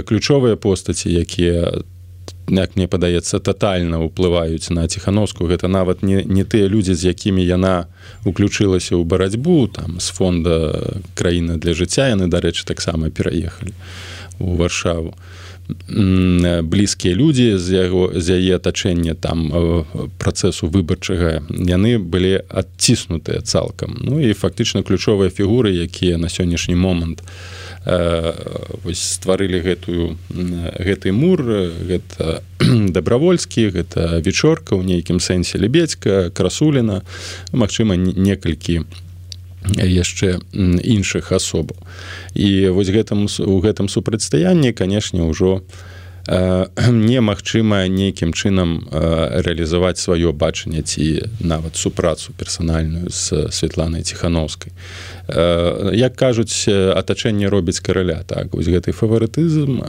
ключовыя 0.08 0.56
постаці 0.56 1.12
якія 1.12 1.84
там 1.84 1.99
як 2.50 2.76
мне 2.76 2.88
падаецца 2.90 3.38
тотальна 3.38 4.02
ўплываюць 4.02 4.74
на 4.74 4.88
ціхановскую. 4.88 5.48
Гэта 5.48 5.68
нават 5.68 6.02
не, 6.02 6.24
не 6.24 6.44
тыя 6.44 6.66
людзі 6.66 6.94
з 6.94 7.14
якімі 7.14 7.44
яна 7.44 7.86
уключылася 8.26 8.98
ў 8.98 9.04
барацьбу 9.06 9.70
там 9.70 10.00
з 10.00 10.10
фонда 10.10 10.56
краіны 11.14 11.56
для 11.62 11.74
жыцця 11.74 12.10
яны 12.10 12.26
дарэчы 12.26 12.66
таксама 12.66 13.10
пераехалі 13.10 13.72
у 14.38 14.56
варшаву. 14.56 15.14
Блізкія 16.66 17.14
людзі 17.14 17.54
з 17.54 17.86
яго 17.86 18.10
з 18.18 18.34
яе 18.34 18.58
атачэння 18.58 19.14
там 19.14 19.46
працэсу 20.18 20.66
выбарчага 20.66 21.46
яны 21.46 22.02
былі 22.02 22.42
адціснутыя 22.50 23.46
цалкам. 23.46 23.94
Ну 24.02 24.18
і 24.18 24.34
фактычна 24.34 24.82
ключовыя 24.82 25.30
фігуры 25.30 25.70
якія 25.70 26.18
на 26.18 26.26
сённяшні 26.26 26.74
момант 26.74 27.22
у 27.22 27.69
вось 27.84 29.00
стварылі 29.00 29.60
гэтую 29.64 30.16
гэты 30.28 31.12
мур 31.16 31.40
гэта 31.40 32.42
дабравольскі 32.96 33.72
гэта 33.72 34.20
вечорка 34.20 34.76
ў 34.76 34.84
нейкім 34.84 35.16
сэнсе 35.16 35.56
лебедзька 35.56 36.28
красуліна 36.28 37.00
Мачыма 37.56 37.96
некалькі 37.96 38.84
яшчэ 39.80 40.44
іншых 40.52 41.32
асобаў 41.32 41.80
і 42.36 42.68
вось 42.76 42.92
гэтым 42.92 43.24
у 43.24 43.56
гэтым 43.64 43.88
супрацьстаянні 43.88 44.76
канешне 44.76 45.24
ўжо 45.24 45.64
немагчыма 46.30 47.88
нейкім 47.88 48.32
чынам 48.36 48.86
рэалізаваць 48.92 49.98
сваё 49.98 50.32
бачанне 50.32 50.82
ці 50.82 51.24
нават 51.40 51.76
супрацу 51.76 52.32
персанальную 52.36 53.08
з 53.08 53.48
Светланай 53.50 54.02
ціхановскай 54.02 54.72
як 55.94 56.16
кажуць 56.16 56.68
атачэнне 56.68 57.48
робіць 57.48 57.80
караля 57.80 58.22
так 58.26 58.52
вось 58.52 58.68
гэты 58.68 58.92
фаварытызм 58.92 59.80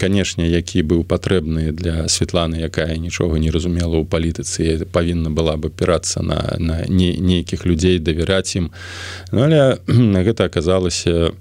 канешне 0.00 0.48
які 0.48 0.82
быў 0.82 1.04
патрэбны 1.04 1.72
для 1.72 2.08
Светланы 2.08 2.56
якая 2.64 2.96
нічога 2.96 3.38
не 3.38 3.50
разумела 3.50 4.00
ў 4.00 4.08
палітыцы 4.08 4.88
павінна 4.90 5.30
была 5.30 5.56
бы 5.56 5.68
апірацца 5.68 6.22
на, 6.22 6.56
на 6.58 6.84
не, 6.88 7.12
нейкіх 7.18 7.66
людзей 7.66 7.98
давяраць 7.98 8.56
ім. 8.56 8.70
Ну, 9.32 9.44
але 9.44 9.76
гэта 10.24 10.48
аказалася 10.48 11.36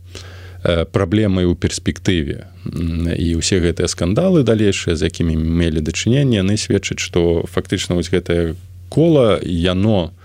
праблемай 0.92 1.46
у 1.46 1.56
перспектыве. 1.56 2.50
І 2.66 3.38
ўсе 3.38 3.62
гэтыя 3.62 3.88
скандалы 3.88 4.42
далейшыя 4.44 4.98
з 4.98 5.08
якімі 5.08 5.38
мелі 5.38 5.80
дачыненне 5.80 6.42
яны 6.42 6.58
сведчаць 6.58 7.00
што 7.00 7.46
фактычна 7.46 7.96
вось 7.96 8.10
гэтае 8.10 8.58
кола 8.90 9.40
яно 9.42 10.10
у 10.10 10.25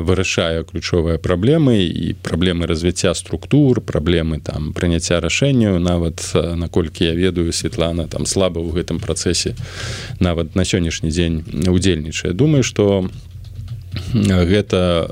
вырашае 0.00 0.64
ключовыя 0.64 1.18
праблемы 1.18 1.82
і 1.82 2.14
праблемы 2.22 2.66
развіцця 2.66 3.14
структур 3.14 3.80
праблемы 3.80 4.40
там 4.40 4.72
прыняцця 4.72 5.20
рашэнняў. 5.20 5.78
Нават 5.78 6.32
наколькі 6.34 7.04
я 7.04 7.14
ведаю 7.14 7.52
Светлана 7.52 8.08
там 8.08 8.26
слаба 8.26 8.60
ў 8.60 8.72
гэтым 8.72 9.00
працэсе 9.00 9.54
нават 10.20 10.54
на 10.54 10.64
сённяшні 10.64 11.10
дзень 11.10 11.44
удзельнічае. 11.68 12.32
Думаю 12.32 12.62
что 12.62 13.08
гэта 14.14 15.06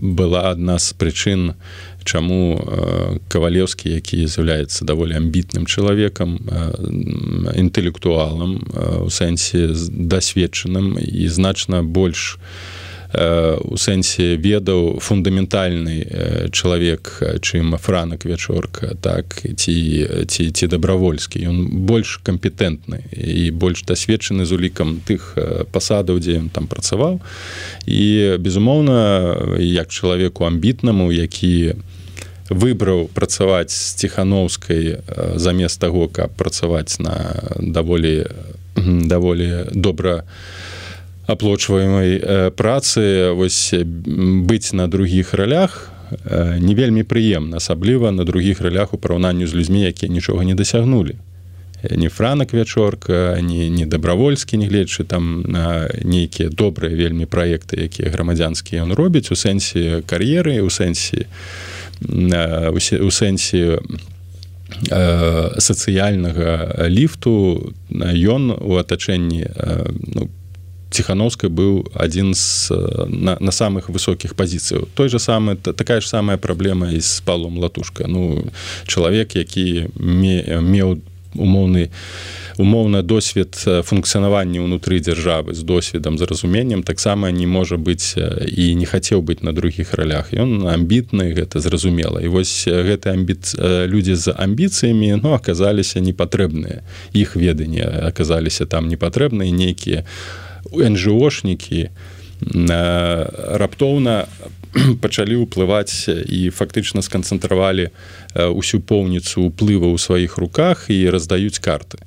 была 0.00 0.50
адна 0.50 0.78
з 0.78 0.92
прычын 0.92 1.54
чаму 2.04 2.60
кавалеўскі 3.28 3.92
які 3.92 4.26
з'яўляецца 4.26 4.84
даволі 4.84 5.16
амбітным 5.16 5.66
чалавекам 5.66 6.36
інтэлектуалам 7.56 8.60
у 9.04 9.10
сэнсе 9.12 9.72
дасведчаным 9.88 10.96
і 11.00 11.28
значна 11.28 11.82
больш 11.82 12.36
у 12.36 12.89
у 13.12 13.76
сэнсе 13.76 14.36
ведаў 14.38 15.00
фундаментальны 15.02 16.50
чалавек 16.54 17.10
чым 17.42 17.74
франак 17.74 18.24
вячорка 18.24 18.94
так 19.02 19.34
ці 19.42 19.74
ці 20.30 20.50
ці 20.50 20.66
дабравольскі. 20.70 21.42
Ён 21.42 21.86
больш 21.90 22.20
кампетэнтны 22.22 23.02
і 23.10 23.50
больш 23.50 23.82
дасведчаны 23.82 24.46
з 24.46 24.54
улікам 24.54 25.02
тых 25.02 25.34
пасадаў 25.74 26.22
дзе 26.22 26.38
ён 26.38 26.48
там 26.54 26.70
працаваў. 26.70 27.18
І 27.86 28.38
безумоўна 28.38 29.58
як 29.58 29.90
чалавеку 29.90 30.46
амбітнаму 30.46 31.10
які 31.10 31.74
выбраў 32.50 33.10
працаваць 33.10 33.74
з 33.74 33.94
ціхановскай 33.98 35.02
замест 35.34 35.82
таго 35.82 36.06
каб 36.06 36.30
працаваць 36.38 37.02
на 37.02 37.42
даволі 37.58 38.26
даволі 38.78 39.66
добра 39.74 40.22
на 40.22 40.69
аплочваемай 41.30 42.18
э, 42.18 42.50
працы 42.50 43.30
вось 43.32 43.74
быць 43.74 44.72
на 44.72 44.88
другіх 44.88 45.34
ралях 45.34 45.90
э, 46.10 46.58
не 46.58 46.74
вельмі 46.74 47.02
прыемна 47.06 47.56
асабліва 47.62 48.10
на 48.10 48.24
другіх 48.24 48.60
ралях 48.60 48.94
у 48.94 48.98
параўнанню 48.98 49.46
з 49.46 49.54
людзьмі 49.54 49.86
якія 49.86 50.12
нічога 50.12 50.44
не 50.44 50.54
дасягнулі. 50.54 51.14
Не 51.90 52.08
франак 52.08 52.52
вячорка 52.52 53.38
не 53.40 53.70
не 53.70 53.86
дабравольскі 53.86 54.56
не 54.56 54.66
гледчы 54.66 55.04
там 55.04 55.42
на 55.46 55.88
нейкія 56.02 56.50
добрыя 56.50 56.96
вельмі 56.96 57.24
праекты 57.24 57.78
якія 57.86 58.10
грамадзянскія 58.10 58.82
ён 58.82 58.92
робіць 58.92 59.30
у 59.30 59.38
сэнсе 59.38 60.02
кар'еры 60.02 60.60
у 60.66 60.70
сэнсе 60.70 61.30
у 62.02 63.10
сэнсе 63.10 63.78
сацыяльнага 65.58 66.86
ліфту 66.88 67.72
ён 67.90 68.50
у 68.50 68.76
атачэнні 68.76 69.46
ну, 70.14 70.28
ціхановскай 70.90 71.50
быў 71.50 71.86
адзін 71.94 72.34
з 72.34 72.70
на, 73.08 73.36
на 73.40 73.52
самых 73.52 73.88
высокіх 73.88 74.34
пазіцыяў 74.34 74.88
той 74.94 75.08
же 75.08 75.18
самы 75.18 75.56
такая 75.56 76.00
ж 76.00 76.08
самая 76.08 76.36
праблема 76.36 76.90
і 76.90 77.00
з 77.00 77.20
палом 77.20 77.58
латушка 77.58 78.06
ну 78.08 78.50
чалавек 78.86 79.36
які 79.36 79.88
меў 79.96 80.98
умоўны 81.34 81.90
умоўна 82.58 83.02
досвед 83.02 83.54
функцыянавання 83.64 84.60
ўнутры 84.60 84.98
дзяржавы 85.00 85.54
з 85.54 85.62
досведам 85.62 86.18
з 86.18 86.26
разуменнем 86.26 86.82
таксама 86.82 87.30
не 87.30 87.46
можа 87.46 87.78
быць 87.78 88.18
і 88.18 88.74
не 88.74 88.84
хацеў 88.84 89.22
быць 89.22 89.40
на 89.40 89.52
другіх 89.52 89.94
ралях. 89.94 90.34
Ён 90.34 90.66
амбітны 90.66 91.32
гэта 91.32 91.60
зразумела. 91.60 92.20
І 92.20 92.28
вось 92.28 92.66
гэты 92.66 93.14
амбіт 93.14 93.54
людзі 93.62 94.14
з 94.14 94.34
амбіцыямі 94.34 95.22
ну 95.22 95.32
аказаліся 95.32 96.02
непатрэбныя. 96.02 96.82
Іх 97.14 97.36
веданні 97.36 97.80
аказаліся 98.10 98.66
там 98.66 98.90
непатрэбныя 98.90 99.50
нейкія 99.50 100.04
у 100.04 100.49
нжошнікі 100.72 101.90
раптоўна 103.60 104.26
пачалі 105.02 105.44
ўплываць 105.44 106.08
і 106.08 106.50
фактычна 106.54 107.02
сканцэнтравалі 107.02 107.90
ўсю 108.34 108.80
поўніцу 108.80 109.50
ўплыва 109.50 109.90
ў 109.90 109.98
сваіх 109.98 110.38
руках 110.38 110.86
і 110.88 111.10
раздаюць 111.10 111.58
карты. 111.58 111.98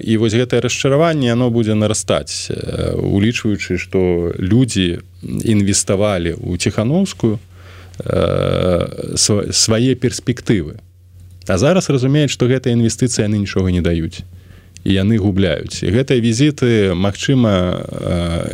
І 0.00 0.16
вось 0.16 0.38
гэтае 0.38 0.62
расчараванне 0.62 1.34
оно 1.34 1.50
будзе 1.50 1.74
нарастаць, 1.74 2.48
улічваючы, 2.94 3.76
што 3.76 4.32
людзі 4.38 5.02
інвеставалі 5.22 6.38
ў 6.38 6.56
ціхановскую 6.56 7.38
свае 9.52 9.92
перспектывы. 9.98 10.78
А 11.48 11.58
зараз 11.58 11.90
разумеюць, 11.90 12.30
што 12.30 12.46
гэтыя 12.46 12.78
інвестыцыі 12.78 13.26
яны 13.26 13.42
нічога 13.42 13.74
не 13.74 13.82
даюць 13.82 14.24
яны 14.84 15.18
губляюць. 15.18 15.82
І 15.82 15.90
гэтыя 15.92 16.20
візіты 16.20 16.94
Мачыма 16.94 17.84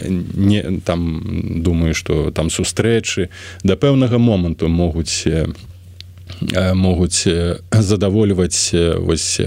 не 0.08 0.80
там 0.84 1.22
думаю 1.62 1.94
что 1.94 2.30
там 2.30 2.50
сустрэчы 2.50 3.28
да 3.62 3.76
пэўнага 3.76 4.18
моманту 4.18 4.68
могуць 4.68 5.26
могуць 6.74 7.28
задавольваць 7.70 8.74
вось 8.98 9.40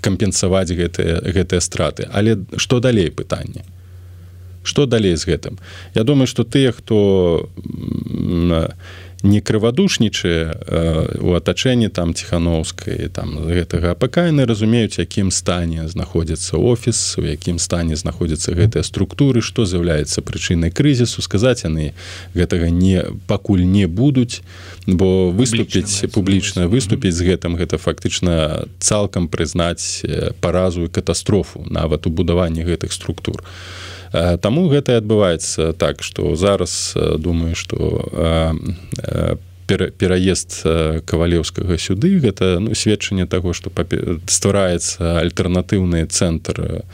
кампенсаваць 0.00 0.70
гэтыя 0.70 1.20
гэтыя 1.20 1.60
страты. 1.60 2.08
Але 2.12 2.38
што 2.56 2.80
далей 2.80 3.10
пытанне? 3.10 3.64
Что 4.62 4.86
далей 4.86 5.16
з 5.16 5.26
гэтым? 5.26 5.58
Я 5.94 6.04
думаю 6.04 6.26
что 6.26 6.44
тыя 6.44 6.72
хто 6.72 7.50
не 9.22 9.40
крывадушнічае 9.40 10.42
э, 10.50 11.18
у 11.22 11.34
атачэнні 11.38 11.88
там 11.88 12.14
ціхановскай 12.14 13.08
там 13.08 13.38
гэтага. 13.38 13.94
Апакаяны 13.94 14.46
разумеюць 14.46 14.98
якім 14.98 15.30
стане 15.30 15.86
знаходзіцца 15.88 16.58
офіс 16.58 17.18
у 17.18 17.22
якім 17.22 17.58
стане 17.58 17.96
знаходзяцца 17.96 18.52
гэтыя 18.52 18.82
структуры 18.82 19.42
што 19.42 19.64
з'яўляецца 19.64 20.22
прычынай 20.26 20.74
крызісу. 20.74 21.22
Сказаць 21.22 21.62
яны 21.62 21.94
гэтага 22.34 22.70
не 22.70 23.04
пакуль 23.26 23.62
не 23.62 23.86
будуць 23.86 24.42
бо 24.86 25.30
выступіць 25.30 26.10
публічна 26.10 26.66
выступіць 26.66 27.14
з 27.14 27.22
гэтым 27.30 27.54
гэта 27.54 27.78
фактычна 27.78 28.66
цалкам 28.78 29.28
прызнаць 29.28 30.02
э, 30.02 30.34
паразу 30.40 30.84
і 30.84 30.92
катастрофу 30.92 31.62
нават 31.70 32.06
у 32.06 32.10
будаванні 32.10 32.66
гэтых 32.66 32.92
структур. 32.92 33.42
а 33.42 33.92
Таму 34.12 34.68
гэта 34.68 35.00
адбываецца 35.00 35.72
так 35.72 36.02
што 36.04 36.36
зараз 36.36 36.92
думаю 37.16 37.56
што 37.56 38.04
пераезд 39.72 40.60
кавалеўскага 41.08 41.78
сюды 41.80 42.20
гэта 42.20 42.60
ну, 42.60 42.74
сведчанне 42.76 43.24
таго 43.24 43.56
што 43.56 43.72
ствараецца 44.28 45.16
альтэрнатыўны 45.24 46.04
цэнтр 46.12 46.84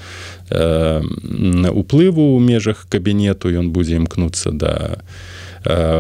уплыву 1.75 2.39
ў 2.39 2.39
межах 2.39 2.87
кабінету. 2.87 3.51
Ён 3.51 3.75
будзе 3.75 3.99
імкнуцца 3.99 4.55
да 4.55 5.03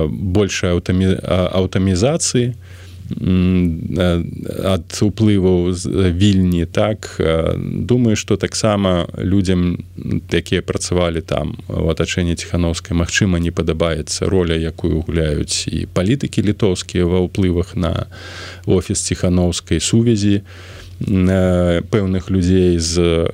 большай 0.08 0.78
аўтамізацыі 0.78 2.54
ад 3.11 4.84
уплываў 5.00 5.72
вільні 6.12 6.66
так. 6.66 7.20
Думаю 7.56 8.16
что 8.16 8.36
таксама 8.36 9.09
людям 9.18 9.78
якія 10.30 10.62
працавалі 10.62 11.20
там 11.20 11.56
у 11.68 11.88
атачэнні 11.88 12.36
ціхановскай 12.36 12.96
Мачыма 12.96 13.38
не 13.40 13.50
падабаецца 13.50 14.28
роля 14.28 14.54
якую 14.54 15.00
гуляюць 15.09 15.68
і 15.72 15.88
палітыкі 15.88 16.42
літоўскія 16.42 17.09
ва 17.09 17.24
ўплывах 17.24 17.76
на 17.76 18.06
офіс 18.66 19.00
ціхановскай 19.00 19.80
сувязі 19.80 20.44
пэўных 21.00 22.30
людзей 22.30 22.78
з 22.78 23.24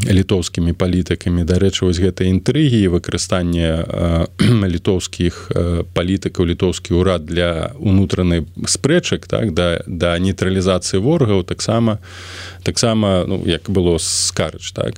літоўскімі 0.00 0.72
палітыкамі. 0.72 1.44
Дарэчы 1.44 1.84
вось 1.84 2.00
гэтай 2.00 2.32
інтрыгі 2.32 2.80
і 2.80 2.92
выкарыстанне 2.96 3.84
літоўскіх 4.72 5.52
палітыкаў 5.92 6.48
літоўскі 6.48 6.96
ўрад 6.96 7.28
для 7.28 7.76
унутранай 7.78 8.48
спрэчак 8.66 9.28
так 9.28 9.52
да 9.52 9.84
да 9.86 10.16
нейтралізацыі 10.18 11.00
ворагаў 11.04 11.44
таксама 11.44 12.00
таксама 12.62 13.24
ну 13.26 13.42
як 13.46 13.70
было 13.70 13.98
скарыч 13.98 14.72
так? 14.72 14.94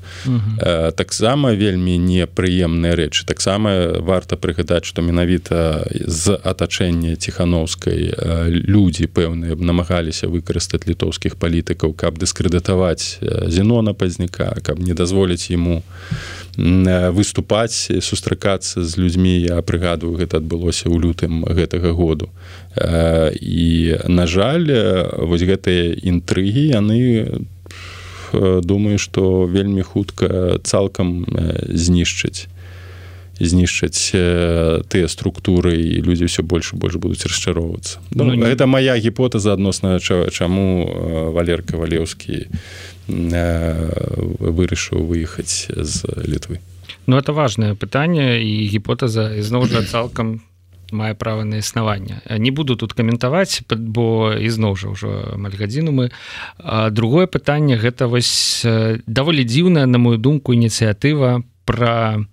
Таксама 0.96 1.52
вельмі 1.52 1.98
непрыемныя 1.98 2.94
рэчы 2.94 3.26
таксама 3.26 3.98
варта 4.00 4.36
прыгадаць 4.36 4.84
што 4.84 5.02
менавіта 5.02 5.86
з 5.90 6.36
атачэння 6.36 7.16
ціхановскай 7.16 8.14
людзі 8.48 9.06
пэўныя 9.06 9.56
намагаліся 9.56 10.28
выкарыстаць 10.28 10.86
літоўскіх 10.86 11.36
палітыкаў 11.36 11.94
каб 11.94 12.18
дыскрэдытаваць 12.18 13.20
зенона 13.48 13.94
пазняка 13.94 14.54
каб 14.62 14.78
не 14.78 14.94
дазволіць 14.94 15.50
ему 15.50 15.82
выступаць 16.56 17.90
сустракацца 18.00 18.84
з 18.84 18.96
людзьмі. 18.98 19.40
Я 19.40 19.62
прыгадываю 19.62 20.18
гэта 20.18 20.38
адбылося 20.38 20.88
ў 20.88 20.96
лютым 21.02 21.44
гэтага 21.44 21.92
году. 21.92 22.30
І 22.78 23.98
на 24.06 24.26
жаль 24.26 24.70
вось 25.18 25.42
гэтыя 25.42 25.98
інтрыгі 25.98 26.74
яны 26.74 27.46
думаю 28.62 28.98
што 28.98 29.44
вельмі 29.46 29.82
хутка 29.82 30.58
цалкам 30.62 31.26
знішчыць 31.68 32.48
знішчаць 33.40 34.14
тыя 34.14 35.06
структуры 35.10 35.74
і 35.74 36.06
людзі 36.06 36.30
ўсё 36.30 36.46
больш 36.46 36.70
больш 36.78 36.94
будуць 37.02 37.26
расчароўвацца. 37.26 37.98
Ну, 38.14 38.30
ну, 38.30 38.38
гэта 38.38 38.70
моя 38.70 38.94
гіпотэза 38.94 39.58
адносна 39.58 39.98
чаму 39.98 40.86
валерка 41.34 41.74
валеўскі 41.74 42.46
вырашыў 44.38 45.02
выехаць 45.02 45.66
з 45.66 45.94
літвы. 46.22 46.62
Ну 47.06 47.18
это 47.18 47.32
важное 47.32 47.74
пытанне 47.74 48.40
і 48.40 48.70
гіпотэза 48.70 49.34
ізноў 49.42 49.66
жа 49.68 49.82
цалкам 49.82 50.40
мае 50.94 51.14
права 51.18 51.44
на 51.44 51.58
існаванне. 51.58 52.22
Не 52.30 52.50
буду 52.50 52.76
тут 52.76 52.94
каментаваць 52.94 53.66
бо 53.68 54.32
ізноў 54.38 54.78
жа 54.78 54.88
ўжо 54.94 55.10
маль 55.36 55.58
гадзіну 55.58 55.90
мы. 55.90 56.06
Другое 56.90 57.26
пытанне 57.26 57.76
гэта 57.76 58.06
вось 58.06 58.62
даволі 59.06 59.42
дзіўная 59.44 59.86
на 59.90 59.98
мою 59.98 60.18
думку 60.18 60.54
ініцыятыва 60.54 61.42
про 61.66 62.24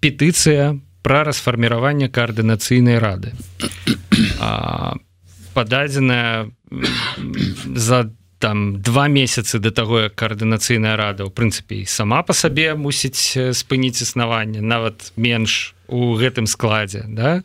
петыцыя 0.00 0.76
пра 1.02 1.24
расфарміраванне 1.24 2.12
каардынацыйнай 2.12 3.00
рады. 3.00 3.32
Пададзеная 5.54 6.52
за 7.74 8.12
там 8.40 8.80
два 8.80 9.08
месяцы 9.08 9.58
до 9.58 9.70
таго 9.70 10.08
як 10.08 10.14
каардынацыйная 10.16 10.96
рада 10.96 11.28
ў 11.28 11.30
прынцыпе 11.30 11.84
сама 11.84 12.24
по 12.24 12.32
сабе 12.32 12.72
мусіць 12.74 13.36
спыніць 13.52 14.00
існаванне 14.00 14.64
нават 14.64 15.12
менш 15.20 15.76
у 15.90 16.14
гэтым 16.14 16.46
складзе 16.46 17.04
да? 17.08 17.42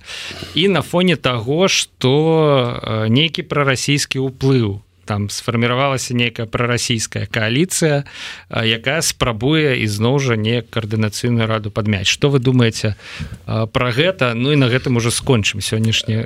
І 0.54 0.70
на 0.70 0.82
фоне 0.86 1.18
таго 1.18 1.68
что 1.68 2.16
нейкі 3.10 3.43
прарасійскі 3.50 4.22
ўплыў 4.30 4.85
там 5.06 5.30
сфарміравалася 5.30 6.14
нейкая 6.14 6.45
прарасійская 6.45 7.28
коаліцыя 7.30 8.03
якая 8.49 9.01
спрабуе 9.01 9.78
ізноў 9.86 10.20
жа 10.20 10.36
не 10.36 10.62
каардынацыйную 10.62 11.47
раду 11.47 11.72
падмяць. 11.72 12.08
Что 12.08 12.30
вы 12.30 12.39
думаете 12.39 12.95
про 13.45 13.91
гэта? 13.91 14.34
Ну 14.36 14.51
і 14.51 14.58
на 14.58 14.68
гэтым 14.68 14.97
уже 14.97 15.12
скончым 15.12 15.62
сённяшні 15.62 16.26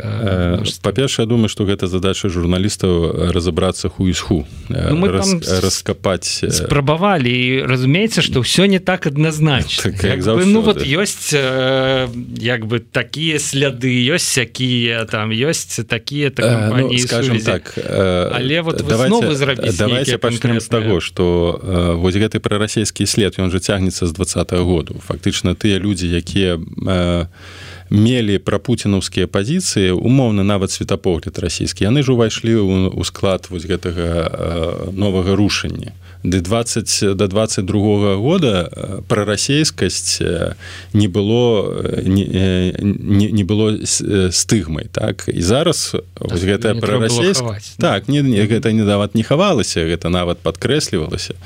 па-першае 0.81 1.27
думаю 1.27 1.49
что 1.49 1.65
гэта 1.65 1.87
задача 1.87 2.29
журналістаў 2.29 3.31
разобрацца 3.31 3.89
ху 3.89 4.07
ісху 4.07 4.45
ну, 4.69 5.07
Рас, 5.09 5.35
раскапаць 5.63 6.45
спрабавалі 6.47 7.29
і 7.29 7.65
разумеецца 7.65 8.21
что 8.21 8.41
ўсё 8.41 8.65
не 8.65 8.79
так 8.79 9.07
адназначна. 9.07 9.91
Так, 9.91 10.23
ну 10.25 10.61
вот 10.61 10.81
ёсць 10.85 11.33
як 11.33 12.61
бы 12.65 12.79
такія 12.79 13.39
сляды 13.39 13.91
ёсць 13.91 14.37
якія 14.37 15.05
там 15.05 15.31
ёсць 15.31 15.83
такія 15.83 16.31
ну, 16.37 16.97
скажем 16.97 17.39
так 17.41 17.73
але 17.77 18.61
вот 18.71 18.87
давайте, 18.87 19.71
давайте 19.77 20.17
пачнем 20.17 20.59
з 20.59 20.67
таго 20.67 20.99
что 20.99 21.59
э, 21.63 21.93
вось 21.95 22.15
гэты 22.15 22.39
прарасійскі 22.39 23.05
след 23.05 23.39
ён 23.39 23.51
же 23.51 23.59
цягнецца 23.59 24.05
з 24.05 24.11
двадцатого 24.11 24.63
году 24.63 24.95
фактычна 25.05 25.55
тыя 25.55 25.79
людзі 25.79 26.07
якія 26.07 26.57
э, 26.57 27.25
мелі 27.89 28.37
пра 28.37 28.59
пуцінаўскія 28.59 29.27
пазіцыі 29.27 29.91
умоўна 29.91 30.43
нават 30.43 30.71
светапогляд 30.71 31.39
расійскі 31.39 31.89
яны 31.89 32.03
ж 32.03 32.13
увайшлі 32.13 32.55
ў 32.55 33.03
склад 33.03 33.47
вось 33.49 33.65
гэтага 33.65 34.91
новага 34.93 35.35
рушання 35.35 35.93
ды 36.23 36.41
20 36.41 37.15
до 37.15 37.27
22 37.27 38.15
года 38.15 38.69
э, 38.71 39.01
прарасейскасць 39.07 40.21
э, 40.21 40.55
не 40.93 41.07
было 41.07 41.71
э, 41.71 42.01
не, 42.03 42.25
не, 42.81 43.31
не 43.31 43.43
было 43.43 43.77
стыгмай 43.85 44.87
так? 44.91 45.25
І 45.27 45.41
зараз 45.41 45.95
так, 46.13 46.39
гэтая 46.39 46.75
прарасейск 46.75 47.43
так 47.77 48.09
не, 48.09 48.21
не 48.21 48.43
гэта 48.43 48.71
не 48.71 48.83
дават 48.83 49.15
не 49.15 49.23
хавалася 49.23 49.87
гэта 49.87 50.09
нават 50.09 50.39
падкрэслівалася. 50.43 51.39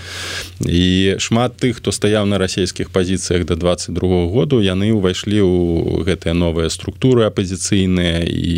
І 0.65 1.15
шмат 1.19 1.53
тых 1.61 1.78
хто 1.78 1.91
стаяў 1.91 2.26
на 2.26 2.38
расійскіх 2.38 2.89
пазіцыях 2.89 3.45
до 3.45 3.55
22 3.55 4.26
году 4.34 4.57
яны 4.57 4.89
ўвайшлі 4.89 5.38
ў 5.38 6.01
гэтыя 6.01 6.34
новыя 6.34 6.74
структуры 6.74 7.30
апозіцыйныя 7.30 8.26
і, 8.26 8.53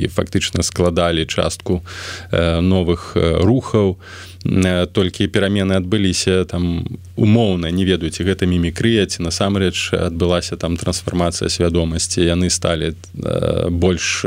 і 0.00 0.08
фактычна 0.08 0.64
складалі 0.64 1.28
частку 1.28 1.84
новых 2.32 3.12
рухаў. 3.20 4.00
і 4.00 4.31
толькі 4.44 5.26
перамены 5.30 5.78
адбыліся 5.78 6.44
там 6.44 6.84
умоўна 7.16 7.70
не 7.70 7.84
ведаюце 7.86 8.26
гэта 8.26 8.46
мімікрыя 8.46 9.06
ці 9.06 9.22
насамрэч 9.22 9.94
адбылася 9.94 10.56
там 10.58 10.74
трансфармацыя 10.76 11.46
свядомасці 11.46 12.26
яны 12.26 12.50
сталі 12.50 12.90
э, 12.90 13.70
больш 13.70 14.26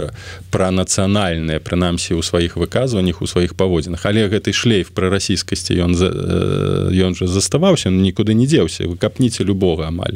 пранацыянальныя 0.55 1.59
прынамсі 1.59 2.15
ў 2.15 2.23
сваіх 2.23 2.55
выказваннях 2.55 3.19
у 3.19 3.27
сваіх 3.27 3.59
паводзінах 3.59 4.07
але 4.07 4.31
гэты 4.31 4.55
шлейф 4.55 4.95
пра 4.95 5.11
расійскасці 5.11 5.75
ён 5.83 5.99
за 5.99 6.07
э, 6.07 6.95
ён 6.95 7.11
жа 7.19 7.27
заставаўся 7.27 7.91
нікуды 7.91 8.31
не 8.31 8.47
дзеўся 8.47 8.87
вы 8.87 8.95
капніце 8.95 9.43
любога 9.43 9.91
амаль 9.91 10.15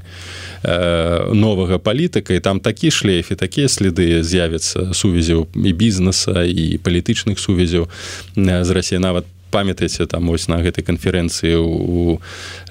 новага 1.36 1.80
палітыка 1.80 2.34
і 2.36 2.40
там 2.40 2.60
такі 2.64 2.92
шлейф 2.92 3.32
і 3.32 3.36
такія 3.36 3.68
следы 3.68 4.24
з'явяцца 4.24 4.96
сувязяў 4.96 5.48
і 5.56 5.72
бізнеса 5.76 6.48
і 6.48 6.80
палітычных 6.80 7.36
сувязяў 7.40 7.92
з 8.36 8.70
рассіі 8.72 9.04
нават 9.04 9.28
по 9.28 9.39
памятаеце 9.52 10.06
там 10.06 10.30
ось 10.30 10.48
на 10.48 10.62
гэтай 10.62 10.84
канферэнцыі 10.86 11.58
у 11.58 12.22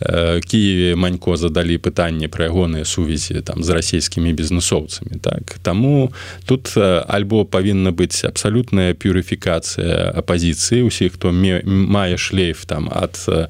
э, 0.01 0.41
Киеве 0.41 0.97
манько 0.97 1.37
задалі 1.37 1.79
пытанне 1.79 2.29
пра 2.29 2.47
ягоныя 2.49 2.85
сувязі 2.85 3.41
там 3.43 3.62
з 3.62 3.70
расійскімі 3.70 4.33
бізнесоўцамі 4.33 5.20
так? 5.20 5.59
Таму 5.62 6.12
тут 6.47 6.72
э, 6.76 7.05
альбо 7.09 7.45
павінна 7.45 7.91
быць 7.91 8.24
абсалютная 8.24 8.95
пюрыфікацыя 8.95 10.14
апозіцыі 10.14 10.83
усіх 10.83 11.18
хто 11.18 11.33
мае 11.33 12.16
шлейф 12.16 12.64
там 12.64 12.89
ад 12.93 13.18
э, 13.29 13.49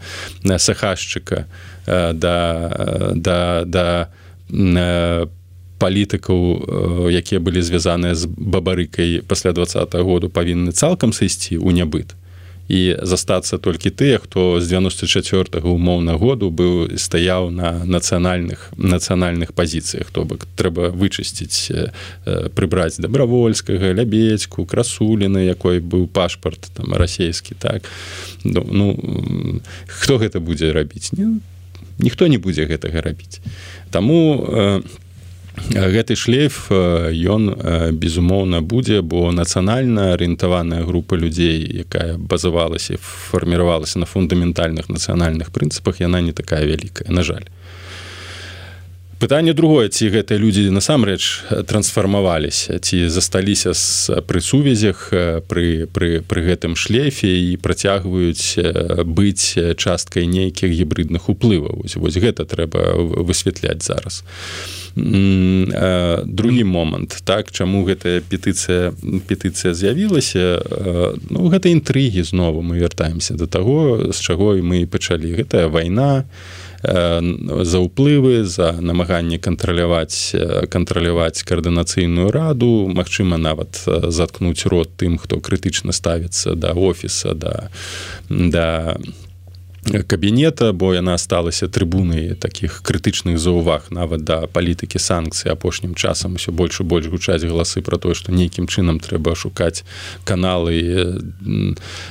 сахашчыка 0.59 1.47
э, 1.87 2.13
да 2.13 3.13
да 3.15 3.65
да 3.65 4.09
по 4.49 5.39
палітыкаў 5.79 7.09
якія 7.11 7.41
былі 7.41 7.63
звязаныя 7.63 8.15
з 8.15 8.27
бабарыкай 8.27 9.23
пасля 9.23 9.53
два 9.53 9.65
-го 9.65 10.03
году 10.03 10.29
павінны 10.29 10.73
цалкам 10.73 11.13
сысці 11.13 11.55
ў 11.59 11.71
нябыт 11.73 12.18
і 12.69 12.97
застацца 13.03 13.59
толькі 13.59 13.91
тыя 13.91 14.21
хто 14.21 14.61
з 14.61 14.69
94 14.69 15.65
умоўна 15.65 16.21
году 16.21 16.53
быў 16.53 17.01
стаяў 17.01 17.51
на 17.51 17.85
нацыянальных 17.85 18.71
нацыянальных 18.77 19.57
пазіцыях. 19.57 20.13
То 20.13 20.25
бок 20.29 20.45
трэба 20.57 20.93
вычысціць 20.93 21.73
прыбраць 22.53 23.01
добровольскага 23.01 23.97
лябедзьку 23.97 24.69
красуліны 24.69 25.49
якой 25.49 25.81
быў 25.81 26.07
пашпарт 26.13 26.69
там 26.77 26.93
расійскі 26.93 27.57
так. 27.57 27.89
Ну, 28.45 28.65
ну 28.69 28.87
хто 29.89 30.21
гэта 30.21 30.41
будзе 30.41 30.73
рабіць? 30.73 31.13
Ніхто 31.99 32.29
не 32.29 32.39
будзе 32.39 32.69
гэтага 32.69 33.01
рабіць. 33.01 33.41
Таму 33.91 34.45
у 34.45 35.08
гэты 35.71 36.17
шлейф 36.17 36.71
ён 36.71 37.53
безумоўна 37.99 38.61
будзе 38.61 39.03
бо 39.03 39.31
нацыянальна 39.33 40.13
арыентаваная 40.15 40.85
група 40.85 41.15
людзей 41.17 41.61
якая 41.85 42.17
базавалася 42.19 42.99
фарміравалася 42.99 43.99
на 43.99 44.07
фундаментальных 44.07 44.89
нацыянальных 44.89 45.51
прынцыпах 45.53 46.01
яна 46.01 46.21
не 46.21 46.33
такая 46.33 46.65
вялікая 46.65 47.11
на 47.11 47.23
жаль 47.23 47.47
пытанне 49.19 49.53
другое 49.53 49.89
ці 49.91 50.09
гэтыя 50.15 50.39
людзі 50.39 50.71
насамрэч 50.71 51.51
трансфармаваліся 51.67 52.79
ці 52.79 53.09
засталіся 53.11 53.75
з 53.75 54.23
пры 54.27 54.41
сувязях 54.41 55.11
пры 55.51 55.91
пры 55.91 56.23
пры 56.23 56.41
гэтым 56.47 56.79
шлейфе 56.79 57.29
і 57.29 57.59
працягваюць 57.59 58.59
быць 59.05 59.59
часткай 59.77 60.31
нейкіх 60.31 60.71
гібридных 60.71 61.29
уплываў. 61.29 61.83
Вось, 61.83 62.17
гэта 62.17 62.47
трэба 62.47 62.95
высвятляць 63.27 63.83
зараз. 63.83 64.23
Другі 64.95 66.65
момант 66.65 67.19
так 67.25 67.51
чаму 67.51 67.83
гэтая 67.85 68.23
петыцыя 68.23 68.95
петыцыя 69.27 69.75
з'явілася? 69.75 70.63
Ну 71.31 71.51
гэта 71.51 71.75
інтрыгі 71.75 72.23
знову 72.23 72.63
мы 72.63 72.79
вяртаемся 72.79 73.35
до 73.35 73.47
таго 73.47 74.11
з 74.13 74.19
чаго 74.21 74.55
мы 74.63 74.87
пачалі. 74.87 75.35
Гэтая 75.35 75.67
вайна 75.67 76.23
і 76.23 76.68
за 76.83 77.79
ўплывы 77.83 78.45
за 78.45 78.73
намаганне 78.81 79.39
кантраляваць 79.39 80.35
кантраляваць 80.71 81.43
каардынацыйную 81.43 82.31
раду. 82.31 82.87
Мачыма 82.87 83.37
нават 83.37 83.83
заткнуць 83.87 84.67
рот 84.67 84.95
тым 84.97 85.19
хто 85.19 85.41
крытычна 85.41 85.93
ставіцца 85.93 86.55
да 86.55 86.73
офіса 86.73 87.35
да 87.35 87.71
да 88.29 88.97
кабінета 90.07 90.73
бо 90.73 90.95
яна 90.95 91.19
сталася 91.19 91.69
трыбунай 91.69 92.35
таких 92.35 92.83
крытычных 92.83 93.39
заўваг 93.39 93.91
нават 93.91 94.25
да 94.25 94.47
палітыкі 94.47 94.99
санкцыі 94.99 95.53
апошнім 95.53 95.95
часам 95.95 96.35
усё 96.35 96.53
больш 96.53 96.81
і 96.81 96.85
больш 96.85 97.07
гучаць 97.07 97.45
галасы 97.45 97.83
про 97.83 97.99
тое 97.99 98.15
што 98.15 98.33
нейкім 98.33 98.67
чынам 98.67 99.01
трэба 99.01 99.35
шукаць 99.35 99.85
каналы 100.25 101.21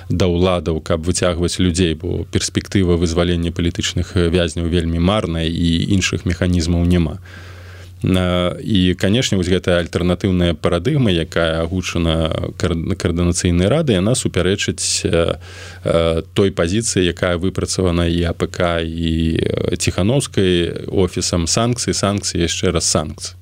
да 0.10 0.26
ўладаў 0.26 0.82
каб 0.82 1.04
выцягваць 1.04 1.60
людзей 1.60 1.94
бо 1.94 2.26
перспектыва 2.32 2.98
вызвалення 2.98 3.52
палітычных 3.52 4.16
вязняў 4.16 4.68
вельмі 4.68 5.00
марная 5.00 5.48
і 5.48 5.70
іншых 5.94 6.26
механізмаў 6.26 6.86
няма. 6.86 7.18
то 7.18 7.57
і 8.04 8.96
канешне 9.00 9.38
вось 9.38 9.50
гэтая 9.50 9.82
альтэрнатыўная 9.82 10.54
парадыгма 10.54 11.10
якая 11.10 11.62
агучана 11.66 12.30
каардынацыйнай 12.58 13.68
рады 13.68 13.98
яна 13.98 14.14
супярэчыць 14.14 15.02
той 16.34 16.50
пазіцыі 16.52 17.10
якая 17.10 17.38
выпрацавана 17.42 18.06
і 18.06 18.22
апк 18.30 18.62
і 18.86 19.42
ціхановскай 19.78 20.88
офісам. 20.88 21.48
Санкцыі 21.48 21.98
санкцыі 21.98 22.46
яшчэ 22.46 22.70
раз 22.72 22.86
санкцыі 22.86 23.34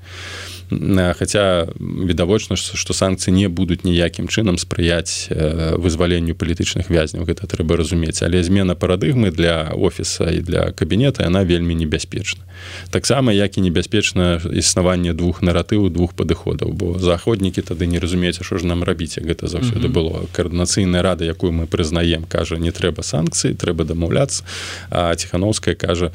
Хаця 0.69 1.67
відавочна, 1.79 2.55
што 2.55 2.93
санкцыі 2.93 3.33
не 3.33 3.47
будуць 3.49 3.83
ніякім 3.83 4.27
чынам 4.27 4.57
спрыяць 4.57 5.29
вызваленню 5.77 6.33
палітычных 6.33 6.89
вязняў. 6.89 7.25
Гэта 7.25 7.45
трэба 7.45 7.77
разумець, 7.77 8.23
але 8.23 8.41
змена 8.43 8.75
парадыгмы 8.75 9.31
для 9.31 9.71
офіса 9.75 10.31
і 10.31 10.41
для 10.41 10.71
кабінета 10.71 11.23
яна 11.23 11.43
вельмі 11.43 11.75
небяспечна. 11.75 12.41
Таксама 12.89 13.33
як 13.33 13.57
і 13.57 13.61
небяспечна 13.61 14.41
існаванне 14.53 15.13
двух 15.13 15.43
наратываў 15.43 15.89
двух 15.89 16.13
падыходаў, 16.13 16.71
бо 16.71 16.99
заходнікі 16.99 17.61
тады 17.61 17.85
не 17.85 17.99
разумеюць, 17.99 18.41
що 18.41 18.57
ж 18.57 18.65
нам 18.65 18.83
рабіць, 18.83 19.19
гэта 19.19 19.47
заўсёды 19.47 19.87
было. 19.91 20.25
Каардынацыйная 20.31 21.01
рада, 21.01 21.25
якую 21.25 21.51
мы 21.51 21.67
прызнаем, 21.67 22.23
кажа, 22.23 22.55
не 22.55 22.71
трэба 22.71 23.03
санкцыі, 23.03 23.53
трэба 23.53 23.83
дамаўляцца. 23.83 24.43
А 24.89 25.13
ціхановская 25.15 25.75
кажа, 25.75 26.11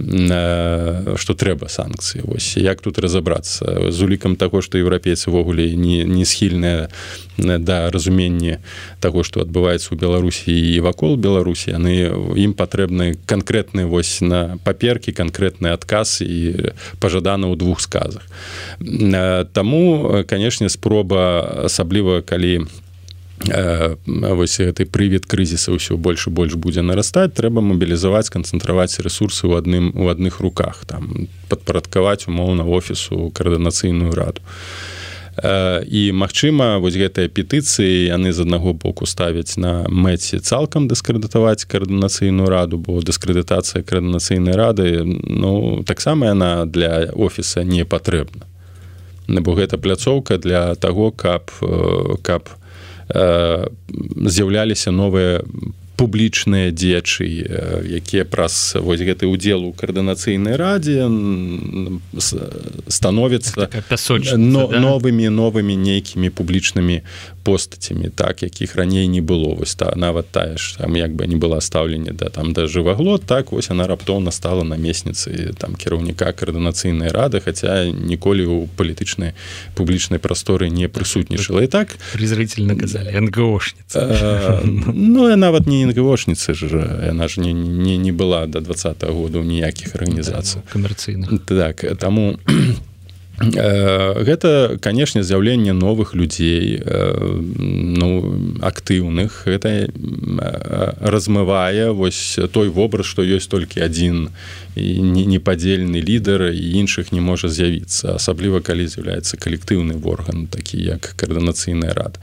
што 0.00 1.34
трэба 1.36 1.68
санкцыі. 1.68 2.24
Вось 2.24 2.56
як 2.56 2.80
тут 2.80 2.98
разабрацца 2.98 3.91
з 3.92 4.02
улікам 4.02 4.36
таго 4.40 4.64
што 4.64 4.80
еўрапейцы 4.80 5.28
увогуле 5.30 5.76
не, 5.76 6.04
не 6.04 6.24
схільныя 6.24 6.88
да 7.36 7.90
разумення 7.90 8.58
таго 9.00 9.22
што 9.22 9.44
адбываецца 9.44 9.92
ў 9.92 9.96
беларусі 10.00 10.52
і 10.52 10.80
вакол 10.80 11.16
беларусі 11.16 11.76
яны 11.76 12.10
ім 12.36 12.56
патрэбны 12.56 13.20
канкрэтны 13.28 13.86
вось 13.86 14.20
на 14.24 14.58
паперкі 14.64 15.12
канкрэтны 15.12 15.72
адказ 15.72 16.24
і 16.24 16.72
пажадана 16.98 17.52
ў 17.52 17.56
двух 17.56 17.80
сказах. 17.80 18.24
Таму 19.52 20.24
канешне 20.26 20.68
спроба 20.72 21.68
асабліва 21.68 22.24
калі 22.24 22.64
вось 23.46 24.60
гэты 24.60 24.86
прывід 24.86 25.26
крызіса 25.26 25.74
ўсё 25.74 25.96
больш 25.98 26.26
і 26.26 26.30
больш 26.30 26.54
будзе 26.54 26.82
нарастаць 26.82 27.34
трэба 27.34 27.58
мабілізаваць 27.58 28.30
канцэнтраваць 28.30 29.02
ресурсы 29.02 29.50
ў 29.50 29.58
адным 29.58 29.90
у 29.98 30.06
адных 30.06 30.38
руках 30.38 30.86
там 30.86 31.26
падпарадкаваць 31.50 32.30
умоўна 32.30 32.62
офісу 32.62 33.30
каардынацыйную 33.34 34.14
раду. 34.14 34.40
І 35.42 36.12
магчыма 36.12 36.76
вось 36.76 36.94
гэтыя 36.94 37.26
петыцыі 37.32 38.12
яны 38.12 38.36
з 38.36 38.44
аднаго 38.44 38.76
боку 38.76 39.08
ставяць 39.08 39.56
на 39.56 39.88
мэце 39.88 40.38
цалкам 40.38 40.86
дыскрэдытаваць 40.86 41.66
каардынацыйную 41.66 42.46
раду 42.46 42.78
бо 42.78 43.00
дыскрэдытацыя 43.00 43.82
каардынацыйнай 43.82 44.54
рады 44.54 45.02
ну 45.02 45.82
таксама 45.88 46.30
яна 46.30 46.66
для 46.66 47.10
офіса 47.16 47.64
не 47.64 47.84
патрэбна. 47.84 48.46
Бо 49.26 49.56
гэта 49.56 49.78
пляцоўка 49.78 50.36
для 50.38 50.74
таго 50.76 51.10
каб 51.10 51.50
каб 52.22 52.46
у 52.46 52.61
з'яўляліся 53.08 54.90
новыя 54.90 55.42
публічныя 55.96 56.72
дзечы 56.74 57.22
якія 57.84 58.24
праз 58.24 58.74
вось 58.80 59.04
гэты 59.04 59.30
удзел 59.30 59.62
у 59.62 59.72
каардынацыйнай 59.72 60.56
радзе 60.56 61.06
становятся 62.88 63.68
но, 64.36 64.66
да? 64.66 64.80
новымі 64.80 65.28
новымі 65.28 65.76
нейкімі 65.76 66.30
публічнымі 66.30 67.02
постацямі 67.42 68.08
так 68.14 68.42
якіх 68.42 68.76
раней 68.76 69.08
не 69.08 69.20
было 69.20 69.54
вось 69.54 69.74
та 69.74 69.92
нават 69.96 70.26
тая 70.30 70.56
ж 70.56 70.78
там 70.78 70.96
як 70.96 71.12
бы 71.12 71.26
не 71.26 71.36
была 71.36 71.60
стаўленне 71.60 72.12
да 72.12 72.28
там 72.28 72.52
да 72.52 72.66
жываглот 72.66 73.26
так 73.26 73.52
вось 73.52 73.70
она 73.70 73.86
раптоўна 73.86 74.30
стала 74.30 74.64
намесніцай 74.64 75.52
там 75.58 75.74
кіраўніка 75.74 76.32
каардынацыйнай 76.32 77.10
рады 77.12 77.40
хаця 77.40 77.86
ніколі 77.90 78.46
у 78.46 78.66
палітычнай 78.76 79.32
публічнай 79.74 80.18
прасторы 80.18 80.70
не 80.70 80.88
прысутнічала. 80.88 81.62
І 81.62 81.66
так 81.66 81.98
презрительно 82.12 82.76
казалі 82.76 83.20
нгошніца. 83.20 84.60
Ну 84.94 85.28
я 85.28 85.36
нават 85.36 85.66
не 85.66 85.86
нгошніцы 85.86 86.54
ж 86.54 86.66
яна 87.06 87.28
ж 87.28 87.40
не 87.40 87.52
не 87.52 87.96
не 87.96 88.12
была 88.12 88.46
до 88.46 88.60
два 88.60 88.74
-го 88.74 89.12
года 89.12 89.38
ніякіх 89.38 89.94
арганізацый. 89.94 90.62
Камерцыйных. 90.72 91.38
Так 91.46 91.98
таму 91.98 92.38
гэта 93.42 94.78
канешне 94.80 95.22
з'яўленне 95.22 95.72
новых 95.72 96.14
людзей 96.14 96.82
ну 97.58 98.38
актыўных. 98.62 99.42
Гэта 99.46 99.90
размывае 101.00 101.90
вось 101.90 102.38
той 102.52 102.68
вобраз 102.68 103.06
што 103.06 103.22
ёсць 103.26 103.50
толькі 103.50 103.82
адзін 103.82 104.30
непадзельны 104.76 106.00
лідар 106.00 106.54
і 106.54 106.64
іншых 106.80 107.12
не 107.12 107.20
можа 107.20 107.48
з'явіцца 107.48 108.16
асабліва 108.16 108.60
калі 108.64 108.86
з'яўляецца 108.88 109.36
калектыўны 109.36 110.00
орган 110.00 110.46
такі 110.46 110.80
як 110.80 111.12
каардынацыйная 111.16 111.92
рад. 111.92 112.18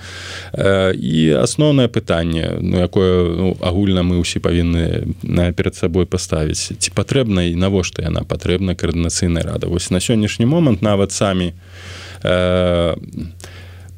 І 0.96 1.36
асноўнае 1.38 1.88
пытанне 1.88 2.58
ну 2.62 2.80
якое 2.80 3.36
ну, 3.36 3.58
агульна 3.62 4.02
мы 4.04 4.18
ўсе 4.18 4.40
павінны 4.40 5.14
на 5.22 5.52
перад 5.52 5.76
сабой 5.76 6.06
паставіць 6.06 6.74
ці 6.80 6.90
патрэбна 6.96 7.50
і 7.52 7.56
навошта 7.56 8.08
яна 8.08 8.24
патрэбна 8.24 8.74
каардынацыйная 8.74 9.44
рада 9.44 9.68
вось 9.68 9.92
на 9.92 10.00
сённяшні 10.00 10.46
момант 10.46 10.82
нават 10.82 11.09
самі 11.12 11.54
э, 12.24 12.96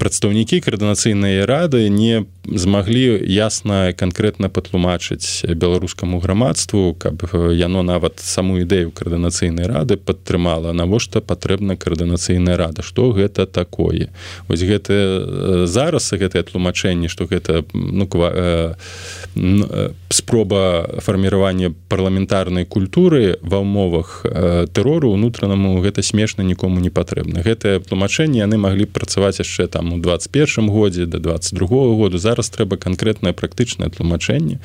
прадстаўнікі 0.02 0.62
каардынацыйнай 0.66 1.46
рады 1.46 1.86
не 1.90 2.26
змаглі 2.46 3.22
ясна 3.22 3.94
канкрэтна 3.94 4.50
патлумачыць 4.50 5.46
беларускаму 5.46 6.20
грамадству 6.20 6.96
каб 6.98 7.22
яно 7.54 7.84
нават 7.84 8.20
саму 8.20 8.58
ідэю 8.66 8.92
каардынацыйнай 8.92 9.70
рады 9.70 9.98
падтрымала. 9.98 10.74
Навошта 10.74 11.22
патрэбна 11.22 11.78
каардынацыйная 11.78 12.58
рада? 12.58 12.82
Што 12.82 13.12
гэта 13.14 13.46
такое? 13.46 14.10
Вось 14.48 14.66
гэта 14.66 15.68
зараз 15.68 16.10
гэтае 16.12 16.44
тлумачэнне 16.44 17.08
што 17.14 17.30
гэта 17.30 17.64
ну 17.74 18.08
ква, 18.08 18.32
э, 18.34 19.92
спроба 20.10 20.90
фарміравання 20.98 21.74
парламентарнай 21.90 22.66
культуры 22.66 23.38
ва 23.42 23.62
ўмовах 23.62 24.26
тэрору 24.74 25.14
унутранаму 25.14 25.78
гэта 25.82 26.02
смешна 26.02 26.44
нікому 26.44 26.82
не 26.82 26.90
патрэбна. 26.90 27.46
Гэтае 27.46 27.80
тлумачэнне 27.86 28.42
яны 28.42 28.58
маглі 28.58 28.90
працаваць 28.90 29.40
яшчэ 29.40 29.68
там 29.68 29.94
у 29.94 29.98
21 30.02 30.70
годзе 30.70 31.06
до 31.06 31.20
22 31.20 31.86
-го 31.86 31.96
году 31.96 32.18
зараз 32.32 32.50
трэба 32.56 32.80
канкрэтнае 32.80 33.36
практычнае 33.36 33.92
тлумачэнне 33.92 34.60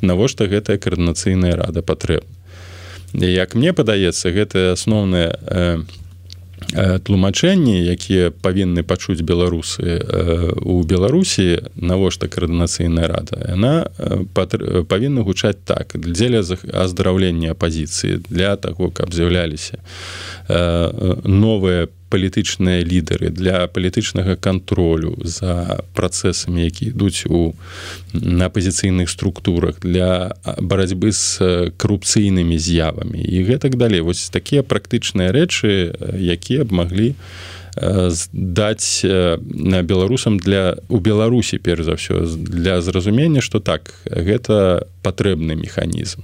навошта 0.00 0.46
гэтая 0.46 0.78
каардынацыйная 0.78 1.58
рада 1.58 1.82
патрэбна. 1.82 2.30
Як 3.12 3.54
мне 3.58 3.72
падаецца 3.72 4.30
гэта 4.30 4.72
асноўная 4.78 5.32
э, 5.34 5.82
тлумачэнні 6.76 7.80
якія 7.88 8.30
павінны 8.30 8.82
пачуць 8.82 9.22
беларусы 9.22 10.02
у 10.60 10.82
беларусі 10.82 11.64
навошта 11.74 12.28
каардынацыйная 12.28 13.08
рада? 13.08 13.38
Яна 13.48 13.88
павінна 14.88 15.24
гучаць 15.24 15.56
так 15.64 15.96
дзеля 15.96 16.44
аздараўлення 16.44 17.56
апозіцыі 17.56 18.20
для 18.28 18.56
таго 18.56 18.90
каб 18.90 19.14
з'яўляліся 19.14 19.80
новыя 21.24 21.88
палітычныя 22.08 22.84
лідары 22.84 23.30
для 23.30 23.66
палітычнага 23.68 24.36
кантролю 24.36 25.16
за 25.24 25.84
працэсамі 25.94 26.64
які 26.64 26.92
ідуць 26.92 27.26
у 27.28 27.52
на 28.12 28.48
апозіцыйных 28.48 29.10
структурах 29.10 29.80
для 29.80 30.34
барацьбы 30.58 31.12
з 31.12 31.72
карупцыйнымі 31.76 32.58
з'явамі. 32.58 33.20
І 33.20 33.44
гэтак 33.44 33.76
далей. 33.76 34.00
Вось 34.00 34.28
такія 34.28 34.62
практычныя 34.62 35.32
рэчы 35.32 35.92
якія 36.18 36.64
б 36.64 36.72
маглі 36.72 37.14
даць 38.32 39.02
на 39.04 39.82
беларусам 39.82 40.38
для 40.38 40.76
у 40.88 40.98
беларусі 40.98 41.58
перш 41.58 41.84
за 41.84 41.94
ўсё 41.94 42.26
для 42.26 42.80
зразумення 42.80 43.40
что 43.40 43.60
так 43.60 43.94
гэта 44.06 44.86
патрэбны 45.02 45.54
механізм. 45.54 46.20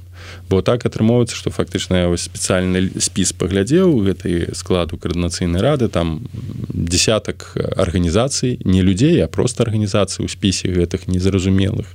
Бо 0.49 0.63
так 0.63 0.87
атрымоўваецца 0.87 1.37
што 1.37 1.51
фактычна 1.51 2.11
спецыяльны 2.17 3.01
спіс 3.01 3.33
паглядзеў 3.33 3.95
гэтай 4.05 4.55
складу 4.55 4.99
каардынацыйнай 4.99 5.63
рады 5.63 5.89
там 5.89 6.27
десятак 6.73 7.57
арганізацый 7.77 8.61
не 8.65 8.83
людзей 8.83 9.23
а 9.23 9.29
просто 9.29 9.63
арганізацыі 9.63 10.27
ў 10.27 10.29
спісе 10.29 10.73
гэтых 10.75 11.07
незразумелых 11.07 11.87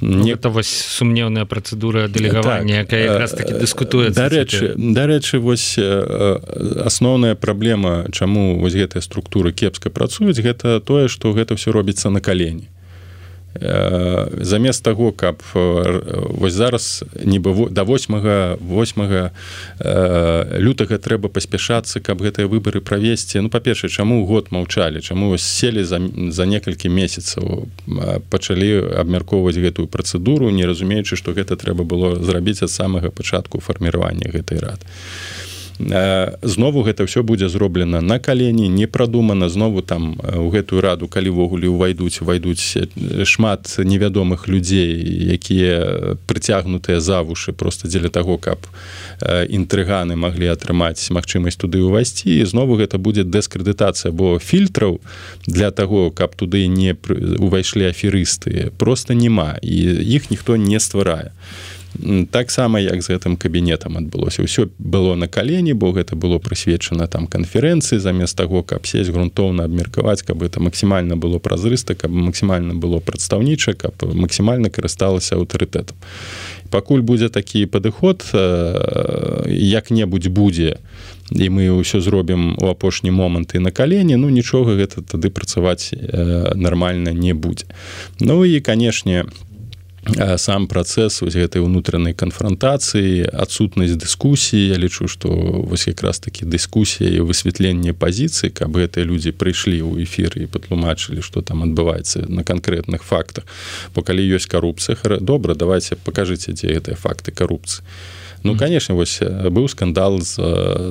не 0.00 0.16
ну, 0.16 0.28
это 0.28 0.48
вось 0.48 0.68
сумнеўная 0.68 1.44
працэдура 1.44 2.08
дэлегавання 2.08 2.84
так, 2.84 2.92
якая 2.92 3.04
якраз 3.04 3.32
таки 3.32 3.52
дыскутуе 3.54 4.10
дарэчы 4.10 4.74
дарэчы 4.76 5.38
вось 5.38 5.78
асноўная 5.78 7.34
праблема 7.34 8.06
чаму 8.12 8.58
вось 8.58 8.74
гэтыя 8.74 9.02
структуры 9.02 9.52
кепска 9.52 9.90
працуюць 9.90 10.40
гэта 10.40 10.80
тое 10.80 11.08
што 11.08 11.32
гэта 11.32 11.56
все 11.56 11.70
робіцца 11.70 12.10
на 12.10 12.20
калені. 12.20 12.68
Э, 12.68 12.73
замест 13.60 14.84
таго 14.84 15.12
каб 15.12 15.42
э, 15.54 16.00
вось 16.30 16.52
зараз 16.52 17.04
нібы 17.24 17.70
да 17.70 17.84
8 17.84 18.58
8 18.60 19.30
лютага 20.58 20.98
трэба 20.98 21.28
паспяшацца 21.28 22.00
каб 22.00 22.22
гэтыя 22.22 22.46
выбары 22.50 22.80
правесці. 22.80 23.40
Ну 23.40 23.48
па-першае 23.48 23.90
чаму 23.90 24.26
год 24.26 24.50
маўчалі 24.50 25.00
чаму 25.00 25.38
селі 25.38 25.84
за, 25.84 26.00
за 26.30 26.46
некалькі 26.46 26.88
месяцаў 26.88 27.68
пачалі 28.30 28.98
абмяркоўваць 28.98 29.58
гэтую 29.58 29.86
працэдуру 29.86 30.50
не 30.50 30.66
разумеючы 30.66 31.16
што 31.16 31.32
гэта 31.32 31.56
трэба 31.56 31.84
было 31.84 32.18
зрабіць 32.18 32.62
ад 32.62 32.70
самага 32.70 33.10
пачатку 33.10 33.60
фарміравання 33.60 34.30
гэтай 34.34 34.58
рад 34.58 34.80
знову 36.42 36.82
гэта 36.86 37.02
ўсё 37.04 37.22
будзе 37.26 37.48
зроблена 37.48 38.00
на 38.00 38.18
калені 38.18 38.68
не 38.68 38.86
прадумана 38.86 39.48
знову 39.48 39.82
там 39.82 40.14
у 40.22 40.48
гэтую 40.50 40.80
раду 40.80 41.08
калі 41.08 41.34
ввогуле 41.34 41.68
увайдуць 41.68 42.22
шмат 43.24 43.74
невядомых 43.78 44.46
людзей 44.46 44.94
якія 45.34 46.16
прыцягнутыя 46.26 47.00
завушы 47.00 47.52
просто 47.52 47.88
дзеля 47.88 48.08
таго 48.08 48.38
каб 48.38 48.58
інтрыганы 49.50 50.14
маглі 50.14 50.54
атрымаць 50.54 51.10
магчымасць 51.10 51.58
туды 51.58 51.82
ўвайсці. 51.82 52.30
І 52.30 52.46
знову 52.46 52.78
гэта 52.78 52.98
будзе 52.98 53.26
дэскрэдытацыя 53.26 54.14
бо 54.14 54.38
фільтраў 54.38 55.00
для 55.46 55.70
таго 55.70 56.10
каб 56.10 56.38
туды 56.38 56.66
не 56.70 56.94
увайшлі 57.38 57.90
аферысты 57.90 58.70
просто 58.78 59.14
няма 59.14 59.58
і 59.62 59.76
іх 60.06 60.30
ніхто 60.30 60.56
не 60.56 60.78
стварае. 60.78 61.34
і 61.34 61.73
таксама 62.30 62.80
як 62.80 63.02
з 63.02 63.14
гэтым 63.14 63.36
кабінетам 63.36 63.96
адбылося. 63.96 64.42
Ўсё 64.42 64.68
было 64.78 65.14
на 65.14 65.28
калені 65.28 65.74
бо 65.74 65.92
гэта 65.92 66.16
было 66.16 66.38
прысвечана 66.38 67.06
там 67.06 67.26
канферэнцыі 67.26 67.98
замест 67.98 68.36
таго 68.36 68.62
каб 68.62 68.86
сесть 68.86 69.10
грунтоўна 69.10 69.64
абмеркаваць 69.64 70.22
каб 70.22 70.42
это 70.42 70.60
максімальна 70.60 71.16
было 71.16 71.38
празрыста 71.38 71.94
каб 71.94 72.10
максімальна 72.10 72.74
было 72.74 72.98
прадстаўніча 72.98 73.74
каб 73.74 73.94
максімальна 74.14 74.70
карысталася 74.70 75.36
аўтарытэтам. 75.36 75.96
Пакуль 76.70 77.02
будзе 77.02 77.28
такі 77.28 77.66
падыход 77.66 78.24
як-небудзь 79.46 80.28
будзе 80.28 80.78
і 81.30 81.48
мы 81.48 81.70
ўсё 81.72 82.00
зробім 82.04 82.58
у 82.60 82.66
апошні 82.68 83.10
момант 83.10 83.54
і 83.54 83.58
на 83.58 83.70
калені 83.70 84.16
ну 84.16 84.28
нічога 84.28 84.76
гэта 84.76 85.00
тады 85.00 85.30
працаваць 85.30 85.94
нармальна 86.54 87.12
не 87.12 87.34
будзе. 87.34 87.66
Ну 88.20 88.44
і 88.44 88.60
канешне 88.60 89.24
у 89.24 89.43
сам 90.36 90.66
працэс 90.68 91.22
вось 91.22 91.36
гэтай 91.36 91.64
унутранай 91.64 92.12
канфронтацыі 92.12 93.24
адсутнасць 93.24 93.96
дыскусіі 93.96 94.74
я 94.74 94.76
лічу 94.76 95.08
што 95.08 95.32
вось 95.64 95.88
якраз 95.88 96.20
такі 96.20 96.44
дыскусія 96.44 97.08
і 97.08 97.24
высвятленне 97.24 97.96
пазіцыі 97.96 98.52
каб 98.52 98.76
гэтыя 98.76 99.08
людзі 99.08 99.32
прыйшлі 99.32 99.80
ў 99.80 100.04
эфіры 100.04 100.44
і 100.44 100.50
патлумачылі 100.52 101.24
што 101.24 101.40
там 101.40 101.64
адбываецца 101.64 102.28
на 102.28 102.44
канкрэтных 102.44 103.00
фактах. 103.00 103.48
Бо 103.96 104.04
калі 104.04 104.20
ёсць 104.28 104.50
карупцыя 104.50 104.96
добра 105.20 105.54
давайте 105.54 105.96
покажыце 105.96 106.52
дзе 106.52 106.76
гэтыя 106.76 107.00
факты 107.00 107.32
карупцыі 107.32 107.80
ну 108.44 108.56
конечно 108.56 108.94
вось 108.94 109.24
быў 109.24 109.68
скандал 109.72 110.20
з 110.20 110.36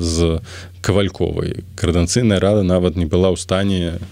з 0.02 0.42
кавальковай 0.82 1.62
карданцыйная 1.76 2.40
рада 2.40 2.66
нават 2.66 2.96
не 2.96 3.06
была 3.06 3.30
ў 3.30 3.38
стане 3.38 4.02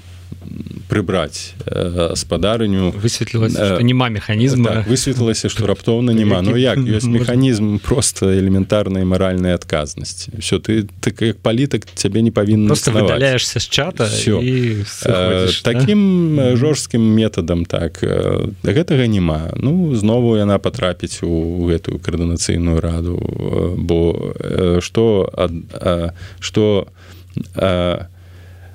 прыбраць 0.89 1.55
спадарыню 2.19 2.93
высветлілася 2.93 3.81
няма 3.81 4.09
механізма 4.13 4.83
так, 4.83 4.89
высветлілася 4.91 5.49
што 5.49 5.67
раптоўна 5.67 6.13
няма 6.13 6.43
Ну 6.43 6.57
як 6.57 6.79
ёсць 6.97 7.09
механізм 7.09 7.79
просто 7.79 8.33
элементарнай 8.37 9.05
маральнай 9.05 9.55
адказнасці 9.55 10.37
все 10.39 10.59
ты 10.59 10.89
так 11.01 11.23
як 11.23 11.39
палітык 11.39 11.87
цябе 11.95 12.23
не 12.23 12.31
павінна 12.31 12.75
выдаляешься 12.75 13.61
з 13.61 13.69
чата 13.69 14.09
таким 15.63 16.41
жорсткім 16.57 17.01
метадам 17.01 17.65
так 17.65 18.03
гэтага 18.63 19.07
няма 19.07 19.53
Ну 19.57 19.95
знову 19.95 20.37
яна 20.37 20.59
патрапіць 20.59 21.23
у 21.23 21.67
гэтую 21.69 21.99
каардынацыйную 21.99 22.81
раду 22.81 23.17
бо 23.77 24.35
что 24.81 25.33
что 26.41 26.89
а 27.55 28.07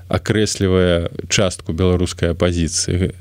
акрэслівае 0.08 1.10
частку 1.30 1.74
беларускай 1.74 2.32
апозіцыі 2.36 3.14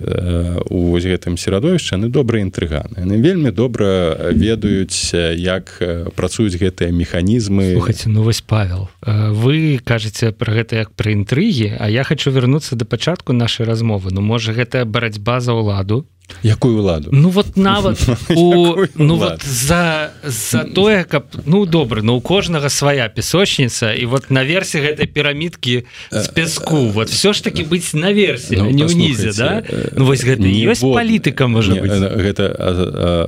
у 0.70 0.90
вось 0.90 1.06
гэтым 1.06 1.36
серадовішча 1.36 1.96
яны 1.96 2.10
добрыя 2.10 2.42
інтрыганы. 2.42 3.06
Яны 3.06 3.20
вельмі 3.22 3.50
добра 3.50 4.16
ведаюць 4.32 5.14
як 5.14 5.78
працуюць 6.16 6.58
гэтыя 6.58 6.90
механізмы. 6.90 7.72
Слухайте, 7.72 8.08
ну 8.08 8.22
вось 8.22 8.40
павел 8.40 8.88
вы 9.06 9.78
кажаце 9.84 10.32
про 10.32 10.52
гэта 10.52 10.82
як 10.82 10.90
пра 10.92 11.12
інтрыгі 11.12 11.76
А 11.78 11.88
я 11.88 12.04
хочу 12.04 12.30
вернуться 12.30 12.76
до 12.76 12.84
пачатку 12.84 13.32
нашай 13.32 13.66
размовы. 13.66 14.10
Ну 14.12 14.20
можа 14.20 14.52
гэтая 14.52 14.84
барацьба 14.84 15.40
за 15.40 15.52
ўладу 15.52 16.06
якую 16.42 16.82
ладу 16.82 17.08
ну 17.12 17.28
вот 17.28 17.56
нават 17.56 17.98
у, 18.36 18.76
ну 18.94 19.16
вот 19.16 19.42
за 19.42 20.12
за 20.24 20.64
тое 20.64 21.04
каб 21.04 21.24
ну 21.46 21.66
добры 21.66 22.02
но 22.02 22.12
ну, 22.12 22.18
у 22.18 22.20
кожнага 22.20 22.68
свая 22.68 23.08
песочница 23.08 23.92
і 23.94 24.06
вот 24.06 24.30
на 24.30 24.44
версе 24.44 24.80
гэтай 24.80 25.06
пірамідкі 25.06 25.84
з 26.10 26.28
песку. 26.28 26.88
вот 26.88 27.08
все 27.08 27.32
ж 27.32 27.44
таки 27.44 27.62
быць 27.64 27.94
на 27.94 28.12
версе 28.12 28.56
ну, 28.56 28.70
не 28.70 28.84
ўнізе 28.84 29.32
да? 29.32 29.62
ну, 29.96 30.04
вось 30.04 30.24
гэта 30.24 30.46
ёсць 30.46 30.82
палітыка 30.82 31.48
можа 31.48 31.72
не, 31.72 31.80
гэта 31.80 32.52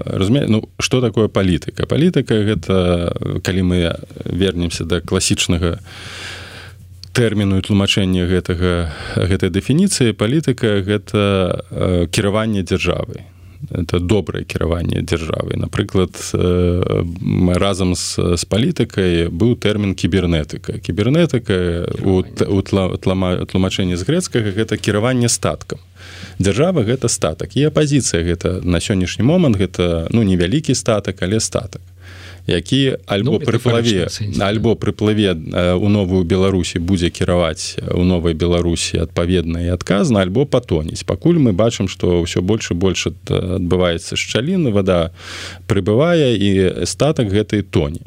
разуме 0.04 0.46
ну 0.46 0.68
что 0.78 1.00
такое 1.00 1.28
палітыка 1.28 1.86
палітыка 1.86 2.34
гэта 2.34 3.40
калі 3.42 3.62
мы 3.62 3.94
вернемся 4.24 4.84
до 4.84 5.00
класічнага 5.00 5.78
тэрміну 7.19 7.59
тлумачэння 7.66 8.31
гэтага 8.31 8.95
гэтай 9.19 9.51
дэфініцыі 9.51 10.15
палітыка 10.15 10.78
гэта 10.86 11.23
э, 11.66 12.07
кіраванне 12.15 12.62
дзяржавы 12.62 13.27
это 13.74 13.99
добрае 13.99 14.45
кіраванне 14.45 15.03
дзяржавы 15.03 15.59
напрыклад 15.59 16.15
э, 16.15 17.03
разам 17.59 17.99
з, 17.99 18.39
з 18.39 18.45
палітыкай 18.47 19.27
быў 19.35 19.59
тэрмін 19.59 19.99
кібернетыка. 19.99 20.78
Кібернетыка 20.78 21.90
у, 22.07 22.23
у 22.23 22.59
тлумачэнні 22.62 23.99
з 23.99 24.07
грецкага 24.07 24.55
гэта 24.55 24.78
кіраванне 24.78 25.28
статкам. 25.28 25.82
Дзяржава 26.39 26.86
гэта 26.86 27.11
статак. 27.11 27.59
І 27.59 27.66
апозіцыя 27.74 28.23
гэта 28.23 28.62
на 28.62 28.78
сённяшні 28.78 29.27
момант 29.27 29.59
гэта 29.59 30.07
ну 30.15 30.23
невялікі 30.23 30.74
статак 30.78 31.19
але 31.27 31.43
статак 31.43 31.82
які 32.48 32.96
альбо 33.06 33.32
ну, 33.32 33.40
прыплаве 33.40 34.08
альбо 34.40 34.74
прыплыве 34.74 35.36
у 35.76 35.88
новую 35.88 36.24
беларусі 36.24 36.78
будзе 36.78 37.10
кіраваць 37.10 37.76
у 37.92 38.04
новай 38.04 38.32
беларусі 38.32 39.04
адпаведна 39.04 39.68
і 39.68 39.68
адказна 39.68 40.24
альбо 40.24 40.46
патоніць. 40.46 41.04
Пакуль 41.04 41.36
мы 41.36 41.52
бачым 41.52 41.92
што 41.92 42.24
ўсё 42.24 42.40
больш 42.40 42.72
і 42.72 42.74
больш 42.74 43.12
адбываецца 43.12 44.16
шчаліны 44.16 44.72
вода 44.72 45.12
прыбывае 45.68 46.32
і 46.40 46.50
статак 46.88 47.28
гэтай 47.28 47.60
тоні. 47.60 48.00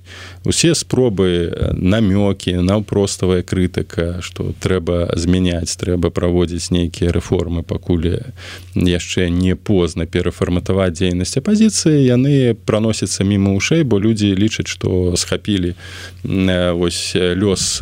Усе 0.43 0.73
спробы 0.73 1.53
намёкі 1.77 2.57
наўпроставая 2.65 3.45
крытыка 3.45 4.25
што 4.25 4.57
трэба 4.57 5.13
змяняць 5.21 5.77
трэба 5.77 6.09
праводзіць 6.09 6.73
нейкія 6.73 7.13
рэформы 7.13 7.61
пакуль 7.61 8.25
яшчэ 8.73 9.29
не 9.29 9.53
позна 9.53 10.09
перафарматаваць 10.09 10.97
дзейнасць 10.97 11.37
апозіцыі 11.37 12.01
яны 12.01 12.57
праносяцца 12.65 13.21
мімо 13.21 13.53
ушэй 13.53 13.85
бо 13.85 14.01
людзі 14.01 14.30
лічаць 14.35 14.67
што 14.67 15.15
схапілі 15.15 15.75
вось 16.23 17.15
лёс 17.15 17.81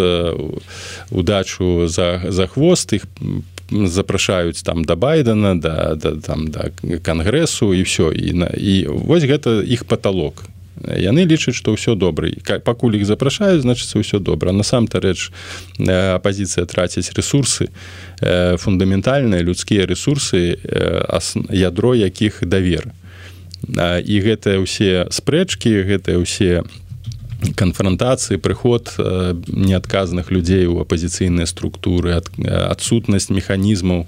удачу 1.11 1.87
за 1.87 2.21
за 2.29 2.47
хвост 2.47 2.93
іх 2.93 3.05
запрашаюць 3.71 4.63
там 4.63 4.83
да 4.83 4.95
байдена 4.95 5.55
да, 5.55 5.95
да 5.95 6.15
там 6.21 6.47
да 6.49 6.71
кангрэсу 7.03 7.73
і 7.73 7.83
все 7.83 8.11
і 8.11 8.33
на 8.33 8.47
і 8.57 8.87
вось 8.87 9.23
гэта 9.23 9.61
іх 9.61 9.85
паталок 9.85 10.49
яны 10.87 11.25
лічаць 11.27 11.55
што 11.55 11.75
ўсё 11.75 11.95
добра. 11.95 12.31
Пакуль 12.63 12.95
іх 12.99 13.05
запрашаюць 13.05 13.63
значыцца 13.63 13.99
ўсё 13.99 14.19
добра. 14.19 14.51
Насам-то 14.51 14.99
рэч 14.99 15.31
апозіцыя 15.79 16.65
траціць 16.65 17.11
ресурсы 17.15 17.69
фундаментальныя 18.57 19.43
людскія 19.43 19.85
ресурсы 19.85 20.57
ядро 21.51 21.95
якіх 21.95 22.43
давер 22.47 22.91
і 23.77 24.15
гэтыя 24.25 24.57
ўсе 24.63 25.07
спрэчкі 25.13 25.71
гэтыя 25.85 26.17
ўсе 26.17 26.63
канфронтацыі 27.55 28.37
прыход 28.37 28.91
неадказных 29.47 30.31
людзей 30.31 30.65
у 30.67 30.81
апозіцыйныя 30.83 31.47
структуры 31.47 32.19
адсутнасць 32.19 33.31
механізмаў 33.31 34.07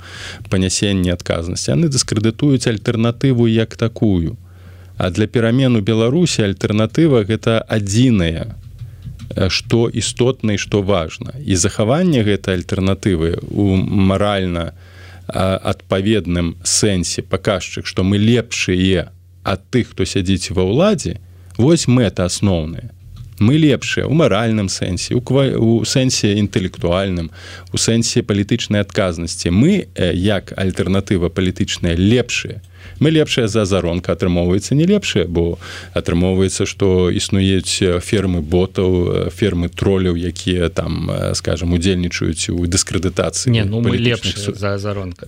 панясення 0.52 1.16
адказнасці. 1.16 1.72
Яны 1.72 1.88
дыскрэдытуюць 1.88 2.68
альтэрнатыву 2.68 3.48
як 3.48 3.76
такую. 3.76 4.36
А 4.98 5.10
для 5.10 5.28
перамену 5.28 5.80
беларусі 5.82 6.44
альтэрнатыва 6.44 7.24
гэта 7.24 7.64
адзіная 7.64 8.60
што 9.48 9.88
істотна 9.88 10.60
і 10.60 10.60
што 10.60 10.82
важна. 10.84 11.32
І 11.40 11.56
захаванне 11.56 12.28
гэтай 12.28 12.60
альтэрнатывы 12.60 13.40
у 13.48 13.76
маральна 13.80 14.74
адпаведным 15.32 16.58
сэнсе 16.64 17.24
паказчык 17.24 17.88
што 17.88 18.04
мы 18.04 18.20
лепшыя 18.20 19.12
ад 19.44 19.62
тых 19.70 19.92
хто 19.92 20.06
сядзіць 20.06 20.52
ва 20.56 20.66
ўладзе 20.68 21.18
вось 21.58 21.88
мэта 21.88 22.26
асноўная 22.26 22.92
мы 23.42 23.58
лепшыя 23.58 24.06
у 24.06 24.14
маральным 24.14 24.70
сэнсе 24.70 25.16
у, 25.16 25.22
ква... 25.22 25.50
у 25.58 25.84
сэнсе 25.86 26.38
інтэлектуальным 26.38 27.32
у 27.74 27.78
сэнсе 27.78 28.22
палітычнай 28.22 28.86
адказнасці 28.86 29.50
мы 29.50 29.88
як 30.14 30.54
альтэрнатыва 30.56 31.30
палітычная 31.30 31.98
лепшая 31.98 32.62
мы 33.02 33.10
лепшая 33.10 33.48
за 33.50 33.66
заронка 33.66 34.14
атрымоўваецца 34.14 34.78
не 34.78 34.86
лепшая 34.86 35.26
бо 35.26 35.58
атрымоўваецца 35.98 36.70
што 36.70 37.10
існуюць 37.10 38.00
фермы 38.06 38.46
ботаў 38.46 39.30
фермы 39.34 39.68
троляў 39.68 40.16
якія 40.16 40.70
там 40.70 41.10
скажем 41.34 41.74
удзельнічаюць 41.74 42.54
у 42.54 42.64
дыскрэдытацыі 42.70 43.52
не 43.52 43.66
ну 43.66 43.82
мы 43.82 43.98
лепш 43.98 44.38
за 44.38 44.78
заронка. 44.78 45.28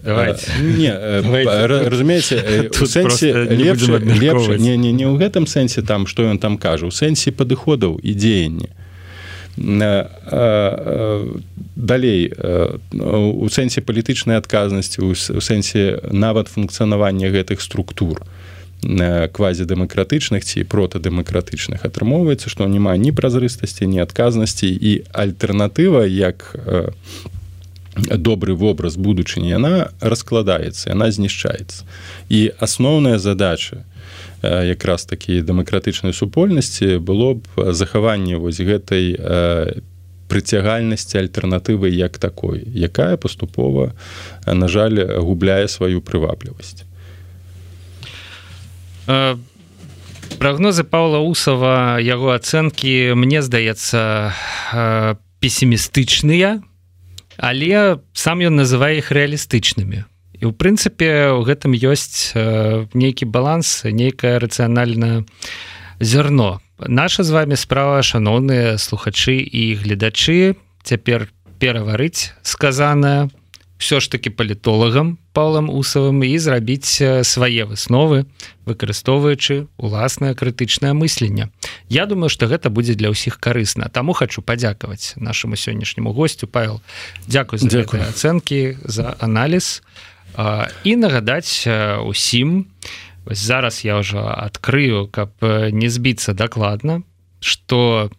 Не 0.62 0.94
разумееце 1.90 2.70
сэнсе 2.94 3.34
не 3.50 4.78
не 4.78 4.92
не 4.94 5.06
ў 5.10 5.18
гэтым 5.18 5.50
сэнсе 5.50 5.82
там 5.82 6.06
што 6.08 6.30
ён 6.30 6.38
там 6.38 6.58
кажа. 6.58 6.86
У 6.86 6.94
сэнсе 6.94 7.32
падыходаў 7.34 7.98
і 7.98 8.14
дзеяння 8.14 8.70
далей 11.76 12.34
у 12.94 13.50
сэнсе 13.50 13.82
палітычнай 13.82 14.38
адказнасці 14.38 15.02
у 15.06 15.14
сэнсе 15.14 16.00
нават 16.10 16.48
функцыянавання 16.50 17.30
гэтых 17.30 17.62
структур 17.62 18.26
квазідэмакратычных 18.84 20.44
ці 20.44 20.64
протадэмакратычных 20.68 21.86
атрымоўваецца 21.86 22.50
што 22.50 22.68
няма 22.68 22.98
ні 22.98 23.12
празрыстасці 23.16 23.88
ні 23.88 24.04
адказнасці. 24.04 24.68
І 24.68 25.08
альтэрнатыва 25.14 26.04
як 26.04 26.56
добры 27.96 28.54
вобраз 28.58 28.98
будучыні 28.98 29.50
яна 29.50 29.94
раскладаецца 30.02 30.90
яна 30.90 31.12
знішчаецца. 31.12 31.86
І 32.30 32.52
асноўная 32.60 33.20
задача 33.20 33.86
якраз 34.44 35.06
такі 35.08 35.42
дэмакратычнай 35.42 36.14
супольнасці 36.14 37.00
было 37.00 37.40
б 37.40 37.74
захаванне 37.74 38.36
вось 38.36 38.60
гэтай 38.60 39.16
прыцягальнасці 40.28 41.18
альтэрнатывы 41.24 41.88
як 41.90 42.18
такой 42.18 42.64
якая 42.76 43.16
паступова 43.18 43.96
на 44.46 44.68
жаль 44.68 45.00
губляе 45.20 45.68
сваю 45.68 46.02
прываблівасць. 46.02 46.84
Прогнозы 50.40 50.84
павла 50.84 51.20
усова 51.24 52.00
яго 52.04 52.36
ацэнкі 52.36 53.16
мне 53.16 53.40
здаецца 53.40 54.34
песімістычныя 55.40 56.60
але 57.38 58.00
сам 58.14 58.44
ён 58.44 58.60
называе 58.60 59.00
іх 59.00 59.12
рэалістычнымі 59.12 60.04
і 60.44 60.52
ў 60.52 60.52
прынцыпе 60.52 61.32
у 61.40 61.48
гэтым 61.48 61.72
ёсць 61.72 62.36
э, 62.36 62.84
нейкі 62.92 63.32
баланс 63.32 63.88
нейкае 63.88 64.44
рацыянальна 64.44 65.24
зерно. 66.04 66.60
Наша 66.84 67.24
з 67.24 67.32
вами 67.32 67.56
справа 67.56 68.04
шаноўныя 68.04 68.76
слухачы 68.76 69.40
і 69.40 69.80
гледачы 69.80 70.60
цяпер 70.84 71.32
пераварыць 71.64 72.36
сказанае 72.44 73.32
все 73.80 74.04
ж 74.04 74.12
таки 74.12 74.28
палітолагам 74.36 75.16
палам 75.32 75.72
усавым 75.72 76.28
і 76.28 76.36
зрабіць 76.36 77.00
свае 77.24 77.64
высновы 77.64 78.28
выкарыстоўваючы 78.68 79.72
уласнае 79.80 80.36
крытычнае 80.36 80.92
мысленне. 80.92 81.56
Я 81.88 82.04
думаю 82.06 82.28
что 82.28 82.52
гэта 82.52 82.68
будзе 82.68 83.00
для 83.00 83.16
ўсіх 83.16 83.40
карысна. 83.40 83.88
Таму 83.88 84.12
хочу 84.12 84.44
падзякаваць 84.44 85.16
нашаму 85.16 85.56
сённяшняму 85.56 86.12
гостю. 86.12 86.52
Павел 86.52 86.84
Дякую 87.32 87.64
за 87.64 87.88
ацэнкі 88.12 88.84
за 88.84 89.16
аналіз. 89.24 89.80
і 89.80 90.13
нагадаць 90.96 91.68
усім 92.04 92.66
зараз 93.26 93.86
я 93.86 94.00
ўжо 94.02 94.24
адкрыю 94.24 95.08
каб 95.08 95.32
не 95.72 95.90
збіцца 95.90 96.34
дакладна 96.34 97.04
что 97.40 98.10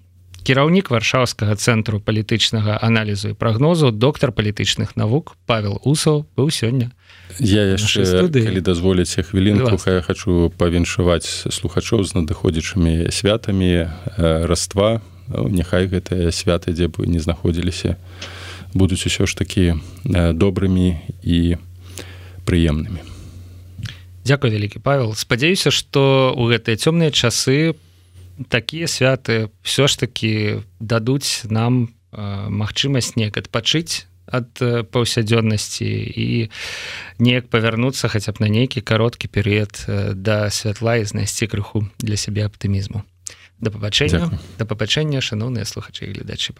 кіраўнік 0.45 0.93
варшаўскага 0.93 1.57
цэнтру 1.57 1.99
палітычнага 2.05 2.77
аналізу 2.81 3.33
і 3.33 3.35
прагнозу 3.35 3.91
доктар 3.91 4.33
палітычных 4.33 4.97
навук 4.97 5.37
павел 5.47 5.81
усаў 5.85 6.29
быў 6.37 6.53
сёння 6.53 6.93
я 7.41 7.65
яшчэ 7.75 8.29
калі 8.29 8.61
дазволіць 8.61 9.17
хвілінку 9.17 9.81
я 9.89 10.03
хочу 10.05 10.53
павіншаваць 10.57 11.49
слухачоў 11.49 12.05
з 12.05 12.15
надыходзячымі 12.21 13.11
святамі 13.11 13.89
раства. 14.19 15.01
Няхай 15.29 15.89
гэтыя 15.89 16.29
святы 16.29 16.77
дзе 16.77 16.93
бы 16.93 17.09
не 17.09 17.19
знаходзіліся 17.19 17.97
будуць 18.77 19.09
усё 19.09 19.25
ж 19.25 19.33
такі 19.33 19.81
добрымі 20.05 21.01
і 21.25 21.57
прыемнымі. 22.45 23.01
Дякую 24.25 24.53
вялікі 24.53 24.81
павел. 24.81 25.13
Спадзяюся 25.15 25.69
што 25.69 26.33
у 26.33 26.49
гэтыя 26.49 26.81
цёмныя 26.81 27.13
часы 27.13 27.77
такія 28.49 28.87
святы 28.89 29.51
все 29.63 29.87
ж 29.87 29.99
таки 30.01 30.65
дадуць 30.81 31.45
нам 31.45 31.93
магчымасць 32.15 33.17
неяк 33.21 33.37
адпачыць 33.37 34.07
ад 34.25 34.57
паўсядзённасці 34.91 35.85
і 35.85 36.49
неяк 37.21 37.53
павярнуцца 37.53 38.09
хаця 38.09 38.33
б 38.33 38.41
на 38.41 38.49
нейкі 38.49 38.81
кароткі 38.81 39.29
перыяд 39.29 39.85
да 40.17 40.49
святла 40.49 40.97
і 40.97 41.05
знайсці 41.05 41.47
крыху 41.47 41.85
для 42.01 42.17
сябе 42.17 42.49
аптымізму. 42.49 43.05
Да 43.61 43.71
пабачэння. 43.71 44.33
Да 44.59 44.65
пабачэння 44.65 45.21
шаноўныя 45.21 45.69
слухачы 45.69 46.09
гледачы 46.09 46.57